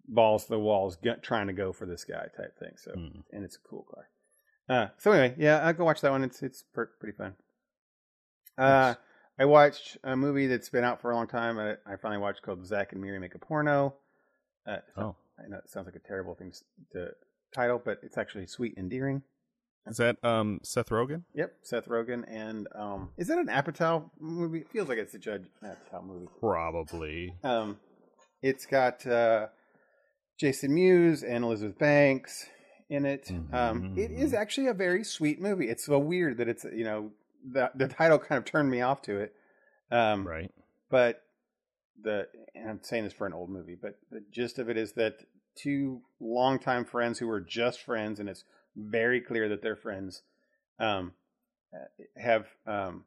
[0.08, 2.74] balls to the walls, gut, trying to go for this guy type thing.
[2.78, 3.24] So Mm.
[3.32, 4.08] and it's a cool car.
[4.70, 6.24] Uh, so anyway, yeah, I'll go watch that one.
[6.24, 7.36] It's it's per- pretty fun.
[8.58, 8.96] Uh, Nice.
[9.40, 11.60] I watched a movie that's been out for a long time.
[11.60, 13.94] I, I finally watched called Zack and Miri Make a Porno.
[14.66, 16.52] Uh, Oh, I know it sounds like a terrible thing
[16.94, 17.10] to
[17.54, 19.22] title, but it's actually sweet and endearing.
[19.90, 21.24] Is that um Seth Rogen?
[21.34, 24.60] Yep, Seth Rogen and um, is that an Apatow movie?
[24.60, 26.28] It feels like it's a Judd Apatow movie.
[26.40, 27.34] Probably.
[27.44, 27.80] Um,
[28.42, 29.48] it's got uh,
[30.40, 32.48] Jason Mewes and Elizabeth Banks
[32.90, 33.32] in it.
[33.52, 34.38] Um, it is Mhm.
[34.38, 35.70] actually a very sweet movie.
[35.70, 37.12] It's so weird that it's you know
[37.50, 39.34] the the title kind of turned me off to it.
[39.92, 40.52] Um, Right.
[40.90, 41.24] but
[42.02, 44.94] the and I'm saying this for an old movie, but the gist of it is
[44.94, 45.16] that
[45.56, 48.44] two longtime friends who were just friends, and it's
[48.78, 50.22] very clear that they're friends,
[50.80, 51.14] um,
[51.74, 53.04] uh, have um,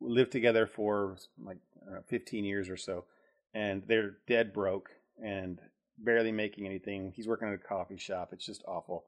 [0.00, 3.04] lived together for like I know, 15 years or so,
[3.52, 4.90] and they're dead broke
[5.22, 5.60] and
[5.98, 7.12] barely making anything.
[7.14, 8.30] He's working at a coffee shop.
[8.32, 9.04] It's just awful.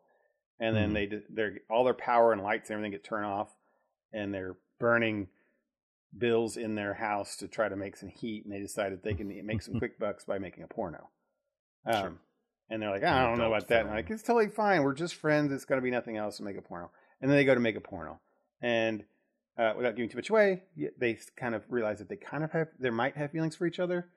[0.59, 0.95] And then Mhm.
[0.95, 3.55] they d- they're all their power and lights and everything get turned off,
[4.13, 5.29] and they're burning
[6.17, 8.45] bills in their house to try to make some heat.
[8.45, 11.11] And they decided they can make some quick bucks by making a porno.
[11.85, 12.19] Um, Sure.
[12.69, 13.83] And they're like, I don't know about that.
[13.83, 14.83] And I'm like, it's totally fine.
[14.83, 15.53] We're just friends.
[15.53, 16.91] It's going to be nothing else to make a porno.
[17.21, 18.19] And then they go to make a porno.
[18.61, 19.05] And
[19.57, 20.63] uh, without giving too much away,
[20.99, 23.79] they kind of realize that they kind of have, they might have feelings for each
[23.79, 24.09] other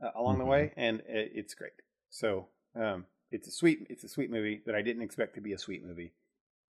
[0.00, 0.48] uh, along the Mhm.
[0.48, 0.72] way.
[0.76, 1.72] And it, it's great.
[2.10, 2.46] So
[2.76, 5.58] um, it's a sweet, it's a sweet movie that I didn't expect to be a
[5.58, 6.12] sweet movie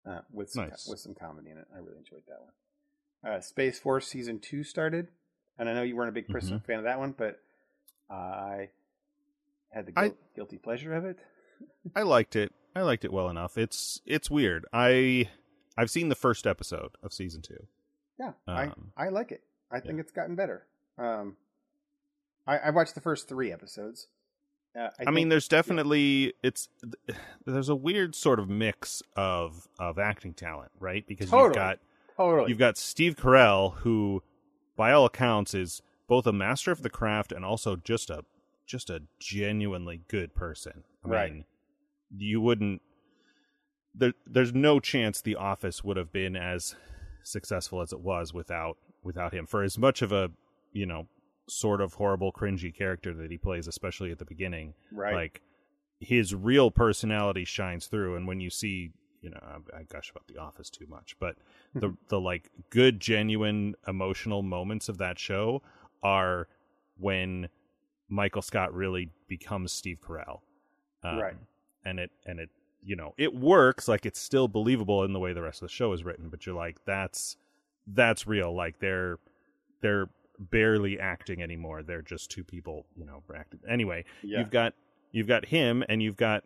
[0.05, 0.87] uh, with some, Nice.
[0.87, 1.67] with some comedy in it.
[1.73, 3.33] I really enjoyed that one.
[3.33, 5.09] Uh, Space Force season two started,
[5.59, 7.39] and I know you weren't a big person fan of that one, but
[8.09, 8.69] I
[9.77, 11.19] had the I- guilty pleasure of it.
[11.95, 12.53] I liked it.
[12.75, 13.57] I liked it well enough.
[13.57, 14.65] It's it's weird.
[14.73, 15.29] I
[15.77, 17.65] I've seen the first episode of season two.
[18.19, 19.41] Yeah, Um, I I like it.
[19.71, 20.65] I think it's gotten better.
[20.97, 21.37] Um,
[22.45, 24.07] I, I watched the first three episodes.
[24.79, 26.69] Uh, I, mean, there's definitely it's
[27.45, 31.05] there's a weird sort of mix of of acting talent, right?
[31.07, 31.47] Because Totally.
[31.47, 31.79] you've got
[32.15, 32.49] totally.
[32.49, 34.21] you've got Steve Carell, who,
[34.75, 38.23] by all accounts, is both a master of the craft and also just a
[38.67, 40.83] just a genuinely good person.
[41.03, 41.33] I Right.
[41.33, 41.45] mean,
[42.15, 42.81] you wouldn't.
[43.95, 46.75] There, there's no chance The Office would have been as
[47.23, 49.47] successful as it was without without him.
[49.47, 50.29] For as much of a
[50.71, 51.07] you know
[51.49, 55.15] sort of horrible, cringy character that he plays, especially at the beginning, right.
[55.15, 55.41] like
[55.99, 58.91] his real personality shines through and when you see
[59.21, 61.35] you know i, I gush about the office too much but
[61.73, 65.63] the the like good genuine emotional moments of that show
[66.03, 66.47] are
[66.99, 67.49] when
[68.09, 70.39] michael scott really becomes steve carell
[71.03, 71.35] um, Right.
[71.85, 72.49] and it and it
[72.83, 75.73] you know it works like it's still believable in the way the rest of the
[75.73, 77.37] show is written but you're like that's
[77.87, 79.17] that's real like they're
[79.81, 80.07] they're
[80.39, 84.39] barely acting anymore they're just two people you know acting anyway yeah.
[84.39, 84.73] you've got
[85.11, 86.43] you've got him and you've got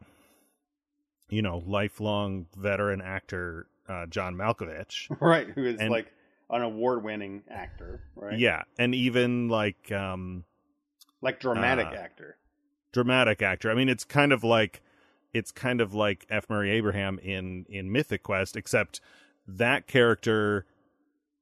[1.29, 5.07] you know, lifelong veteran actor uh, John Malkovich.
[5.21, 5.47] right?
[5.49, 6.11] Who is And- like
[6.49, 8.37] an award-winning actor, right?
[8.37, 10.43] Yeah, and even like um
[11.21, 12.37] like dramatic Uh, actor.
[12.91, 13.71] dramatic actor.
[13.71, 14.81] I mean, it's kind of like
[15.33, 16.49] it's kind of like F.
[16.49, 18.99] Murray Abraham in in Mythic Quest, except
[19.47, 20.65] that character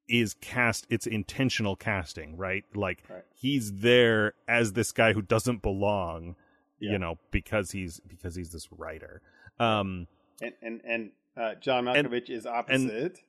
[0.07, 0.85] is cast.
[0.89, 2.65] It's intentional casting, right?
[2.75, 3.23] Like Right.
[3.35, 6.35] he's there as this guy who doesn't belong,
[6.79, 6.91] Yeah.
[6.93, 9.21] you know, because he's because he's this writer.
[9.59, 10.07] Um,
[10.41, 13.19] And and and uh, John Malkovich is opposite.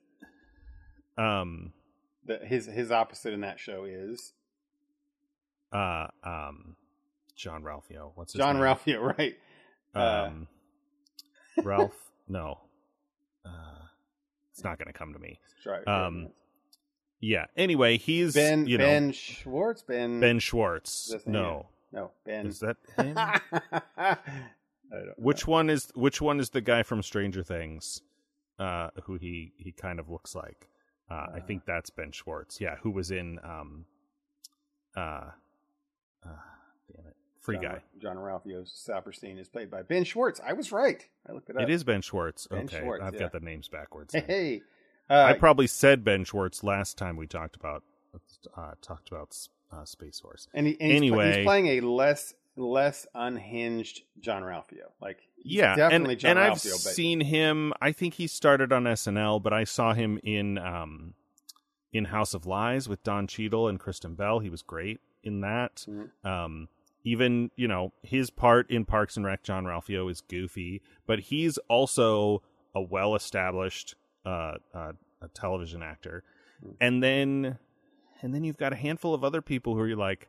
[1.17, 1.73] um,
[2.25, 4.33] the, his his opposite in that show is
[5.71, 6.75] uh, um,
[7.35, 8.11] John Ralphio.
[8.15, 8.63] What's his John name?
[8.63, 9.35] Ralphio, right?
[9.95, 10.47] uh, Um,
[11.63, 11.95] Ralph.
[12.27, 12.59] No,
[13.45, 13.49] uh,
[14.51, 15.39] it's not going to come to me.
[15.63, 16.29] Sorry, Um,
[17.19, 17.45] Yeah.
[17.57, 21.13] Anyway, he's Ben you know Ben Schwartz Ben Ben Schwartz.
[21.25, 23.17] No, no Ben is that him?
[23.17, 24.17] I
[24.91, 25.51] don't which know.
[25.51, 28.01] one is which one is the guy from Stranger Things?
[28.57, 30.69] Uh, who he he kind of looks like.
[31.09, 31.45] Uh, I Uh.
[31.45, 32.61] think that's Ben Schwartz.
[32.61, 33.85] Yeah, who was in um,
[34.95, 35.31] uh,
[36.25, 36.29] uh
[36.95, 37.81] damn it, Free John, Guy.
[38.01, 40.39] John Ralphio Saperstein is played by Ben Schwartz.
[40.45, 41.05] I was right.
[41.27, 41.63] I looked it up.
[41.63, 42.47] It is Ben Schwartz.
[42.47, 43.19] Ben okay, Schwartz, I've yeah.
[43.19, 44.13] got the names backwards.
[44.13, 44.61] Hey, hey.
[45.09, 47.83] Uh, I probably said Ben Schwartz last time we talked about
[48.55, 49.35] uh, talked about
[49.71, 50.47] uh, Space Force.
[50.53, 54.91] and, he, and he's, anyway- he's playing a less less unhinged John Ralphio.
[55.01, 57.73] Like he's yeah, definitely and, John and I've but seen him.
[57.81, 61.13] I think he started on SNL, but I saw him in um,
[61.93, 64.39] in House of Lies with Don Cheadle and Kristen Bell.
[64.39, 65.85] He was great in that.
[65.87, 66.09] Mhm.
[66.25, 66.67] Um,
[67.03, 71.57] even you know his part in Parks and Rec, John Ralphio is goofy, but he's
[71.67, 72.41] also
[72.75, 73.95] a well established
[74.25, 76.23] uh, uh, a television actor.
[76.63, 76.75] Mhm.
[76.79, 77.57] And then
[78.21, 80.27] and then you've got a handful of other people who are like.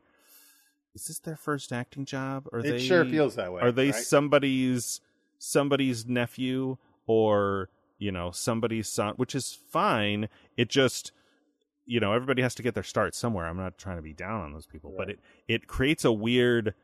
[0.95, 2.47] Is this their first acting job?
[2.53, 3.63] Or it they sure feels that way.
[3.63, 3.95] are they right?
[3.95, 5.01] somebody's
[5.39, 6.77] somebody's nephew
[7.07, 7.69] or
[7.99, 11.11] you know somebody's son which is fine it just
[11.87, 13.47] you know everybody has to get their start somewhere.
[13.47, 15.19] I'm not trying to be down on those people but it
[15.49, 16.75] it creates a weird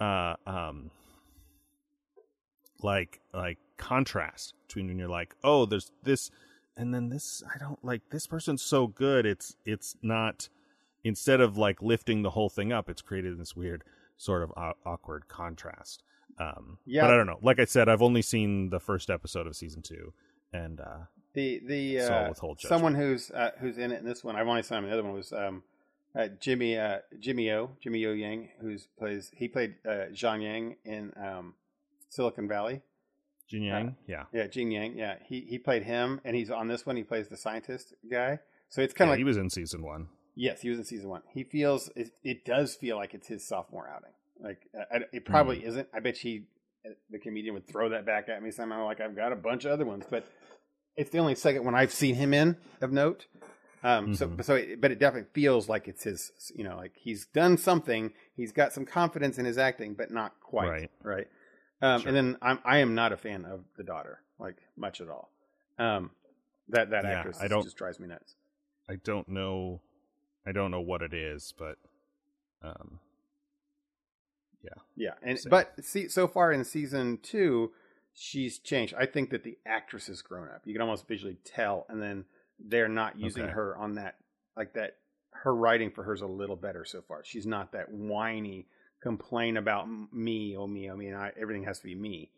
[0.00, 0.90] uh um
[2.82, 6.30] like like contrast between when you're like oh there's this
[6.76, 10.48] and then this i don't like this person's so good it's it's not
[11.04, 13.82] instead of like lifting the whole thing up it's created this weird
[14.16, 16.02] sort of au- awkward contrast
[16.38, 17.02] um Yeah.
[17.02, 17.38] but i don't know.
[17.42, 20.12] Like i said i've only seen the first episode of season two
[20.52, 20.98] and uh
[21.34, 24.36] the the uh, someone who's uh, who's in it in this one.
[24.36, 25.62] I've only seen him in the other one was um,
[26.14, 30.76] uh, Jimmy uh, Jimmy O Jimmy O Yang, who's plays he played uh, Zhang Yang
[30.84, 31.54] in um,
[32.10, 32.82] Silicon Valley.
[33.48, 34.96] jin yang yeah Yeah, Jin Yang.
[34.98, 36.96] Yeah, he he played him, and he's on this one.
[36.96, 38.38] He plays the scientist guy.
[38.68, 41.10] So it's kind yeah, of he was in season one yes, he was in season
[41.10, 41.20] one.
[41.28, 44.12] He feels it, it does feel like it's his sophomore outing.
[44.40, 45.68] Like I, I- it probably Hmm.
[45.68, 45.88] isn't.
[45.94, 46.44] I bet he
[47.10, 48.84] the comedian would throw that back at me somehow.
[48.86, 50.26] Like I've got a bunch of other ones, but
[50.96, 53.26] it's the only second one I've seen him in of note.
[53.84, 54.44] Um, So, Mhm.
[54.44, 56.52] so, it, but it definitely feels like it's his.
[56.54, 58.12] You know, like he's done something.
[58.34, 60.90] He's got some confidence in his acting, but not quite Right.
[61.02, 61.28] right.
[61.80, 62.08] Um, Sure.
[62.08, 65.30] And then I'm I am not a fan of the daughter, like much at all.
[65.78, 66.12] Um,
[66.68, 68.36] that that Yeah, actress I don't- just drives me nuts.
[68.88, 69.80] i don't know
[70.46, 71.76] i don't know what it is but
[72.62, 72.98] um
[74.62, 75.50] yeah, Yeah, and Same.
[75.50, 77.72] but see, so far in season two,
[78.14, 78.94] she's changed.
[78.98, 80.62] I think that the actress has grown up.
[80.64, 82.24] You can almost visually tell, and then
[82.58, 83.52] they're not using Okay.
[83.52, 84.16] her on that
[84.56, 84.96] like that.
[85.30, 87.24] Her writing for her's a little better so far.
[87.24, 88.66] She's not that whiny
[89.02, 92.30] complain about me, oh me, oh me, and I, everything has to be me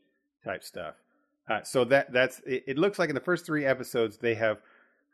[0.45, 0.95] type stuff.
[1.49, 2.79] Uh, so that that's it, it.
[2.79, 4.59] Looks like in the first three episodes they have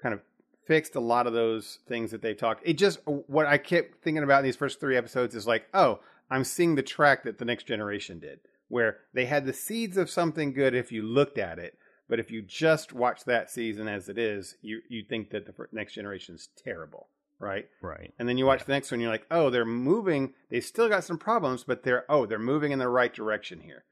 [0.00, 0.20] kind of
[0.66, 2.62] fixed a lot of those things that they talked.
[2.64, 5.98] It just what I kept thinking about in these first three episodes is like, oh,
[6.30, 8.38] I'm seeing the track that the next generation did,
[8.70, 11.76] where they had the seeds of something good if you looked at it,
[12.08, 15.54] but if you just watch that season as it is, you you think that the
[15.72, 17.08] next generation is terrible,
[17.38, 17.68] right?
[17.82, 20.32] right And then you watch the next one, you're like, oh, they're moving.
[20.48, 23.84] They still got some problems, but they're oh, they're moving in the right direction here.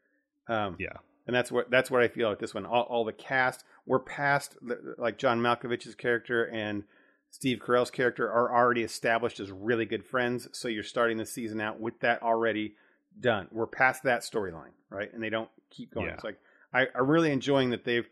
[0.48, 0.96] Um, yeah
[1.28, 2.66] and that's what that's what I feel like this one.
[2.66, 4.56] All, all the cast we're past
[4.96, 6.84] like John Malkovich's character and
[7.30, 10.48] Steve Carell's character are already established as really good friends.
[10.52, 12.74] So you're starting the season out with that already
[13.20, 13.48] done.
[13.50, 15.12] We're past that storyline, right?
[15.12, 16.06] And they don't keep going.
[16.06, 16.14] Yeah.
[16.14, 16.38] It's like
[16.72, 18.08] I, I'm really enjoying that they've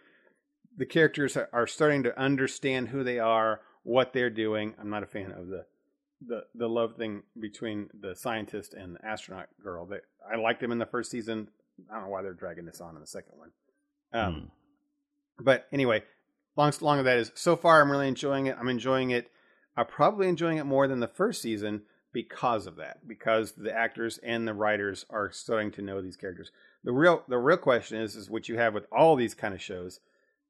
[0.77, 4.75] the characters are- starting to understand who they are, what they're doing.
[4.81, 5.65] I'm not a fan of the
[6.27, 9.87] the the love thing between the scientist and the astronaut girl.
[9.87, 11.49] That I liked them in the first season.
[11.91, 13.51] I don't know why they're dragging this on in the second one.
[14.13, 15.45] Um, Hmm.
[15.45, 16.03] But anyway,
[16.57, 18.57] long long of that is so far I'm really enjoying it.
[18.59, 19.31] I'm enjoying it.
[19.77, 21.83] I'm probably enjoying it more than the first season
[22.17, 23.07] because of that.
[23.07, 26.51] Because the actors and the writers are starting to know these characters.
[26.83, 29.61] the real the real question is is what you have with all these kind of
[29.61, 30.01] shows.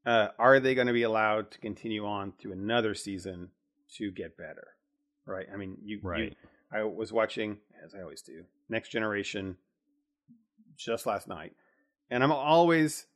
[0.06, 3.48] Uh, are they going to be allowed to continue on to another season
[3.96, 4.68] to get better?
[5.26, 5.46] Right.
[5.52, 5.98] I mean, you.
[6.04, 6.22] Right.
[6.22, 6.30] You,
[6.72, 9.56] I was watching, as I always do, Next Generation
[10.76, 11.52] just last night,
[12.10, 13.06] and I'm always,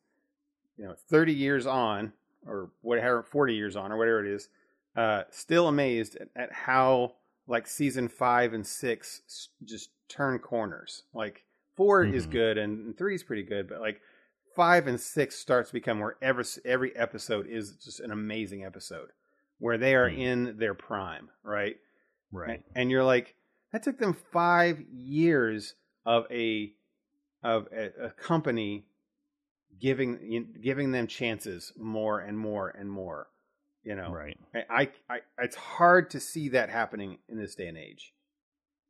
[0.76, 2.12] you know, 30 years on,
[2.44, 4.48] or whatever, 40 years on, or whatever it is,
[4.96, 7.14] uh, still amazed at, at how
[7.50, 11.02] like season five and six just turn corners.
[11.12, 11.44] Like
[11.76, 12.30] 4 is Mhm.
[12.30, 14.00] good and, three is pretty good, but like
[14.54, 19.10] five and six starts to become where every every episode is just an amazing episode
[19.58, 20.18] where they are Mm.
[20.18, 21.78] in their prime, right?
[22.32, 22.50] Right.
[22.50, 23.34] And, and you're like,
[23.72, 25.74] that took them five years
[26.06, 26.74] of a
[27.42, 28.86] of a, a company
[29.78, 33.28] giving giving them chances more and more and more.
[33.82, 34.38] You know, Right.
[34.54, 38.12] I, I, I it's hard to see that happening in this day and age,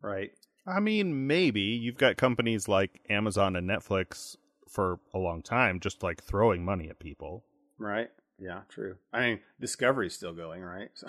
[0.02, 0.32] right?
[0.66, 4.36] I mean, maybe you've got companies like Amazon and Netflix
[4.68, 7.44] for a long time just like throwing money at people.
[7.78, 8.10] Right?
[8.38, 8.96] Yeah, true.
[9.12, 10.90] I mean, Discovery's still going, right?
[10.94, 11.08] So,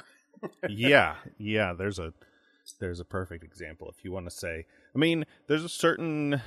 [0.70, 2.14] yeah, yeah, there's a
[2.80, 4.66] there's a perfect example if you want to say.
[4.96, 6.42] I mean, there's a certain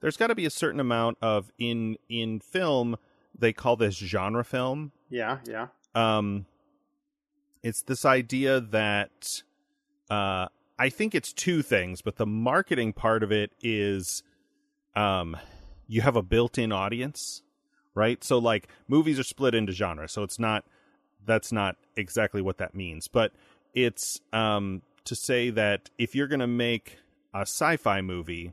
[0.00, 2.96] there's got to be a certain amount of in in film
[3.38, 4.92] they call this genre film.
[5.10, 6.46] yeah, yeah, Um
[7.62, 9.42] it's this idea that
[10.08, 10.46] uh
[10.78, 14.22] I think it's two things, but the marketing part of it is
[14.96, 15.36] um
[15.86, 17.42] you have a built-in audience,
[17.94, 18.22] right?
[18.22, 20.64] So like movies are split into genres, so it's not
[21.26, 23.32] that's not exactly what that means, but
[23.74, 26.98] it's um to say that if you're going to make
[27.34, 28.52] a sci-fi movie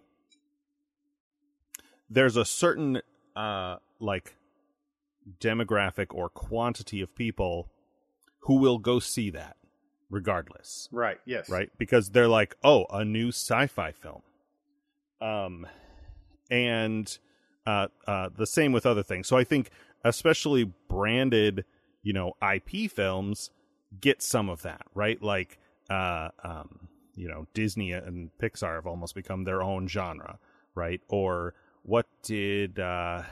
[2.10, 3.02] there's a certain
[3.36, 4.36] uh like
[5.40, 7.70] demographic or quantity of people
[8.42, 9.58] who will go see that
[10.10, 10.88] regardless.
[10.92, 11.70] Right, yes, right?
[11.78, 14.22] Because they're like oh a new sci-fi film.
[15.22, 15.68] Um
[16.50, 17.18] and
[17.66, 19.28] uh uh the same with other things.
[19.28, 19.70] So i think
[20.04, 21.66] especially branded
[22.04, 23.50] you know ip films
[24.00, 25.22] get some of that right?
[25.22, 25.60] Like
[25.90, 30.40] uh um you know disney and pixar have almost become their own genre
[30.76, 31.02] right?
[31.10, 33.24] Or what did uh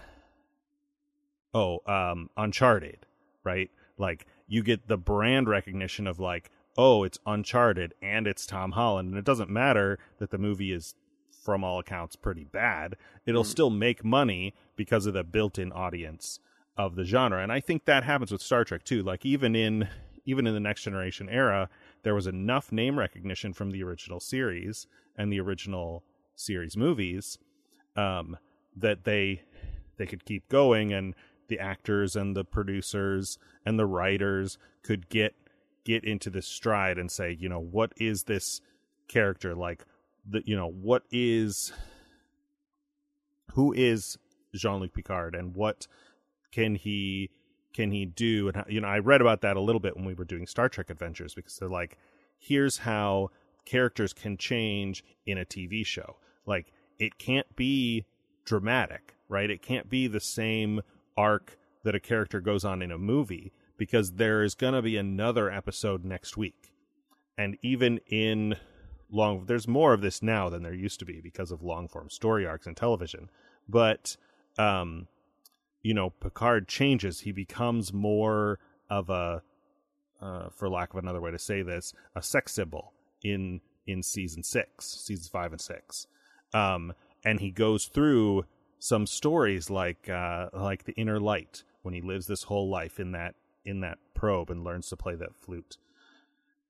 [1.55, 2.99] oh um uncharted
[3.43, 3.69] right?
[3.97, 9.09] Like you get the brand recognition of like oh it's uncharted and it's tom holland
[9.09, 10.93] and it doesn't matter that the movie is
[11.43, 12.95] from all accounts pretty bad.
[13.25, 13.47] It'll Mhm.
[13.47, 16.39] still make money because of the built-in audience
[16.75, 19.01] of the genre and i think that happens with star trek too.
[19.01, 19.87] Like even in
[20.25, 21.69] even in the next generation era
[22.03, 26.03] there was enough name recognition from the original series and the original
[26.35, 27.37] series movies
[27.95, 28.37] um,
[28.75, 29.41] that they
[29.97, 31.15] they could keep going and
[31.47, 35.35] the actors and the producers and the writers could get
[35.83, 38.61] get into this stride and say you know what is this
[39.07, 39.55] character?
[39.55, 39.85] Like
[40.27, 41.73] the you know what is
[43.53, 44.17] who is
[44.53, 45.87] Jean-Luc Picard and what
[46.51, 47.29] can he
[47.73, 48.47] can he do?
[48.47, 50.47] And how, you know I read about that a little bit when we were doing
[50.47, 51.97] Star Trek Adventures because they're like
[52.37, 53.29] here's how
[53.65, 56.17] characters can change in a TV show.
[56.45, 58.05] Like it can't be
[58.45, 59.49] dramatic right?
[59.49, 60.81] It can't be the same
[61.17, 64.97] arc that a character goes on in a movie because there is going to be
[64.97, 66.73] another episode next week.
[67.37, 68.55] And even in
[69.11, 72.09] long there's more of this now than there used to be because of long form
[72.09, 73.29] story arcs in television.
[73.67, 74.17] But
[74.57, 75.07] um
[75.83, 77.21] you know picard changes.
[77.21, 78.59] He becomes more
[78.89, 79.43] of a
[80.21, 82.93] uh, for lack of another way to say this a sex symbol
[83.23, 86.07] in in season six seasons five and six.
[86.53, 86.93] Um
[87.23, 88.45] and he goes through
[88.85, 93.13] some stories like uh like the inner light when he lives this whole life in
[93.13, 93.33] that
[93.63, 95.77] in that probe and learns to play that flute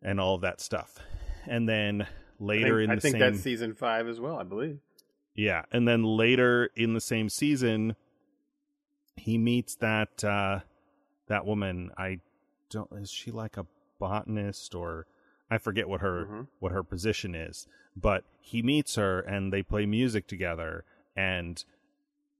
[0.01, 0.99] and all of that stuff
[1.45, 2.07] and then I
[2.39, 4.37] later think, in I think same that's season five as well.
[4.37, 4.79] I believe.
[5.35, 7.95] yeah, and then later in the same season,
[9.15, 10.59] he meets that uh,
[11.27, 11.91] that woman.
[11.97, 12.19] I
[12.69, 12.91] don't.
[12.93, 13.65] Is she like a
[13.99, 15.05] botanist or
[15.49, 16.47] I forget what her Mhm.
[16.59, 20.83] what her position is, but he meets her and they play music together,
[21.15, 21.63] and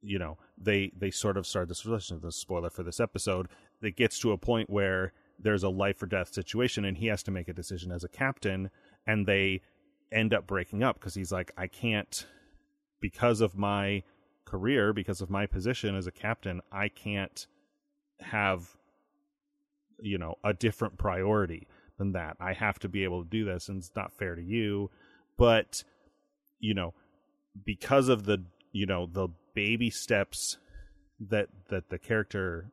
[0.05, 2.23] you know they they sort of start this relationship.
[2.23, 3.47] The spoiler for this episode
[3.81, 7.23] that gets to a point where there's a life or death situation, and he has
[7.23, 8.69] to make a decision as a captain,
[9.05, 9.61] and they
[10.11, 12.25] end up breaking up because he's like, I can't
[13.01, 14.03] because of my
[14.45, 17.45] career, because of my position as a captain, I can't
[18.21, 18.77] have
[20.01, 22.37] you know a different priority than that.
[22.39, 24.91] I have to be able to do this, and it's not fair to you.
[25.37, 25.83] But
[26.59, 26.93] you know,
[27.65, 30.57] because of the you know the baby steps
[31.19, 32.71] that that the character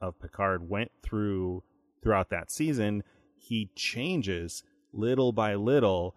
[0.00, 1.62] of Picard went through
[2.02, 3.02] throughout that season,
[3.36, 4.62] he changes
[4.92, 6.14] little by little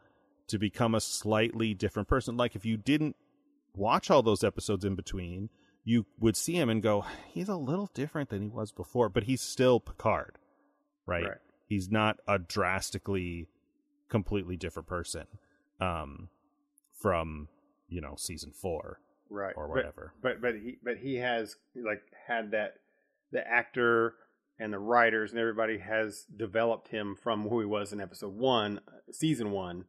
[0.48, 2.36] to become a slightly different person.
[2.36, 3.16] Like if you didn't
[3.76, 5.50] watch all those episodes in between,
[5.86, 9.24] you would see him and go, he's a little different than he was before, but
[9.24, 10.38] he's still Picard,
[11.06, 11.24] right?
[11.24, 11.38] Right.
[11.66, 13.48] He's not a drastically,
[14.10, 15.28] completely different person
[15.80, 16.30] um,
[16.92, 17.48] from
[17.88, 19.00] you know season four
[19.30, 20.14] right or But- whatever.
[20.22, 22.76] but but he but he has like had that
[23.32, 24.16] the actor
[24.60, 28.82] and the writers and everybody has developed him from who he was in episode one
[29.12, 29.86] season one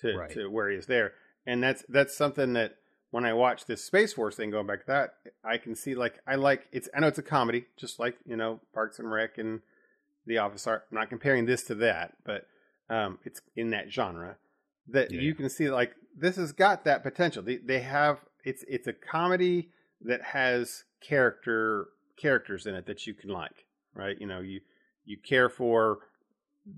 [0.00, 0.30] to Right.
[0.30, 1.12] to where he is there
[1.46, 2.76] and that's that's something that
[3.10, 5.14] when i watch this space force thing going back to that
[5.44, 8.36] i can see like i like it's i know it's a comedy just like you
[8.36, 9.60] know parks and rec and
[10.26, 12.46] the office are i'm not comparing this to that but
[12.90, 14.36] um it's in that genre
[14.88, 15.20] that Yeah.
[15.20, 17.42] you can see like this has got that potential.
[17.42, 19.70] They they have it's it's a comedy
[20.02, 24.16] that has character characters in it that you can like, right?
[24.20, 24.60] You know, you
[25.04, 25.98] you care for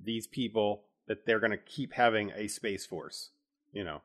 [0.05, 3.31] these people that they're going to keep having a space force,
[3.73, 4.03] you know.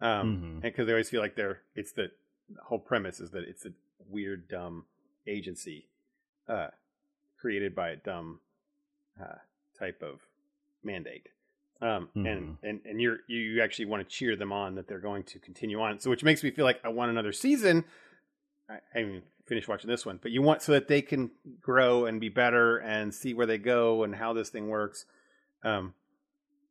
[0.00, 0.64] Um Mhm.
[0.64, 2.10] and cuz they always feel like they're it's the,
[2.48, 3.72] the whole premise is that it's a
[4.08, 4.86] weird dumb
[5.26, 5.88] agency
[6.48, 6.68] uh
[7.38, 8.40] created by a dumb
[9.20, 9.38] uh
[9.78, 10.20] type of
[10.82, 11.28] mandate
[11.82, 12.56] um, and Mhm.
[12.62, 15.38] and and you're you you actually want to cheer them on that they're going to
[15.38, 15.98] continue on.
[16.00, 17.84] So which makes me feel like I want another season.
[18.70, 21.30] I, I haven't finished watching this one, but you want so that they can
[21.60, 25.04] grow and be better and see where they go and how this thing works.
[25.64, 25.94] Um,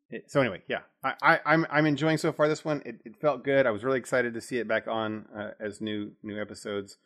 [0.09, 2.81] it- so anyway, yeah, I, I I'm I'm enjoying so far this one.
[2.85, 3.65] It, it felt good.
[3.67, 6.97] I was really excited to see it back on uh, as new new episodes,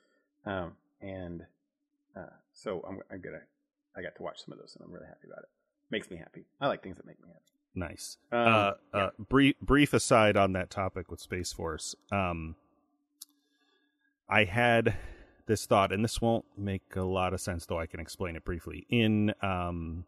[0.46, 1.46] um, and
[2.16, 3.42] uh, so I'm I'm gonna
[3.98, 5.50] I got to watch some of those and I'm really happy about it.
[5.90, 6.46] Makes me happy.
[6.62, 7.42] I like things that make me happy.
[7.76, 8.18] Nice.
[8.32, 9.00] Um, uh, yeah.
[9.00, 11.96] uh, brief, brief aside on that topic with Space Force.
[12.12, 12.56] Um,
[14.30, 14.96] I had
[15.46, 18.46] this thought, and this won't make a lot of sense, though I can explain it
[18.46, 18.88] briefly.
[18.90, 20.06] In um,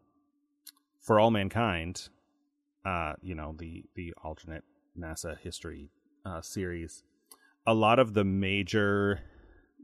[0.98, 2.08] For All Mankind,
[2.84, 4.64] uh, you know, the, the alternate
[4.98, 5.90] NASA history
[6.24, 7.04] uh, series,
[7.66, 9.20] a lot of the major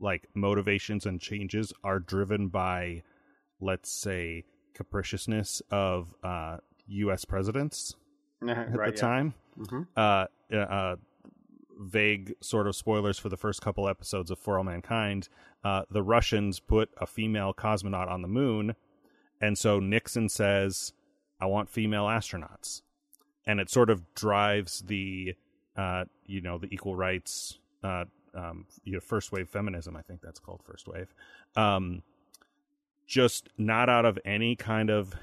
[0.01, 3.03] like motivations and changes are driven by,
[3.61, 6.57] let's say, capriciousness of uh,
[6.87, 7.25] U.S.
[7.25, 7.95] presidents
[8.49, 9.35] at right, the time.
[9.69, 10.97] hmm Uh, uh, uh,
[11.79, 15.29] vague sort of spoilers for the first couple episodes of For All Mankind.
[15.65, 18.75] Uh, the Russians put a female cosmonaut on the moon,
[19.41, 20.93] and so Nixon says,
[21.41, 22.83] "I want female astronauts,"
[23.47, 25.35] and it sort of drives the,
[25.77, 28.05] uh, you know, the equal rights, uh,
[28.35, 29.97] um, you know, first wave feminism.
[29.97, 31.15] I think that's called first wave.
[31.57, 32.03] Um,
[33.07, 35.15] just not out of any kind of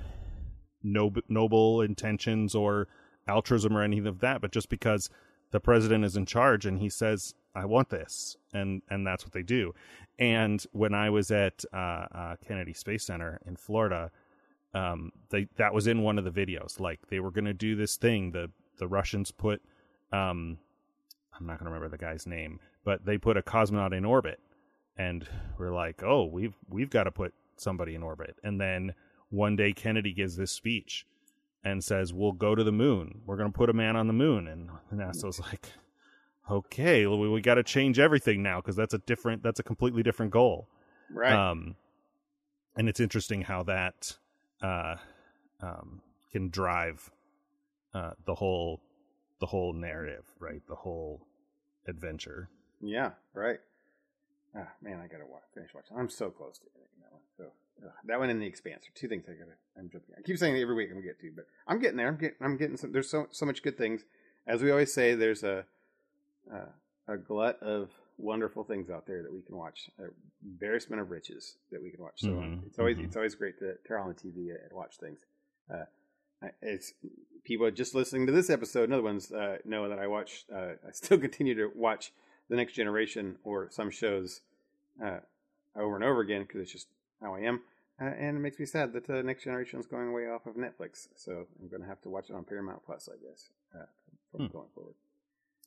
[0.83, 2.87] nob- noble intentions or
[3.27, 5.09] altruism or anything of that, but just because
[5.51, 9.33] the president is in charge and he says, "I want this," and and that's what
[9.33, 9.73] they do.
[10.19, 14.11] And when I was at uh, uh, Kennedy Space Center in Florida,
[14.73, 16.79] um, they that was in one of the videos.
[16.79, 18.31] Like they were going to do this thing.
[18.31, 19.61] The the Russians put,
[20.11, 20.57] um,
[21.37, 24.39] I'm not going to remember the guy's name, but they put a cosmonaut in orbit,
[24.97, 25.27] and
[25.57, 28.37] we're like, oh, we've we've got to put somebody in orbit.
[28.43, 28.93] And then
[29.31, 31.05] one day Kennedy gives this speech
[31.63, 33.21] and says, "We'll go to the moon.
[33.25, 35.67] We're going to put a man on the moon." And NASA's like,
[36.49, 40.03] "Okay, we, we got to change everything now because that's a different, that's a completely
[40.03, 40.67] different goal."
[41.09, 41.33] Right.
[41.33, 41.75] Um,
[42.75, 44.15] and it's interesting how that
[44.61, 44.95] uh,
[45.61, 46.01] um,
[46.31, 47.09] can drive
[47.93, 48.81] uh, the whole
[49.39, 50.61] the whole narrative, right?
[50.67, 51.25] The whole
[51.87, 52.49] adventure.
[52.81, 53.11] yeah.
[53.33, 53.59] Right.
[54.55, 55.95] Ah, man, I gotta watch, finish watching.
[55.97, 57.21] I'm so close to getting that one.
[57.37, 57.45] So
[57.85, 59.55] ugh, that one and the Expanse are two things I gotta.
[59.77, 60.15] I'm jumping.
[60.17, 62.07] I keep saying every week I'm gonna get to, but I'm getting there.
[62.07, 62.37] I'm getting.
[62.41, 62.91] I'm getting some.
[62.91, 64.03] There's so so much good things.
[64.47, 65.65] As we always say, there's a
[66.53, 66.65] uh,
[67.07, 69.89] a glut of wonderful things out there that we can watch.
[69.99, 70.03] A
[70.43, 72.19] embarrassment of riches that we can watch.
[72.21, 73.05] So Mhm, it's always mhm.
[73.05, 75.21] it's always great to turn on the TV and watch things.
[75.73, 75.85] Uh,
[76.61, 76.93] it's
[77.43, 80.45] people just listening to this episode and other ones uh, know that I watch.
[80.53, 82.11] Uh, I still continue to watch
[82.51, 84.41] the Next Generation or some shows
[85.03, 85.19] uh,
[85.75, 86.87] over and over again because it's just
[87.21, 87.61] how I am.
[87.99, 90.55] Uh, and it makes me sad that the Next Generation is going away off of
[90.55, 91.07] Netflix.
[91.15, 93.85] So I'm going to have to watch it on Paramount Plus, I guess, uh,
[94.31, 94.51] from Hmm.
[94.51, 94.95] going forward.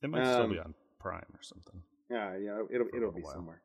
[0.03, 1.82] It might still Um, be on Prime or something.
[2.11, 3.32] Yeah, yeah, it'll it'll be while.
[3.32, 3.62] somewhere.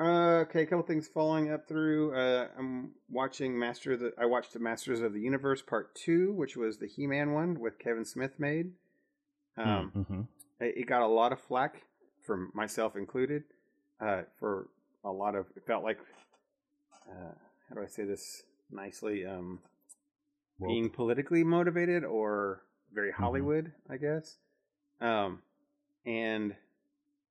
[0.00, 2.12] Uh, okay, a couple things following up through.
[2.14, 3.92] Uh, I'm watching Master.
[3.92, 7.32] Of the, I watched the Masters of the Universe Part Two, which was the He-Man
[7.32, 8.72] one with Kevin Smith made.
[9.56, 10.28] Um, Mhm.
[10.60, 11.82] it, it got a lot of flack
[12.28, 13.42] from myself included.
[14.00, 14.68] Uh, for
[15.04, 15.98] a lot of it felt like,
[17.10, 17.32] uh,
[17.68, 19.26] how do I say this nicely?
[19.26, 19.58] Um,
[20.64, 22.62] being politically motivated or
[22.94, 23.22] very Mm-hmm.
[23.22, 24.36] Hollywood, I guess.
[25.00, 25.42] Um,
[26.06, 26.54] and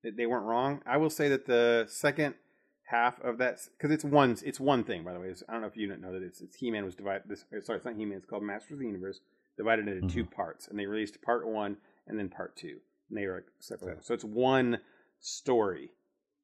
[0.04, 0.82] they- weren't wrong.
[0.86, 2.36] I will say that the second
[2.84, 5.04] half of that, because it's one, it's one thing.
[5.04, 6.72] By the way, It's- I don't know if you didn't know that it's, it's He
[6.72, 7.24] Man was divided.
[7.28, 8.18] This uh, sorry, it's not He Man.
[8.18, 9.20] It's called Masters of the Universe,
[9.58, 10.34] divided into two Mm-hmm.
[10.34, 11.78] parts, and they released part one
[12.08, 12.78] and then part two,
[13.10, 13.46] they were.
[13.72, 13.94] Okay.
[14.02, 14.80] So it's one
[15.20, 15.92] story,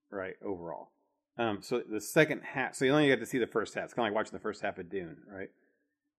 [0.09, 0.35] right?
[0.43, 0.89] Overall.
[1.37, 3.85] Um, so the second half, so you only get to see the first half.
[3.85, 5.49] It's kind of like watching the first half of Dune, right?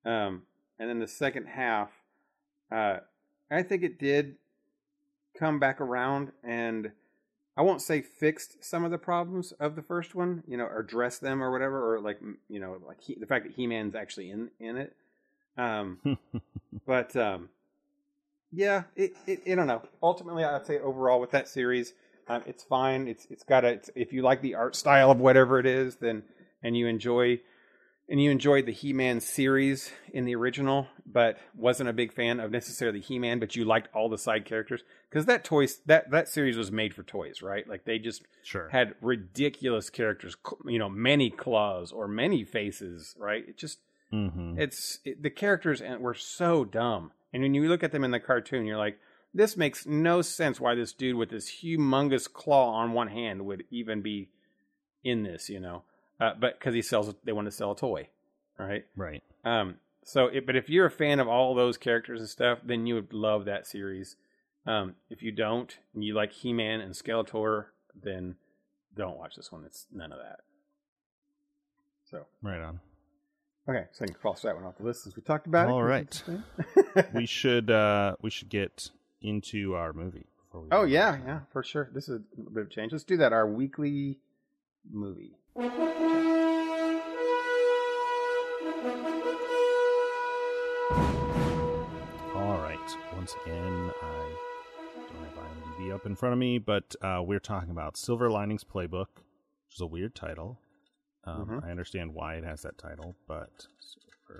[0.05, 0.43] Um,
[0.79, 1.91] and then the second half,
[2.73, 2.99] uh,
[3.51, 4.37] I think it did
[5.39, 6.93] come back around and
[7.57, 10.81] I won't say fixed some of the problems of the first one, you know, or
[10.81, 12.19] address them or whatever, or like
[12.49, 14.97] you know, like he, the fact that He Man's actually in in it.
[15.57, 16.19] Um,
[16.87, 17.51] but um,
[18.55, 19.83] yeah, it, it, I don't know.
[20.03, 21.93] Ultimately, I'd say overall with that series,
[22.29, 23.09] um, it's fine.
[23.09, 23.69] It's it's got a.
[23.69, 26.23] It's, if you like the art style of whatever it is, then
[26.63, 27.41] and you enjoy
[28.09, 32.51] and you enjoyed the He-Man series in the original, but wasn't a big fan of
[32.51, 36.57] necessarily He-Man, but you liked all the side characters because that toys that that series
[36.57, 37.69] was made for toys, right?
[37.69, 38.69] Like they just Sure.
[38.69, 40.37] had ridiculous characters,
[40.67, 43.45] you know, many claws or many faces, right?
[43.49, 43.79] It just
[44.11, 48.05] hmm it's it, the characters and were so dumb, and when you look at them
[48.05, 48.97] in the cartoon, you're like,
[49.35, 50.61] this makes no sense.
[50.61, 54.29] Why this dude with this humongous claw on one hand would even be
[55.03, 55.83] in this, you know?
[56.21, 58.09] Uh, but because he sells, they want to sell a toy,
[58.57, 58.87] right?
[58.97, 59.25] Right.
[59.45, 62.87] Um, so, it, but if you're a fan of all those characters and stuff, then
[62.87, 64.15] you would love that series.
[64.65, 67.67] Um, if you don't, and you like He-Man and Skeletor,
[68.01, 68.37] then
[68.97, 69.65] don't watch this one.
[69.67, 70.41] It's none of that.
[72.09, 72.79] So, Right on.
[73.69, 75.79] Okay, so I can cross that one off the list as we talked about All
[75.79, 75.83] it.
[75.83, 76.23] All right,
[77.15, 78.91] we should uh we should get
[79.21, 81.91] into our movie before we oh yeah, yeah, for sure.
[81.93, 82.93] This is a bit of change.
[82.93, 83.33] Let's do that.
[83.33, 84.19] Our weekly
[84.91, 85.37] movie.
[92.35, 92.79] All right.
[93.15, 94.29] Once again, I
[95.09, 98.65] don't have IMDb up in front of me, but uh, we're talking about Silver Linings
[98.65, 99.07] Playbook,
[99.67, 100.59] which is a weird title.
[101.27, 101.65] Um, Mhm.
[101.65, 103.67] I understand why it has that title, but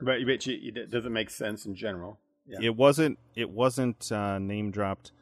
[0.03, 2.19] But it doesn't make sense in general.
[2.47, 2.59] Yeah.
[2.61, 3.19] it wasn't.
[3.35, 5.13] It wasn't uh, name dropped.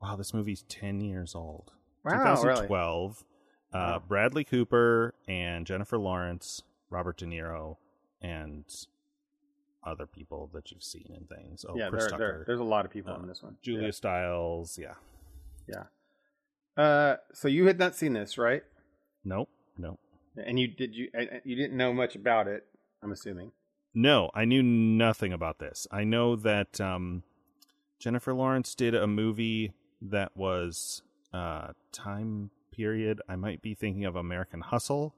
[0.00, 1.72] Wow, this movie's ten years old.
[2.04, 2.36] Wow, really?
[2.36, 3.24] 2012.
[3.72, 4.02] Uh, Wow.
[4.06, 7.76] Bradley Cooper and Jennifer Lawrence, Robert De Niro,
[8.22, 8.64] and
[9.84, 11.64] other people that you've seen in things.
[11.68, 13.56] Oh, yeah, there, there, there's a lot of people uh, in this one.
[13.62, 14.78] Julia Stiles.
[14.78, 14.94] Yeah.
[15.66, 15.84] Yeah.
[16.82, 18.62] Uh, so you had not seen this, right?
[19.24, 19.48] Nope.
[19.76, 19.98] Nope.
[20.46, 22.64] And you did you and you didn't know much about it.
[23.02, 23.52] I'm assuming.
[23.94, 25.86] No, I knew nothing about this.
[25.90, 27.22] I know that um,
[27.98, 29.72] Jennifer Lawrence did a movie
[30.02, 33.20] that was uh, time period.
[33.28, 35.14] I might be thinking of American Hustle,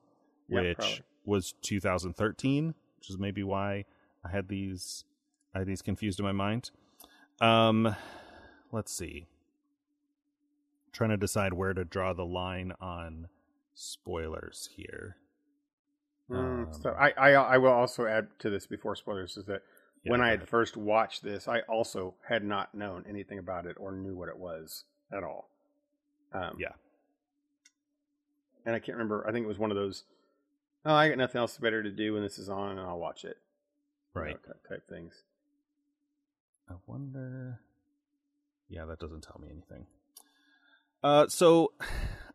[0.48, 1.02] Yeah, which probably.
[1.24, 3.84] was 2013, which is maybe why
[4.24, 5.04] I had these
[5.54, 6.70] I had these confused in my mind.
[7.40, 7.94] Um,
[8.72, 9.26] let's see.
[10.92, 13.28] Trying to decide where to draw the line on
[13.74, 15.16] spoilers here.
[16.30, 19.62] Mm, so Um, I, I I will also add to this before spoilers is that
[20.04, 23.76] Yeah, when I had first watched this, I also had not known anything about it
[23.80, 25.50] or knew what it was at all.
[26.32, 26.72] Um, Yeah.
[28.64, 29.26] And I can't remember.
[29.26, 30.04] I think it was one of those.
[30.84, 33.24] Oh, I got nothing else better to do when this is on, and I'll watch
[33.24, 33.38] it.
[34.14, 34.38] you know, right.
[34.68, 35.14] type things.
[36.68, 37.60] I wonder.
[38.68, 39.86] Yeah, that doesn't tell me anything.
[41.02, 41.72] Uh, so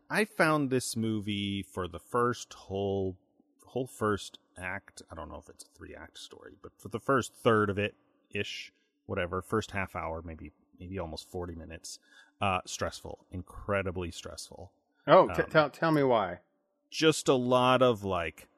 [0.08, 3.16] I found this movie for the first whole
[3.66, 5.02] whole first act.
[5.10, 7.78] I don't know if it's a three act story, but for the first third of
[7.78, 7.94] it
[8.30, 8.72] ish,
[9.06, 11.98] whatever, first half hour, maybe maybe almost forty minutes.
[12.40, 14.70] Uh, stressful, incredibly stressful.
[15.06, 16.40] Oh, t- Um, tell tell me why.
[16.90, 18.48] just a lot of like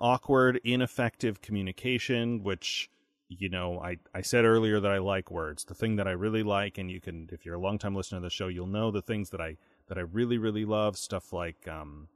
[0.00, 2.90] awkward, ineffective communication, which
[3.28, 5.64] you know, I, I said earlier that I like words.
[5.64, 8.20] The thing that I really like, and you can, if you're a long time listener
[8.20, 9.56] to the show, you'll know the things that I
[9.88, 10.96] that I really really love.
[10.96, 12.08] Stuff like um,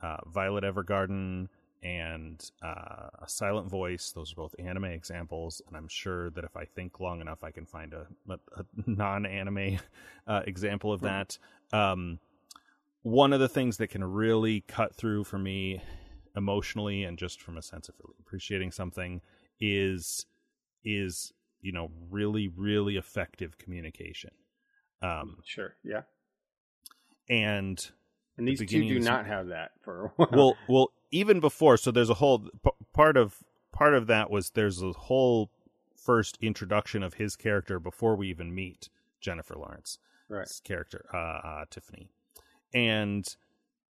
[0.00, 1.48] uh, Violet Evergarden
[1.82, 4.10] and uh, a Silent Voice.
[4.10, 7.50] Those are both anime examples, and I'm sure that if I think long enough, I
[7.50, 9.78] can find a, a, non-anime
[10.26, 11.38] uh, example of that.
[11.72, 12.18] Um,
[13.02, 15.80] one of the things that can really cut through for me
[16.36, 19.20] emotionally and just from a sense of really appreciating something
[19.60, 20.26] is
[20.84, 24.30] is you know really really effective communication
[25.02, 26.02] um Sure, yeah.
[27.28, 27.90] And
[28.36, 30.28] And the these two do not have that for a while.
[30.32, 33.36] well well even before so there's a whole p- part of
[33.72, 35.50] part of that was there's a whole
[35.96, 38.88] first introduction of his character before we even meet
[39.20, 39.98] Jennifer Lawrence
[40.28, 40.48] right.
[40.64, 42.10] character uh, uh Tiffany
[42.72, 43.36] and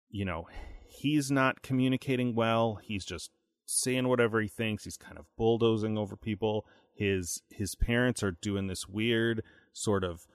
[0.10, 0.48] you know
[0.88, 3.32] he's not communicating well he's just
[3.66, 8.68] saying whatever he thinks he's kind of bulldozing over people his his parents are doing
[8.68, 9.44] this weird
[9.74, 10.28] sort of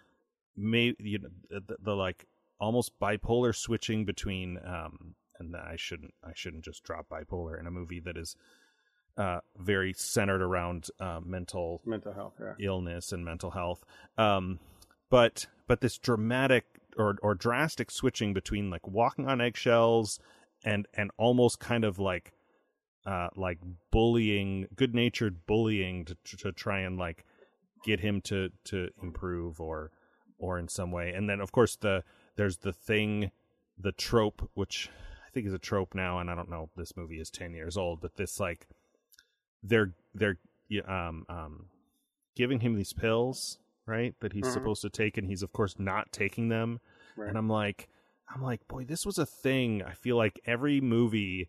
[0.57, 2.27] may you know the, the like
[2.61, 7.71] almost bipolar switching between um and I shouldn't I shouldn't just drop bipolar in a
[7.71, 8.37] movie that is
[9.17, 12.55] uh very centered around uh mental Mental health, yeah.
[12.59, 13.85] illness and mental health
[14.19, 14.59] um
[15.11, 16.65] but but this dramatic
[16.97, 20.19] or or drastic switching between like walking on eggshells
[20.65, 22.33] and and almost kind of like
[23.07, 23.59] uh like
[23.91, 27.25] bullying good natured bullying to to try and like
[27.85, 29.91] get him to to improve or
[30.39, 32.03] or in some way and then of course the
[32.37, 33.31] there's the thing
[33.79, 34.89] the trope which
[35.27, 37.77] i think is a trope now and i don't know this movie is 10 years
[37.77, 38.67] old but this like
[39.63, 40.39] they're they're
[40.87, 41.67] um um
[42.35, 44.53] giving him these pills right that he's Mhm.
[44.53, 46.81] supposed to take and he's of course not taking them
[47.17, 47.29] Right.
[47.29, 47.89] and i'm like
[48.35, 51.49] i'm like boy this was a thing i feel like every movie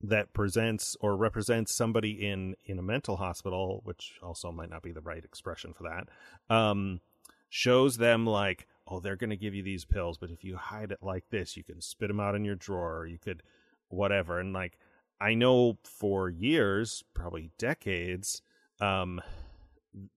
[0.00, 4.92] that presents or represents somebody in in a mental hospital which also might not be
[4.92, 6.08] the right expression for that
[6.54, 7.00] um
[7.48, 10.90] shows them like oh they're going to give you these pills but if you hide
[10.90, 13.42] it like this you can spit them out in your drawer or you could
[13.88, 14.78] whatever and like
[15.20, 18.42] i know for years probably decades
[18.80, 19.20] um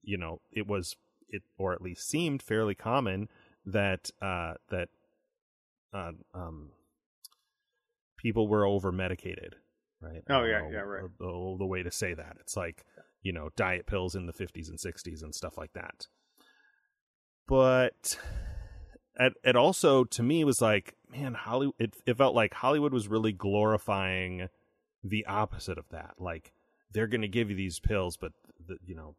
[0.02, 0.96] you know it was
[1.28, 3.28] it or at least seemed fairly common
[3.64, 4.88] that uh that
[5.94, 6.70] uh, um
[8.16, 9.56] people were over medicated
[10.02, 10.22] right?
[10.28, 11.04] Oh, yeah, know yeah, right.
[11.18, 12.36] the, the way to say that.
[12.40, 12.84] It's like
[13.22, 16.06] you know diet pills in the 50s and 60s and stuff like that.
[17.46, 18.18] But
[19.18, 23.08] it, it also to me was like man hollywood it, it felt like hollywood was
[23.08, 24.48] really glorifying
[25.04, 26.14] the opposite of that.
[26.18, 26.52] Like
[26.92, 28.32] they're going to give you these pills but
[28.66, 29.14] the, you know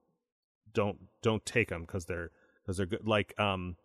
[0.74, 3.07] don't don't take them because they're because they're good.
[3.07, 3.76] Like um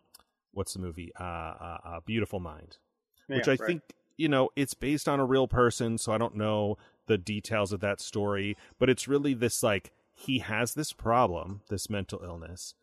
[0.51, 1.11] what's the movie?
[1.19, 2.77] Uh, uh, uh beautiful mind
[3.27, 3.59] which i right.
[3.59, 3.81] think
[4.17, 6.75] you know it's based on a real person so i don't know
[7.05, 11.91] the details of that story but it's really this like he has this problem this
[11.91, 12.73] mental illness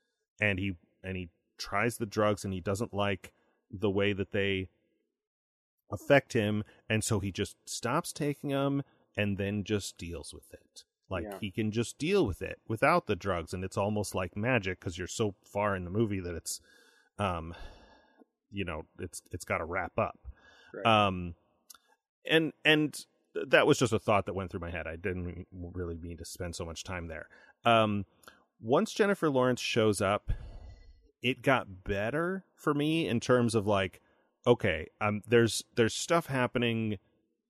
[0.41, 3.33] and he and he tries the drugs and he doesn't like
[3.71, 4.69] the way that they
[5.91, 8.83] affect him and so he just stops taking them
[9.17, 11.39] and then just deals with it like Yeah.
[11.41, 14.99] he can just deal with it without the drugs and it's almost like magic because
[14.99, 16.61] you're so far in the movie that it's
[17.21, 17.55] um
[18.51, 20.19] you know it's it's got to wrap up
[20.75, 21.07] Right.
[21.07, 21.35] um
[22.29, 23.05] and and
[23.35, 26.25] that was just a thought that went through my head i didn't really mean to
[26.25, 27.29] spend so much time there
[27.65, 28.05] um
[28.61, 30.33] once jennifer lawrence shows up
[31.23, 34.01] it got better for me in terms of like
[34.47, 36.99] okay um there's there's stuff happening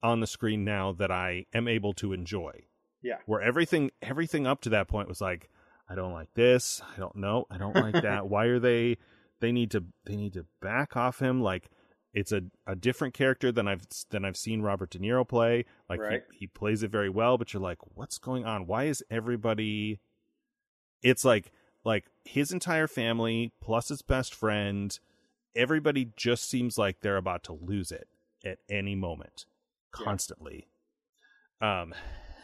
[0.02, 2.64] on the screen now that i am able to enjoy
[3.02, 3.18] Yeah.
[3.26, 5.50] where everything everything up to that point was like
[5.88, 8.96] i don't like this i don't know i don't like that why are they
[9.40, 11.70] they need to they need to back off him like
[12.14, 15.66] it's a, a different character than I've than I've seen Robert De Niro play.
[15.86, 16.22] Like Right.
[16.30, 18.66] he, he plays it very well, but you're like, what's going on?
[18.66, 20.00] Why is everybody?
[21.02, 21.52] It's like
[21.86, 24.98] like his entire family plus his best friend.
[25.54, 28.08] Everybody just seems like they're about to lose it
[28.44, 29.46] at any moment,
[29.98, 30.04] Yeah.
[30.04, 30.66] constantly.
[31.62, 31.94] Um,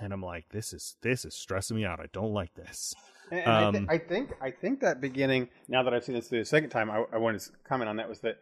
[0.01, 2.01] and I'm like, this is this is stressing me out.
[2.01, 2.95] I don't like this.
[3.31, 5.49] And, and I, Um, thi- I think I think that beginning.
[5.69, 8.09] Now that I've seen this the second time, I, I wanted to comment on that.
[8.09, 8.39] Was that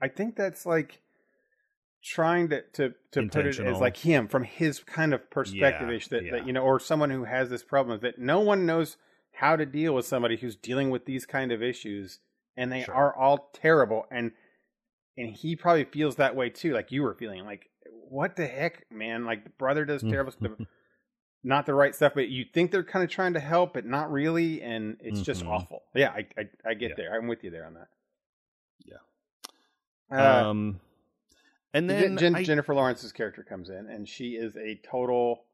[0.00, 1.00] I think that's like
[2.02, 5.98] trying to to to put it as like him from his kind of perspective Yeah,
[6.10, 6.30] that, yeah.
[6.32, 8.96] that you know, or someone who has this problem that no one knows
[9.42, 12.20] how to deal with somebody who's dealing with these kind of issues,
[12.56, 12.94] and they Sure.
[12.94, 14.06] are all terrible.
[14.10, 14.32] And
[15.18, 17.44] and he probably feels that way too, like you were feeling.
[17.44, 17.68] Like
[18.08, 19.24] what the heck, man?
[19.24, 20.52] Like the brother does terrible stuff.
[21.44, 24.12] not the right stuff, but you think they're kind of trying to help, but not
[24.12, 25.48] really, and it's just Mhm.
[25.48, 25.82] awful.
[25.94, 26.94] Yeah, I I, I get Yeah.
[26.96, 27.14] there.
[27.14, 27.88] I'm with you there on that.
[28.84, 30.16] Yeah.
[30.16, 30.80] Uh, um,
[31.74, 35.44] and then Jen- I- Jennifer Lawrence's character comes in, and she is a total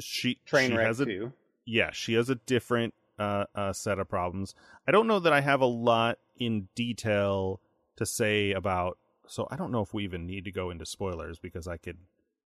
[0.00, 1.32] she train she wreck a too.
[1.66, 4.54] yeah, she has a different uh, uh, set of problems.
[4.86, 7.60] I don't know that I have a lot in detail
[7.96, 8.98] to say about.
[9.26, 11.98] So I don't know if we even need to go into spoilers because I could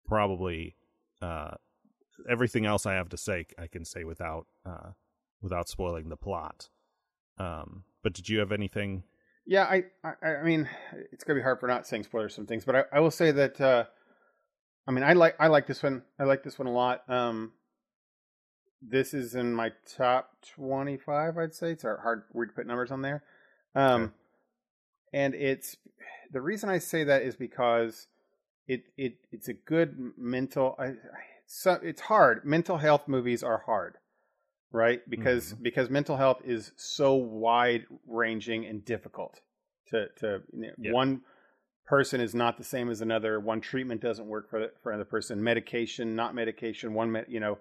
[0.07, 0.77] probably
[1.21, 1.53] uh,
[2.29, 4.91] everything else I have to say I can say without uh,
[5.41, 6.69] without spoiling the plot.
[7.39, 9.03] Um, but did you have anything?
[9.47, 10.69] Yeah, I, I, I mean,
[11.13, 13.31] it's gonna be hard for not saying spoilers some things, but I, I will say
[13.33, 13.61] that.
[13.61, 13.85] Uh,
[14.87, 16.03] I mean, I like I like this one.
[16.19, 17.09] I like this one a lot.
[17.09, 17.53] Um,
[18.83, 21.37] this is in my top twenty-five.
[21.37, 23.23] I'd say it's hard weird to put numbers on there.
[23.75, 24.13] Um, Okay.
[25.13, 25.77] and it's
[26.33, 28.07] the reason I say that is because
[28.67, 30.77] it it it's a good mental.
[30.79, 30.95] I,
[31.47, 32.45] so it's hard.
[32.45, 33.97] Mental health movies are hard,
[34.73, 35.01] right?
[35.09, 39.41] Because because mental health is so wide ranging and difficult
[39.89, 40.93] to to Yeah.
[40.93, 41.23] one
[41.87, 43.41] person is not the same as another.
[43.41, 45.43] One treatment doesn't work for for another person.
[45.43, 46.95] Medication, not medication.
[46.95, 47.59] One med, you know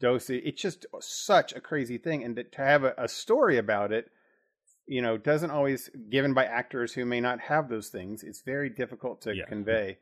[0.00, 0.30] dose.
[0.30, 4.10] It's just such a crazy thing, and to, have a, a story about it
[4.86, 8.68] you know doesn't always given by actors who may not have those things it's very
[8.68, 9.46] difficult to Yeah.
[9.46, 9.96] convey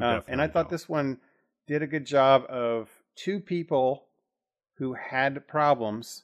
[0.00, 0.70] um, and i thought don't.
[0.70, 1.20] this one
[1.66, 4.06] did a good job of two people
[4.78, 6.22] who had problems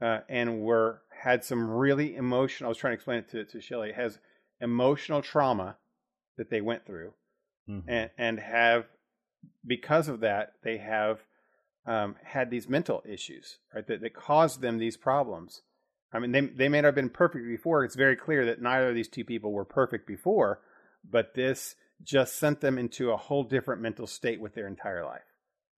[0.00, 3.60] uh, and were had some really emotional i was trying to explain it to, to
[3.60, 4.20] shelly has
[4.60, 5.76] emotional trauma
[6.38, 7.12] that they went through,
[7.68, 7.82] Mhm.
[7.88, 8.86] and and have
[9.66, 11.18] because of that they have
[11.86, 13.86] um, had these mental issues, right?
[13.86, 15.62] That that caused them these problems.
[16.12, 17.84] I mean, they they may not have been perfect before.
[17.84, 20.60] It's very clear that neither of these two people were perfect before,
[21.08, 25.20] but this just sent them into a whole different mental state with their entire life,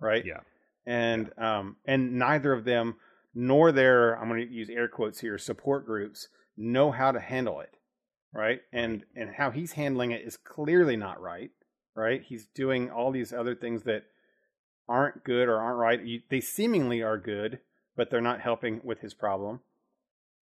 [0.01, 0.24] right?
[0.24, 0.40] yeah.
[0.86, 2.97] and um and neither of them
[3.35, 7.60] nor their i'm going to use air quotes here support groups know how to handle
[7.60, 7.76] it
[8.32, 11.51] right and and how he's handling it is clearly not right
[11.97, 14.05] right he's doing all these other things that
[14.89, 17.61] aren't good or aren't right you, they seemingly are good
[17.97, 19.61] but they're not helping with his problem.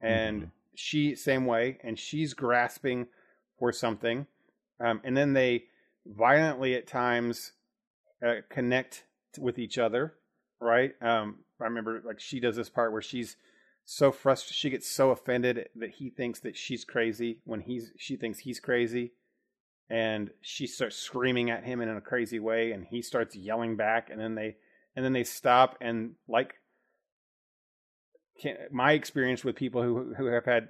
[0.00, 0.50] And Mhm.
[0.74, 3.08] she same way and she's grasping
[3.58, 4.26] for something.
[4.80, 5.68] Um, and then they
[6.06, 7.52] violently at times
[8.24, 9.04] uh, connect
[9.38, 10.14] with each other
[10.60, 10.94] right?
[11.02, 13.36] Um i remember like she does this part where she's
[13.84, 18.16] so frustrated she gets so offended that he thinks that she's crazy when he's she
[18.16, 19.12] thinks he's crazy
[19.92, 24.08] and she starts screaming at him in a crazy way and he starts yelling back
[24.10, 24.56] and then they
[24.96, 26.54] and then they stop and like
[28.40, 30.68] can, my experience with people who who have had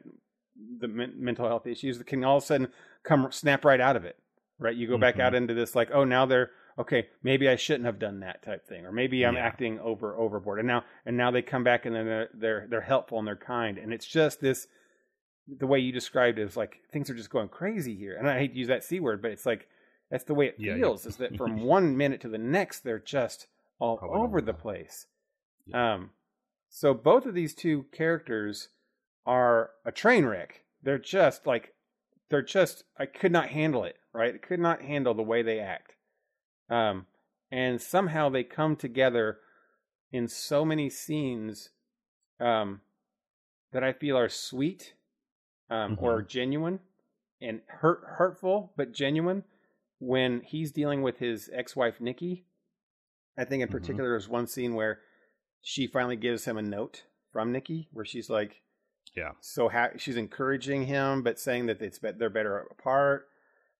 [0.80, 2.68] the men, mental health issues that can all of a sudden
[3.04, 4.16] come snap right out of it
[4.58, 5.20] right you go back Mhm.
[5.20, 8.66] out into this like oh now they're okay maybe i shouldn't have done that type
[8.66, 9.46] thing or maybe i'm Yeah.
[9.46, 12.80] acting over overboard and now and now they come back and then they're they're they're
[12.80, 14.66] helpful and they're kind and it's just this
[15.48, 18.16] the way you described it is like things are just going crazy here.
[18.16, 19.68] And i hate to use that c word but it's like
[20.10, 20.76] that's the way it Yeah, yeah.
[20.78, 23.46] feels is that from one minute to the next they're just
[23.78, 25.06] all Probably over the place.
[25.66, 25.94] Yeah.
[25.94, 26.10] um
[26.68, 28.68] so both of these two characters
[29.26, 30.62] are a train wreck.
[30.82, 31.74] They're just like
[32.30, 34.34] they're just i could not handle it right?
[34.34, 35.94] I could not handle the way they act.
[36.70, 37.06] Um
[37.50, 39.38] and somehow they come together
[40.12, 41.70] in so many scenes
[42.40, 42.80] um
[43.72, 44.94] that i feel are sweet
[45.70, 46.80] um or genuine
[47.40, 49.44] and hurt hurtful but genuine
[49.98, 52.44] when he's dealing with his ex-wife nikki.
[53.38, 53.72] I think in Mhm.
[53.72, 55.00] particular there's one scene where
[55.60, 58.62] she finally gives him a note from nikki where she's like
[59.14, 59.32] Yeah.
[59.40, 63.28] so ha- she's encouraging him but saying that it's be- they're better apart.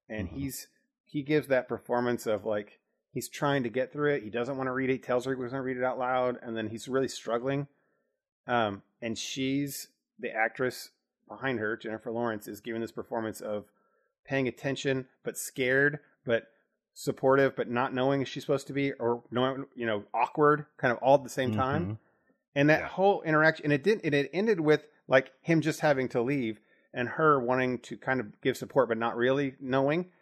[0.08, 0.32] And Mhm.
[0.32, 0.68] he's
[1.04, 2.80] he gives that performance of like
[3.10, 4.22] he's trying to get through it.
[4.22, 4.94] He doesn't want to read it.
[4.94, 6.38] He tells her he was going to read it out loud.
[6.42, 7.66] And then he's really struggling.
[8.46, 9.88] Um and she's
[10.18, 10.90] the actress
[11.36, 11.76] behind her.
[11.76, 13.64] Jennifer lawrence is giving this performance of
[14.24, 16.44] paying attention but scared but
[16.94, 20.98] supportive but not knowing she's supposed to be or knowing you know awkward kind of
[20.98, 21.86] all at the same time.
[21.86, 21.98] Mhm.
[22.54, 22.88] and that Yeah.
[22.88, 26.60] whole interaction and it didn't and it ended with like him just having to leave
[26.92, 30.12] and her wanting to kind of give support but not really knowing.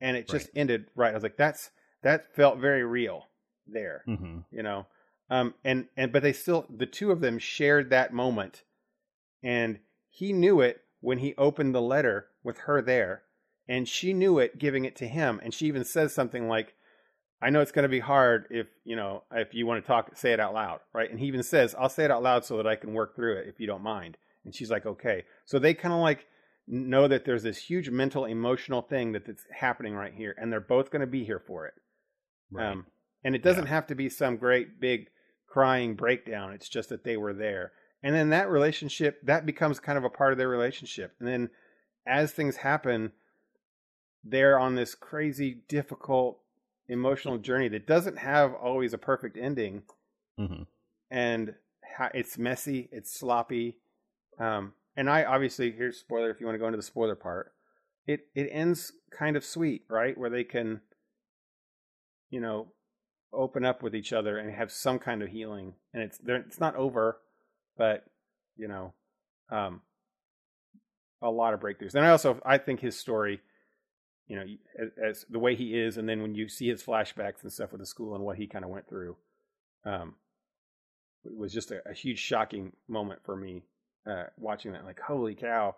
[0.00, 1.10] And it just ended right.
[1.10, 1.70] I was like that's
[2.02, 3.26] that felt very real
[3.66, 4.44] there Mhm.
[4.50, 4.86] you know?
[5.30, 8.62] Um and and but they still the two of them shared that moment.
[9.42, 9.80] And
[10.18, 13.22] he knew it when he opened the letter with her there
[13.68, 16.74] and she knew it giving it to him and she even says something like
[17.40, 20.16] i know it's going to be hard if you know if you want to talk
[20.16, 22.56] say it out loud right and he even says i'll say it out loud so
[22.56, 25.58] that i can work through it if you don't mind and she's like okay so
[25.58, 26.26] they kind of like
[26.66, 30.60] know that there's this huge mental emotional thing that that's happening right here and they're
[30.60, 31.74] both going to be here for it
[32.50, 32.70] Right.
[32.72, 32.86] um,
[33.24, 33.70] and it doesn't Yeah.
[33.70, 35.08] have to be some great big
[35.46, 36.52] crying breakdown.
[36.52, 37.72] It's just that they were there.
[38.02, 41.14] And then that relationship, that becomes kind of a part of their relationship.
[41.18, 41.50] And then
[42.06, 43.12] as things happen,
[44.24, 46.40] they're on this crazy, difficult,
[46.88, 49.82] emotional journey that doesn't have always a perfect ending.
[50.38, 50.66] Mhm.
[51.10, 51.54] And
[52.14, 53.78] it's messy, it's sloppy.
[54.38, 57.52] Um, and I obviously, here's spoiler if you want to go into the spoiler part.
[58.06, 60.16] It, it ends kind of sweet, right?
[60.16, 60.80] Where they can,
[62.30, 62.72] you know,
[63.32, 65.74] open up with each other and have some kind of healing.
[65.92, 67.20] And it's it's not over,
[67.78, 68.04] but
[68.56, 68.92] you know,
[69.50, 69.80] um
[71.22, 71.94] a lot of breakthroughs.
[71.94, 73.40] And I also I think his story,
[74.26, 74.44] you know,
[74.78, 77.72] as, as the way he is and then when you see his flashbacks and stuff
[77.72, 79.16] with the school and what he kind of went through
[79.86, 80.14] um
[81.24, 83.62] it was just a, a huge shocking moment for me
[84.10, 85.74] uh watching that like holy cow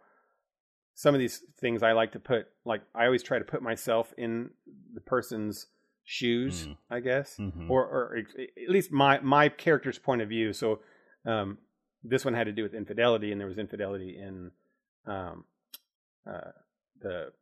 [0.94, 4.12] some of these things I like to put like I always try to put myself
[4.18, 4.50] in
[4.94, 5.66] the person's
[6.04, 6.76] shoes, Mm.
[6.90, 7.70] I guess, Mhm.
[7.70, 10.52] or or at least my my character's point of view.
[10.52, 10.80] So
[11.24, 11.58] um,
[12.02, 14.50] this one had to do with infidelity, and there was infidelity in
[15.06, 15.44] um,
[16.26, 16.52] uh,
[17.00, 17.32] the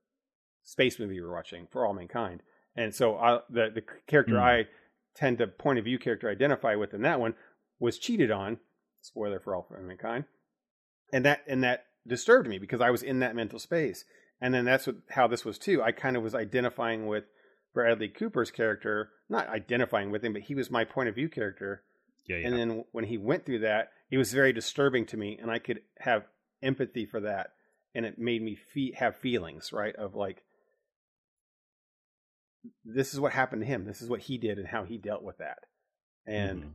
[0.63, 2.43] space movie we were watching for all mankind,
[2.77, 4.43] and so I, the the character Mm.
[4.43, 4.67] I
[5.15, 7.35] tend to point of view character identify with in that one
[7.79, 8.59] was cheated on.
[9.01, 10.25] Spoiler for all for mankind,
[11.13, 14.05] and that and that disturbed me because I was in that mental space.
[14.41, 15.83] And then that's what how this was too.
[15.83, 17.25] I kind of was identifying with
[17.75, 21.83] Bradley Cooper's character, not identifying with him, but he was my point of view character.
[22.27, 22.47] yeah, yeah.
[22.47, 25.59] And then when he went through that, it was very disturbing to me, and I
[25.59, 26.27] could have
[26.63, 27.53] empathy for that.
[27.95, 29.97] and it made me fe- have feelings, right?
[29.97, 30.45] Of like,
[32.85, 33.85] this is what happened to him.
[33.87, 35.59] This is what he did and how he dealt with that.
[36.27, 36.75] And Mhm.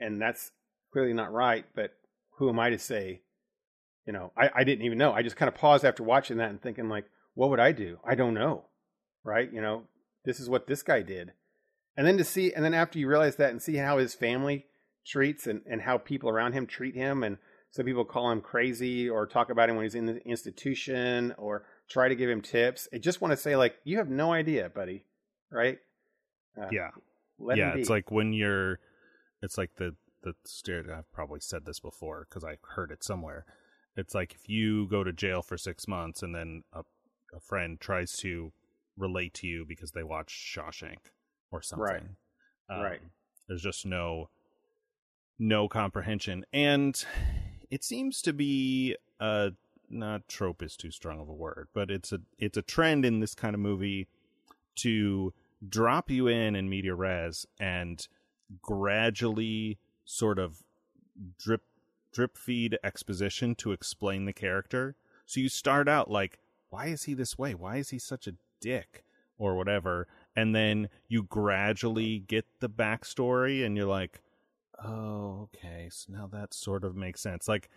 [0.00, 0.50] and that's
[0.92, 1.64] clearly not right.
[1.74, 1.96] But
[2.32, 3.22] who am I to say?
[4.04, 5.12] You know, I, I didn't even know.
[5.12, 8.00] I just kind of paused after watching that and thinking like, what would I do?
[8.04, 8.64] I don't know,
[9.22, 9.50] right?
[9.50, 9.84] You know,
[10.24, 11.32] this is what this guy did,
[11.96, 14.66] and then to see, and then after you realize that and see how his family
[15.04, 17.38] treats and and how people around him treat him, and
[17.70, 21.64] some people call him crazy or talk about him when he's in the institution or
[21.88, 22.88] try to give him tips.
[22.92, 25.04] I just want to say like, you have no idea, buddy,
[25.50, 25.78] right?
[26.60, 26.90] Uh, yeah.
[27.56, 28.78] yeah, it's like when you're,
[29.40, 30.84] it's like the the stare.
[30.94, 33.46] I've probably said this before because I heard it somewhere.
[33.96, 36.82] It's like if you go to jail for six months and then a
[37.34, 38.52] a friend tries to
[38.96, 41.10] relate to you because they watch Shawshank
[41.50, 41.86] or something.
[42.68, 43.00] Um, Right.
[43.48, 44.28] There's just no
[45.42, 47.04] no comprehension, and
[47.68, 49.50] it seems to be a
[49.90, 53.18] not trope is too strong of a word, but it's a it's a trend in
[53.18, 54.06] this kind of movie
[54.76, 55.34] to
[55.68, 58.06] drop you in in media res and
[58.62, 60.62] gradually sort of
[61.38, 61.62] drip
[62.12, 64.94] drip feed exposition to explain the character.
[65.26, 66.38] So you start out like,
[66.70, 67.54] why is he this way?
[67.54, 69.04] Why is he such a dick
[69.38, 70.06] or whatever?
[70.36, 74.20] And then you gradually get the backstory and you're like,
[74.84, 75.88] oh, okay.
[75.90, 77.48] So now that sort of makes sense.
[77.48, 77.68] Like,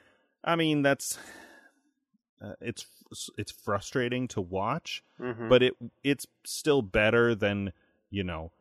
[0.43, 1.17] I mean, that's
[2.41, 2.85] uh, it's
[3.37, 5.49] it's frustrating to watch, Mhm.
[5.49, 5.73] but it
[6.03, 7.71] it's still better than
[8.09, 8.51] you know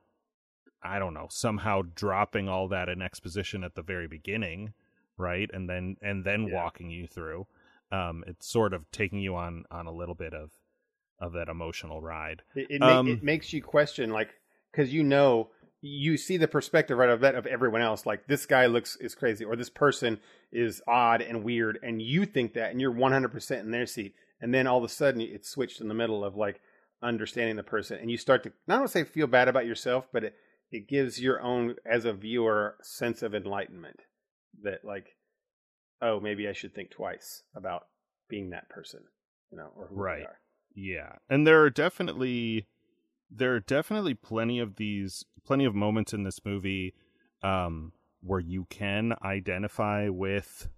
[0.82, 4.72] i don't know somehow dropping all that in exposition at the very beginning
[5.16, 6.54] right and then and then Yeah.
[6.54, 7.46] walking you through
[7.92, 10.50] um it's sort of taking you on on a little bit of
[11.18, 14.30] of that emotional ride It, it, ma- Um, it makes you question, like,
[14.70, 15.50] because you know,
[15.86, 18.06] you see the perspective right of that of everyone else.
[18.06, 20.18] Like, this guy looks is crazy, or this person
[20.50, 24.14] is odd and weird, and you think that, and you're 100 percent in their seat,
[24.40, 26.60] and then all of a sudden it's switched in the middle of like
[27.02, 30.24] understanding the person, and you start to not to say feel bad about yourself, but
[30.24, 30.34] it
[30.70, 34.00] it gives your own as a viewer sense of enlightenment
[34.62, 35.16] that like,
[36.00, 37.82] oh, maybe I should think twice about
[38.28, 39.00] being that person,
[39.52, 40.20] you know, or who Right.
[40.20, 40.40] they are.
[40.74, 41.12] Yeah.
[41.28, 42.66] And there are definitely
[43.30, 46.94] there are definitely plenty of these plenty of moments in this movie
[47.42, 47.92] um
[48.22, 50.68] where you can identify with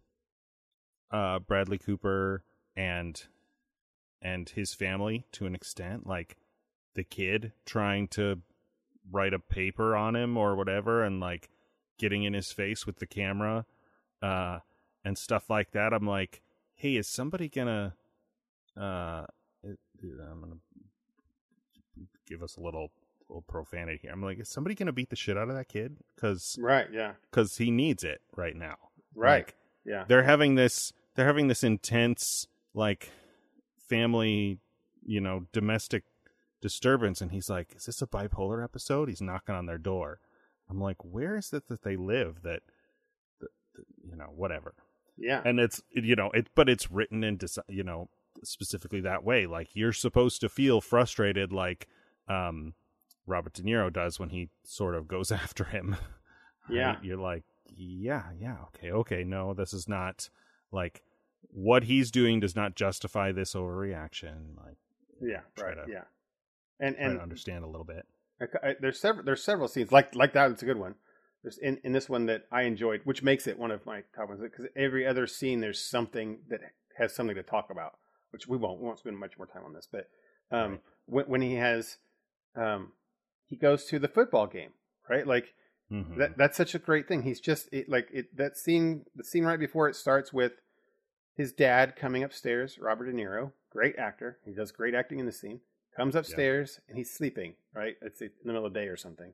[1.10, 2.42] uh Bradley Cooper
[2.76, 3.22] and
[4.22, 6.36] and his family to an extent like
[6.94, 8.40] the kid trying to
[9.10, 11.48] write a paper on him or whatever and like
[11.98, 13.64] getting in his face with the camera
[14.22, 14.58] uh
[15.04, 15.92] and stuff like that.
[15.92, 16.42] I'm like
[16.74, 17.94] hey is somebody gonna
[18.76, 19.24] uh
[19.64, 20.56] i'm gonna
[22.26, 22.90] give us a little
[23.28, 25.96] little profanity here i'm like is somebody gonna beat the shit out of that kid
[26.14, 26.86] because Right.
[26.92, 27.12] Yeah.
[27.30, 28.76] because he needs it right now
[29.14, 29.46] Right.
[29.46, 29.54] Like,
[29.84, 30.04] yeah.
[30.06, 33.10] they're having this they're having this intense like
[33.88, 34.58] family
[35.04, 36.04] you know domestic
[36.60, 40.20] disturbance and he's like is this a bipolar episode he's knocking on their door
[40.68, 42.62] i'm like where is it that they live that,
[43.40, 44.74] that, that you know whatever
[45.16, 45.42] Yeah.
[45.44, 48.08] and it's you know it but it's written into you know
[48.42, 51.88] specifically that way like you're supposed to feel frustrated like
[52.28, 52.74] um
[53.26, 55.96] robert de niro does when he sort of goes after him
[56.68, 56.94] Yeah.
[56.94, 57.04] right?
[57.04, 57.44] you're like
[57.76, 60.28] yeah yeah okay okay no this is not
[60.72, 61.02] like
[61.50, 64.76] what he's doing does not justify this overreaction like
[65.20, 65.40] yeah.
[65.56, 65.86] try Right.
[65.86, 66.04] to- yeah.
[66.78, 68.06] And and understand a little bit
[68.40, 70.50] I- I- there's several there's several scenes like like that.
[70.50, 70.94] It's a good one.
[71.42, 74.28] There's in in this one that I enjoyed, which makes it one of my top
[74.28, 74.42] ones.
[74.42, 76.60] Because every other scene, there's something that
[76.98, 77.96] has something to talk about,
[78.32, 79.88] which we won't we won't spend much more time on this.
[79.90, 80.10] But
[80.50, 80.80] um, Right.
[81.06, 81.96] when when he has
[82.56, 82.92] um,
[83.48, 84.72] he goes to the football game,
[85.08, 85.26] right?
[85.26, 85.54] Like
[85.90, 86.16] Mhm.
[86.18, 87.22] that that's such a great thing.
[87.22, 90.52] He's just it, like it that scene the scene right before it starts with
[91.34, 94.38] his dad coming upstairs, Robert De Niro, great actor.
[94.44, 95.60] He does great acting in the scene.
[95.96, 97.96] Comes upstairs and he's sleeping, right?
[98.02, 99.32] It's in the middle of the day or something.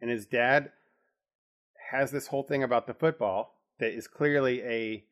[0.00, 0.72] And his dad
[1.90, 5.04] has this whole thing about the football that is clearly a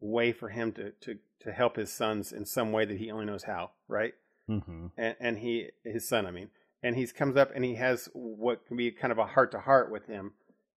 [0.00, 3.26] way for him to to to help his sons in some way that he only
[3.26, 4.14] knows how, right?
[4.48, 4.92] Mhm.
[4.96, 6.48] and, and he his son i mean
[6.82, 9.60] and he comes up and he has what can be kind of a heart to
[9.60, 10.32] heart with him.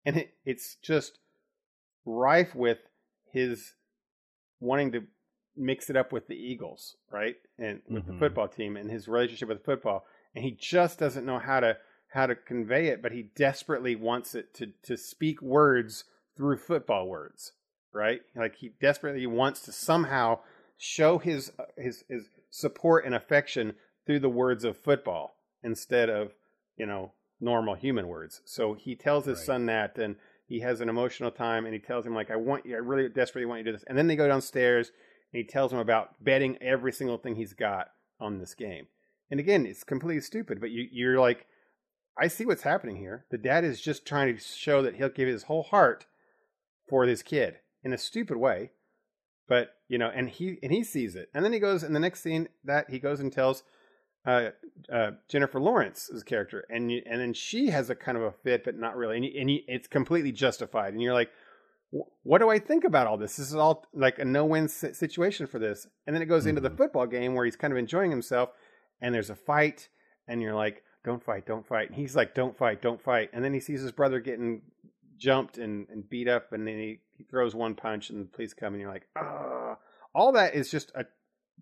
[0.06, 1.20] And it, it's just
[2.06, 2.80] rife with
[3.32, 3.74] his
[4.60, 5.04] wanting to
[5.56, 7.36] mix it up with the eagles right?
[7.58, 8.20] And with the Mhm.
[8.20, 10.06] football team and his relationship with football.
[10.34, 11.78] And he just doesn't know how to
[12.14, 16.06] how to convey it but he desperately wants it to to speak words
[16.36, 17.52] through football words
[17.92, 18.22] right?
[18.36, 20.40] Like he desperately wants to somehow
[20.78, 26.32] show his his his support and affection through the words of football instead of
[26.78, 29.46] you know normal human words so he tells his Right.
[29.46, 30.16] son that and
[30.46, 33.08] he has an emotional time and he tells him like i want you i really
[33.10, 34.92] desperately want you to do this and then they go downstairs
[35.34, 38.88] and he tells him about betting every single thing he's got on this game.
[39.30, 41.46] And again, it's completely stupid, but you, you're like,
[42.20, 43.26] I see what's happening here.
[43.30, 46.08] The dad is just trying to show that he'll give his whole heart
[46.90, 48.72] for this kid in a stupid way.
[49.48, 52.00] But you know, and he and he sees it, and then he goes in the
[52.00, 53.62] next scene that he goes and tells
[54.30, 54.50] uh,
[54.94, 58.64] uh, Jennifer Lawrence's character, and you, and then she has a kind of a fit,
[58.64, 61.32] but not really, and, you, and you, it's completely justified, and you're like,
[62.22, 63.38] what do I think about all this?
[63.38, 66.50] This is all like a no-win situation for this, and then it goes mm-hmm.
[66.50, 66.78] into the mm-hmm.
[66.78, 68.50] football game where he's kind of enjoying himself,
[69.02, 69.90] and there's a fight,
[70.28, 73.44] and you're like, don't fight, don't fight, and he's like, don't fight, don't fight, and
[73.44, 74.62] then he sees his brother getting
[75.18, 78.54] jumped and, and beat up, and then he, he throws one punch, and the police
[78.54, 79.76] come, and you're like, ah,
[80.14, 81.06] all that is just a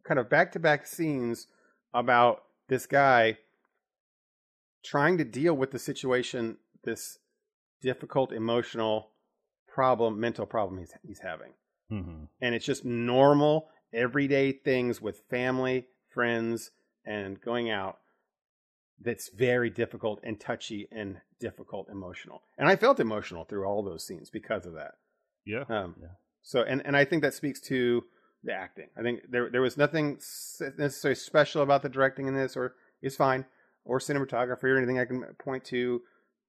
[0.03, 1.48] kind of back-to-back scenes
[1.94, 3.38] about this guy
[4.84, 7.19] trying to deal with the situation, this
[7.81, 9.11] difficult emotional
[9.68, 11.53] problem, mental problem he's he's having,
[11.91, 12.26] mm-hmm.
[12.41, 16.72] and it's just normal, everyday things with family, friends,
[17.06, 17.98] and going out.
[18.99, 24.06] That's very difficult and touchy and difficult emotional, and I felt emotional through all those
[24.06, 24.95] scenes because of that.
[25.45, 25.64] Yeah.
[25.69, 26.07] Um, yeah.
[26.41, 28.03] So, and and I think that speaks to
[28.48, 28.88] the acting.
[28.98, 30.15] I think there there was nothing
[30.78, 33.45] necessarily special about the directing in this, or it's fine,
[33.86, 36.02] or cinematography or anything I can point to.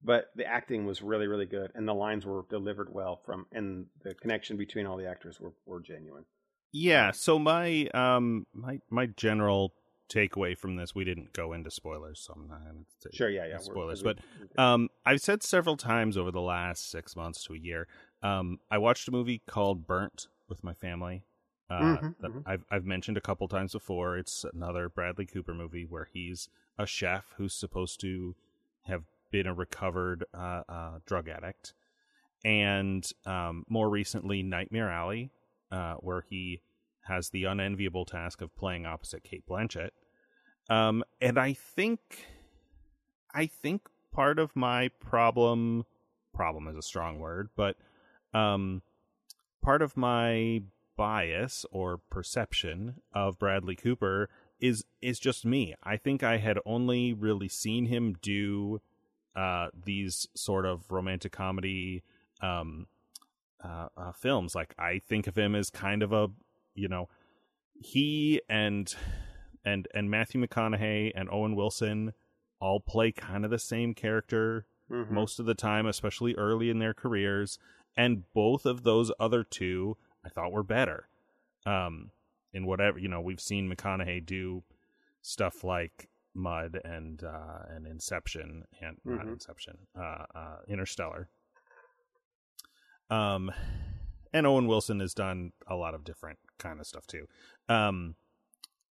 [0.03, 3.85] But the acting was really really good, and the lines were delivered well from, and
[4.03, 6.25] the connection between all the actors were were genuine.
[6.71, 7.11] Yeah.
[7.11, 9.73] So my um my my general
[10.09, 13.45] takeaway from this, we didn't go into spoilers, so I'm not going to sure, yeah,
[13.45, 14.01] yeah, spoilers.
[14.01, 14.17] But
[14.57, 17.87] um, I've said several times over the last six months to a year,
[18.23, 21.25] um, I watched a movie called Burnt with my family.
[21.69, 22.39] Uh, mm-hmm, that mm-hmm.
[22.45, 24.17] I've I've mentioned a couple times before.
[24.17, 28.35] It's another Bradley Cooper movie where he's a chef who's supposed to
[28.83, 31.73] have been a recovered uh, uh, drug addict,
[32.43, 35.29] and um, more recently Nightmare Alley,
[35.71, 36.61] uh, where he
[37.01, 39.89] has the unenviable task of playing opposite Cate Blanchett.
[40.69, 41.99] Um, and I think,
[43.33, 45.85] I think part of my problem,
[46.33, 47.75] problem is a strong word, but
[48.33, 48.83] um,
[49.61, 50.61] part of my
[50.99, 55.73] bias or perception of Bradley Cooper is is just me.
[55.81, 58.81] I think I had only really seen him do
[59.33, 62.03] uh, these sort of romantic comedy
[62.41, 62.87] um,
[63.63, 64.55] uh, uh, films.
[64.55, 66.27] Like I think of him as kind of a
[66.75, 67.07] you know
[67.73, 68.93] he and
[69.63, 72.11] and and Matthew McConaughey and Owen Wilson
[72.59, 75.13] all play kind of the same character mm-hmm.
[75.13, 77.57] most of the time, especially early in their careers.
[77.95, 79.95] And both of those other two
[80.29, 81.07] I thought were better.
[81.65, 82.11] Um,
[82.53, 84.63] in whatever you know, we've seen McConaughey do
[85.21, 89.15] stuff like Mud and uh, and Inception and mm-hmm.
[89.15, 91.29] not Inception, uh, uh, Interstellar.
[93.09, 93.51] Um,
[94.33, 97.27] and Owen Wilson has done a lot of different kind of stuff too.
[97.67, 98.15] Um,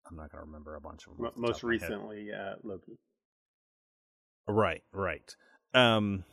[0.08, 1.32] I'm not gonna remember a bunch of them.
[1.36, 2.98] Most recently, uh, Loki.
[4.46, 5.34] Right, right.
[5.74, 6.24] Um,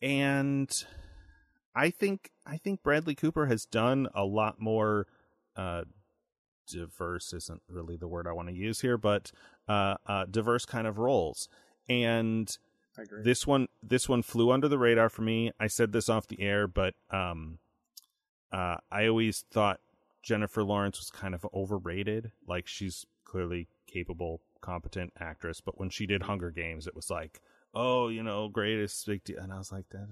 [0.00, 0.70] and
[1.74, 5.06] I think I think Bradley Cooper has done a lot more
[5.56, 5.84] uh,
[6.66, 9.32] diverse isn't really the word I want to use here, but
[9.68, 11.48] uh, uh, diverse kind of roles.
[11.88, 12.56] And
[13.24, 15.52] this one this one flew under the radar for me.
[15.58, 17.58] I said this off the air, but um,
[18.52, 19.80] uh, I always thought
[20.22, 22.32] Jennifer Lawrence was kind of overrated.
[22.46, 27.40] Like she's clearly capable, competent actress, but when she did Hunger Games, it was like
[27.74, 29.38] oh, you know, greatest big deal.
[29.38, 30.08] And I was like, that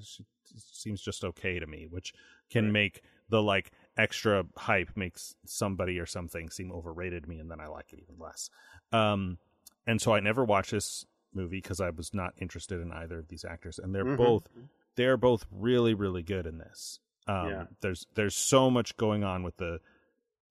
[0.56, 2.12] seems just okay to me, which
[2.50, 2.72] can right.
[2.72, 7.60] make the like extra hype makes somebody or something seem overrated to me, and then
[7.60, 8.50] I like it even less.
[8.92, 9.38] Um,
[9.86, 11.04] and so I never watched this
[11.34, 14.16] movie because I was not interested in either of these actors, and they're mm-hmm.
[14.16, 14.48] both
[14.96, 17.00] they're both really really good in this.
[17.26, 17.64] Um, yeah.
[17.80, 19.80] There's there's so much going on with the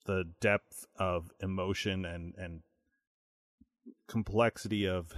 [0.05, 2.61] the depth of emotion and and
[4.07, 5.13] complexity of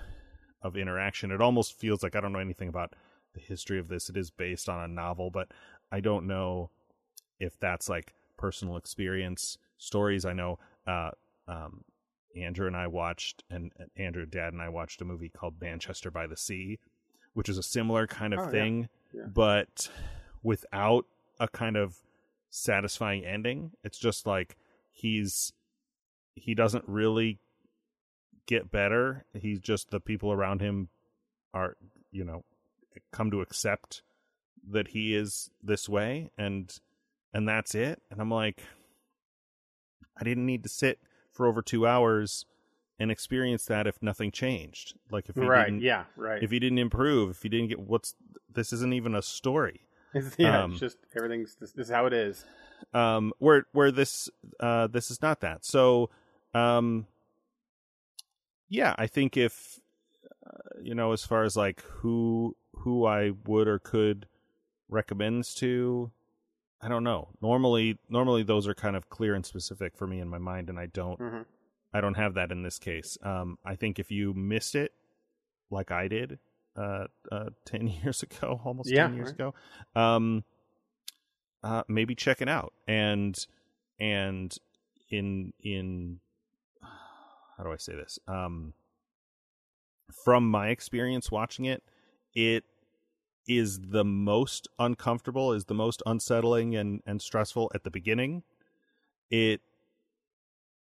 [0.62, 1.32] of interaction.
[1.32, 2.94] It almost feels like I don't know anything about
[3.34, 4.10] the history of this.
[4.10, 5.50] It is based on a novel, but
[5.92, 6.70] I don't know
[7.40, 10.26] if that's like personal experience stories.
[10.26, 11.12] I know uh,
[11.48, 11.84] um,
[12.36, 16.12] Andrew and I watched, and, and, Andrew, Dad, and I watched a movie called Manchester
[16.12, 16.80] by the Sea,
[17.34, 19.22] which is a similar kind of oh, thing, yeah.
[19.22, 19.28] Yeah.
[19.34, 19.90] but
[20.44, 21.06] without
[21.40, 21.98] a kind of
[22.50, 23.72] satisfying ending.
[23.84, 24.58] It's just like
[24.92, 25.54] he's
[26.36, 27.40] he doesn't really
[28.50, 29.26] get better.
[29.40, 30.90] He's just the people around him
[31.54, 31.78] are,
[32.12, 32.44] you know,
[33.12, 34.02] come to accept
[34.72, 36.76] that he is this way and
[37.34, 38.02] and that's it.
[38.10, 38.64] And I'm like
[40.20, 41.00] I didn't need to sit
[41.32, 42.46] for over 2 hours
[43.00, 44.96] and experience that if nothing changed.
[45.10, 46.44] Like if he right, didn't, yeah, right.
[46.44, 48.16] If he didn't improve, if he didn't get what's
[48.54, 49.82] this isn't even a story.
[50.12, 52.44] It's, yeah, Um, it's just everything's this, this is how it is.
[52.96, 54.28] um where where this
[54.60, 56.10] uh this is not that so
[56.56, 57.06] um
[58.70, 59.80] yeah i think if
[60.46, 64.28] uh, you know as far as like who who i would or could
[64.88, 66.12] recommend this to
[66.82, 67.28] i don't know.
[67.42, 70.80] Normally normally those are kind of clear and specific for me in my mind and
[70.80, 71.42] i don't hmm
[71.94, 73.18] i don't have that in this case.
[73.22, 74.94] Um i think if you missed it
[75.70, 76.40] like i did
[76.78, 79.36] uh uh 10 years ago almost Yeah, 10 years right.
[79.36, 79.54] ago
[79.96, 80.44] um
[81.64, 82.74] uh maybe check it out.
[82.88, 83.36] And
[84.00, 84.56] and
[85.10, 86.20] in in
[87.60, 88.18] how do i say this?
[88.28, 88.74] Um
[90.12, 91.84] from my experience watching it
[92.34, 92.64] it
[93.48, 98.44] is the most uncomfortable is the most unsettling and and stressful at the beginning.
[99.30, 99.62] It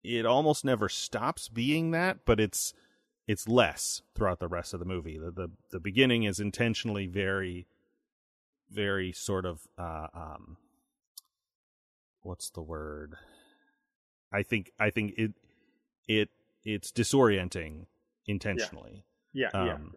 [0.02, 2.74] it almost never stops being that but it's
[3.26, 5.18] it's less throughout the rest of the movie.
[5.18, 7.66] The the, the beginning is intentionally very
[8.70, 10.56] very sort of uh um
[12.22, 13.14] what's the word?
[14.32, 15.32] I think i think it
[16.09, 16.30] it
[16.64, 17.86] it's disorienting
[18.26, 19.74] intentionally Yeah, yeah.
[19.74, 19.94] um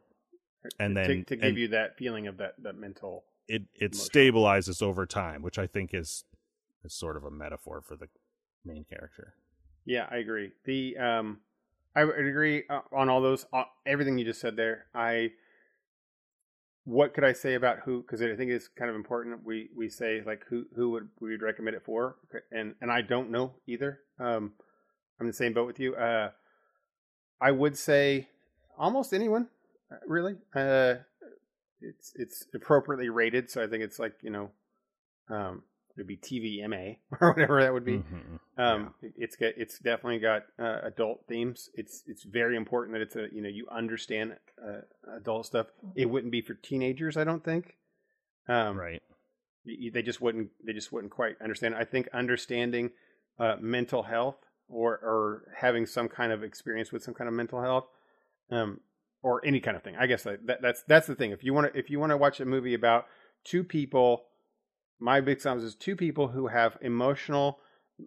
[0.80, 3.24] and to, then to give and you that feeling of that that mental.
[3.48, 4.10] it it emotional.
[4.10, 6.26] stabilizes over time which i think is
[6.84, 8.08] is sort of a metaphor for the
[8.66, 9.34] main character
[9.86, 10.52] Yeah, I agree.
[10.66, 11.40] The um,
[11.96, 14.88] I would agree uh, on all those uh, everything you just said there.
[14.94, 15.32] I
[16.84, 18.02] what could I say about who?
[18.02, 19.46] Because I think it's kind of important.
[19.46, 22.18] We we say like who who would we would recommend it for,
[22.52, 24.00] and and I don't know either.
[24.20, 24.54] Um,
[25.20, 25.96] I'm in the same boat with you.
[25.96, 26.32] Uh,
[27.40, 28.28] I would say
[28.78, 29.48] almost anyone,
[30.06, 30.36] really.
[30.56, 30.96] Uh,
[31.82, 34.52] it's it's appropriately rated, so I think it's like you know,
[35.30, 35.64] um,
[35.96, 37.98] it'd be TVMA or whatever that would be.
[38.00, 38.40] Mhm.
[38.58, 41.70] Um, it's got it's definitely got uh, adult themes.
[41.76, 44.82] It's it's very important that it's a you know you understand uh,
[45.16, 45.68] adult stuff.
[45.96, 47.76] It wouldn't be for teenagers, I don't think.
[48.50, 49.04] Um, right
[49.66, 51.76] They just wouldn't they just wouldn't quite understand.
[51.76, 52.92] I think understanding
[53.38, 54.38] uh, mental health
[54.70, 57.86] or or having some kind of experience with some kind of mental health,
[58.52, 58.80] um,
[59.22, 59.96] or any kind of thing.
[59.98, 61.32] I guess that, that that's that's the thing.
[61.32, 63.06] If you want to if you want to watch a movie about
[63.44, 64.24] two people,
[65.00, 67.60] my big sums is two people who have emotional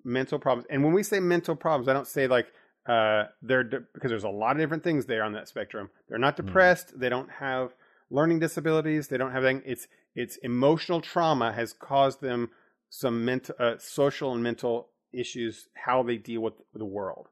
[0.04, 0.66] mental problems.
[0.70, 2.46] And when we say mental problems, I don't say like
[2.86, 5.90] uh they're de- because there's a lot of different things there on that spectrum.
[6.08, 6.46] They're not Mhm.
[6.46, 6.98] depressed.
[6.98, 7.74] They don't have
[8.10, 9.08] learning disabilities.
[9.08, 9.70] They don't have anything.
[9.70, 12.50] It's it's emotional trauma has caused them
[12.88, 15.68] some mental, uh, social and mental issues.
[15.74, 17.28] How they deal with the world.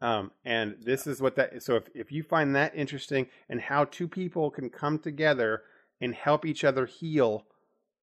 [0.00, 1.62] Um, and this is what that.
[1.62, 5.62] So if if you find that interesting and how two people can come together
[6.00, 7.46] and help each other heal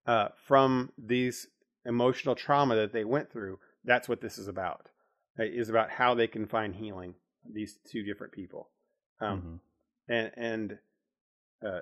[0.06, 1.48] uh, from these
[1.86, 4.90] emotional trauma that they went through, that's what this is about.
[5.38, 7.16] It is about how they can find healing.
[7.50, 8.70] These two different people,
[9.22, 9.62] um,
[10.10, 10.14] Mhm.
[10.14, 10.80] and and
[11.66, 11.82] uh,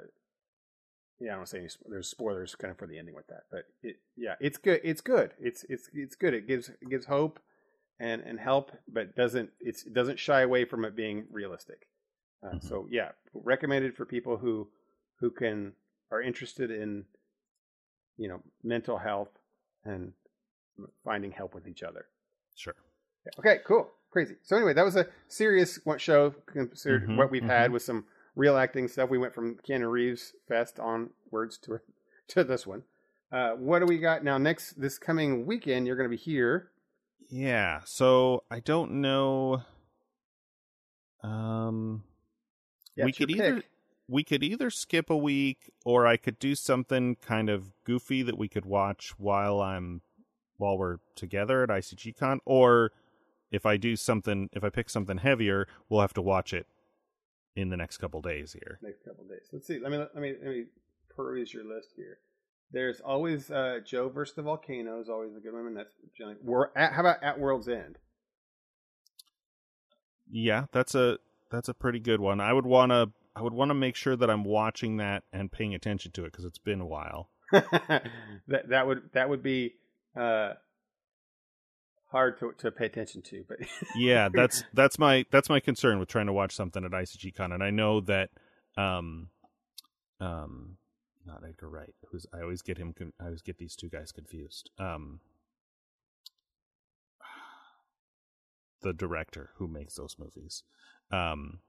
[1.20, 3.28] yeah, I don't want to say any, there's spoilers kind of for the ending with
[3.28, 4.82] that, but it, yeah, it's good.
[4.84, 5.32] It's good.
[5.40, 6.34] It's it's it's good.
[6.34, 7.40] It gives it gives hope
[8.00, 11.88] and and help, but doesn't it's it doesn't shy away from it being realistic.
[12.44, 12.64] Uh, Mhm.
[12.64, 14.70] So yeah, recommended for people who
[15.20, 15.74] who can
[16.12, 17.06] are interested in
[18.18, 19.30] you know mental health
[19.86, 20.14] and
[21.04, 22.08] finding help with each other.
[22.56, 22.76] sure.
[23.40, 24.36] Okay, cool, crazy.
[24.44, 27.74] So anyway, that was a serious show considered Mhm, what we've had mhm.
[27.74, 29.10] with some real acting stuff.
[29.10, 31.80] We went from Keanu Reeves fest onwards to
[32.30, 32.84] to this one.
[33.32, 34.38] Uh, what do we got now?
[34.38, 36.70] Next, this coming weekend, you're going to be here.
[37.30, 37.82] Yeah.
[37.86, 39.64] So I don't know.
[41.24, 42.04] Um,
[42.96, 43.70] Yeah, we could either pick.
[44.08, 48.38] we could either skip a week, or I could do something kind of goofy that
[48.38, 50.02] we could watch while I'm
[50.58, 52.92] while we're together at ICGCon, or
[53.52, 56.68] if I do something, if I pick something heavier, we'll have to watch it
[57.56, 58.80] in the next couple days here.
[58.82, 59.48] next couple days.
[59.52, 59.80] Let's see.
[59.80, 60.66] Let me let me let me
[61.16, 62.20] peruse your list here.
[62.72, 65.68] There's always uh, Joe versus the volcano is always a good one.
[65.68, 68.00] And that's generally, we're at, how about at World's End?
[70.32, 71.20] Yeah, that's a
[71.52, 72.42] that's a pretty good one.
[72.42, 75.52] I would want to I would want to make sure that I'm watching that and
[75.52, 77.30] paying attention to it because it's been a while.
[77.52, 79.76] that that would that would be
[80.16, 80.54] uh,
[82.14, 83.58] hard to to pay attention to, but
[83.98, 87.64] yeah that's that's my that's my concern with trying to watch something at ICGCon, and
[87.64, 88.30] I know that
[88.78, 89.28] um
[90.22, 90.78] um
[91.26, 94.70] not Edgar Wright, who's I always get him I always get these two guys confused.
[94.80, 95.20] Um
[98.82, 100.64] the director who makes those movies.
[101.12, 101.60] Um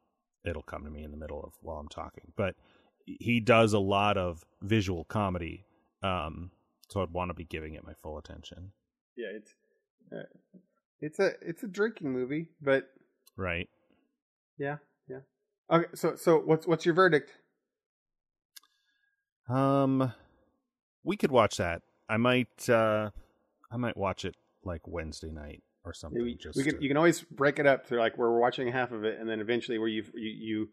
[0.45, 2.55] it'll come to me in the middle of while I'm talking, but
[3.07, 5.65] he does a lot of visual comedy.
[6.03, 6.51] Um
[6.91, 8.73] so I'd want to be giving it my full attention.
[9.17, 9.55] yeah, it's
[11.01, 12.85] it's a it's a drinking movie, but
[13.37, 13.69] Right?
[14.59, 14.77] yeah,
[15.09, 15.21] yeah.
[15.71, 17.33] Okay, so so what's what's your verdict?
[19.49, 20.13] Um,
[21.03, 21.83] we could watch that.
[22.09, 23.11] I might uh
[23.71, 26.23] I might watch it like Wednesday night or something.
[26.23, 28.41] We, just we can, to- you can always break it up to like where we're
[28.41, 30.69] watching half of it, and then eventually where you you you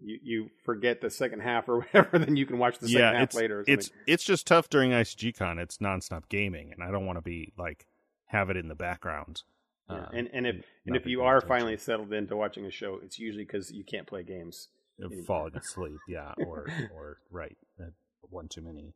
[0.00, 3.18] you, you forget the second half or whatever, then you can watch the second yeah,
[3.18, 3.60] half later.
[3.60, 3.74] Or something.
[3.74, 5.58] it's it's just tough during ICGCon.
[5.58, 7.86] It's nonstop gaming, and I don't want to be like
[8.28, 9.42] have it in the background.
[9.90, 10.56] Yeah, um, and and if
[10.86, 11.48] and if you are attention.
[11.48, 14.68] finally settled into watching a show, it's usually because you can't play games.
[15.00, 15.24] anymore.
[15.26, 17.90] falling asleep, yeah, or or right, uh,
[18.30, 18.94] one too many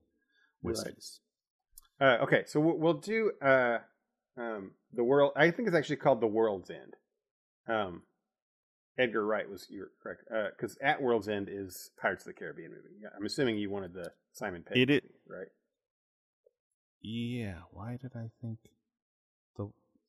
[0.64, 0.78] Right.
[2.00, 3.78] Uh, okay, so we'll, we'll do uh,
[4.36, 5.32] um, the world.
[5.36, 6.94] I think it's actually called the World's End.
[7.68, 8.02] Um,
[8.98, 10.22] Edgar Wright was you're correct
[10.56, 12.96] because At World's End is Pirates of the Caribbean movie.
[13.00, 15.48] Yeah, I'm assuming you wanted the Simon Pegg it- movie, right?
[17.00, 18.58] Yeah, why did I think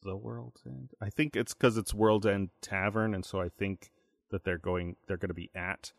[0.03, 0.91] the World's End?
[1.01, 3.91] I think it's because it's World's End Tavern, and so I think
[4.31, 5.91] that they're going they're going to be at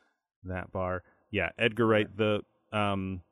[0.45, 1.03] that bar.
[1.31, 2.15] Yeah, Edgar Wright.
[2.17, 3.23] The um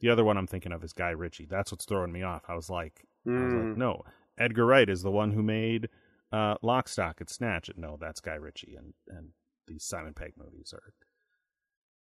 [0.00, 1.46] the other one I'm thinking of is Guy Ritchie.
[1.48, 2.42] That's what's throwing me off.
[2.48, 4.02] I was like, I was like, Mm, no,
[4.38, 5.88] Edgar Wright is the one who made
[6.32, 7.70] uh Lock, Stock, and Snatch.
[7.76, 9.30] No, that's Guy Ritchie, and and
[9.66, 10.92] these Simon Pegg movies are.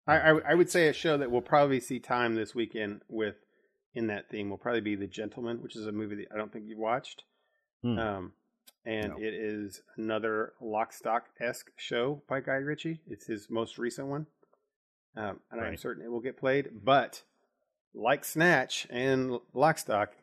[0.09, 3.37] I, I I would say a show that we'll probably see time this weekend with
[3.95, 6.53] in that theme will probably be The Gentlemen, which is a movie that I don't
[6.53, 7.25] think you've watched.
[7.83, 7.99] Hmm.
[7.99, 8.33] Um,
[8.85, 9.19] and No.
[9.19, 13.01] it is another Lock Stock esque show by Guy Ritchie.
[13.09, 14.27] It's his most recent one,
[15.17, 16.71] um, and I'm certain it will get played.
[16.85, 17.23] But
[17.95, 20.15] like Snatch and Lock Stock,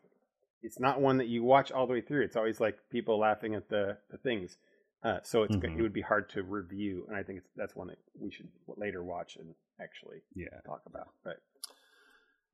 [0.61, 2.21] it's not one that you watch all the way through.
[2.23, 4.57] It's always like people laughing at the the things.
[5.03, 5.77] Uh, so it's Mhm.
[5.77, 8.49] it would be hard to review, and I think it's, that's one that we should
[8.77, 10.61] later watch and actually yeah.
[10.65, 11.13] talk about.
[11.25, 11.41] But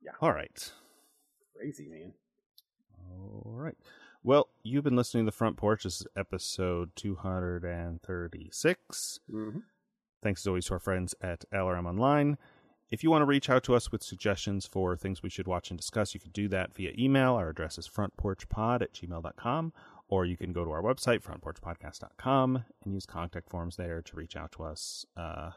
[0.02, 0.72] yeah, All right.
[1.54, 2.12] crazy man.
[3.12, 3.76] All right.
[4.22, 5.84] Well, you've been listening to the front porch.
[5.84, 9.20] This is episode 236.
[9.32, 9.60] Mm-hmm.
[10.22, 12.36] Thanks as always to our friends at LRM Online.
[12.90, 15.70] If you want to reach out to us with suggestions for things we should watch
[15.70, 17.36] and discuss, you can do that via email.
[17.36, 19.72] Our address is frontporchpod at gmail.com,
[20.08, 24.36] or you can go to our website, frontporchpodcast.com, and use contact forms there to reach
[24.36, 25.06] out to us.
[25.16, 25.52] Uh,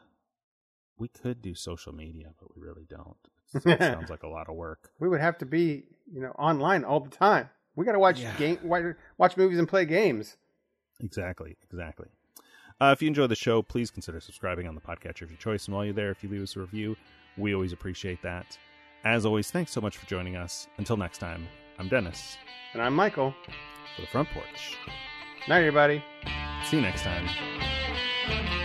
[0.97, 3.17] we could do social media, but we really don't.
[3.53, 4.91] It sounds like a lot of work.
[5.01, 7.49] We would have to be, you know, online all the time.
[7.75, 8.35] We got to watch Yeah.
[8.37, 8.59] game,
[9.17, 10.37] watch, movies and play games.
[10.99, 12.07] Exactly, exactly.
[12.79, 15.65] Uh, if you enjoy the show, please consider subscribing on the podcatcher of your choice.
[15.67, 16.95] And while you're there, if you leave us a review,
[17.37, 18.57] we always appreciate that.
[19.03, 20.67] As always, thanks so much for joining us.
[20.77, 21.47] Until next time,
[21.79, 22.37] I'm Dennis
[22.73, 23.33] And I'm Michael.
[23.95, 24.77] for the front porch.
[25.47, 26.03] Night, everybody.
[26.69, 28.62] See you next time.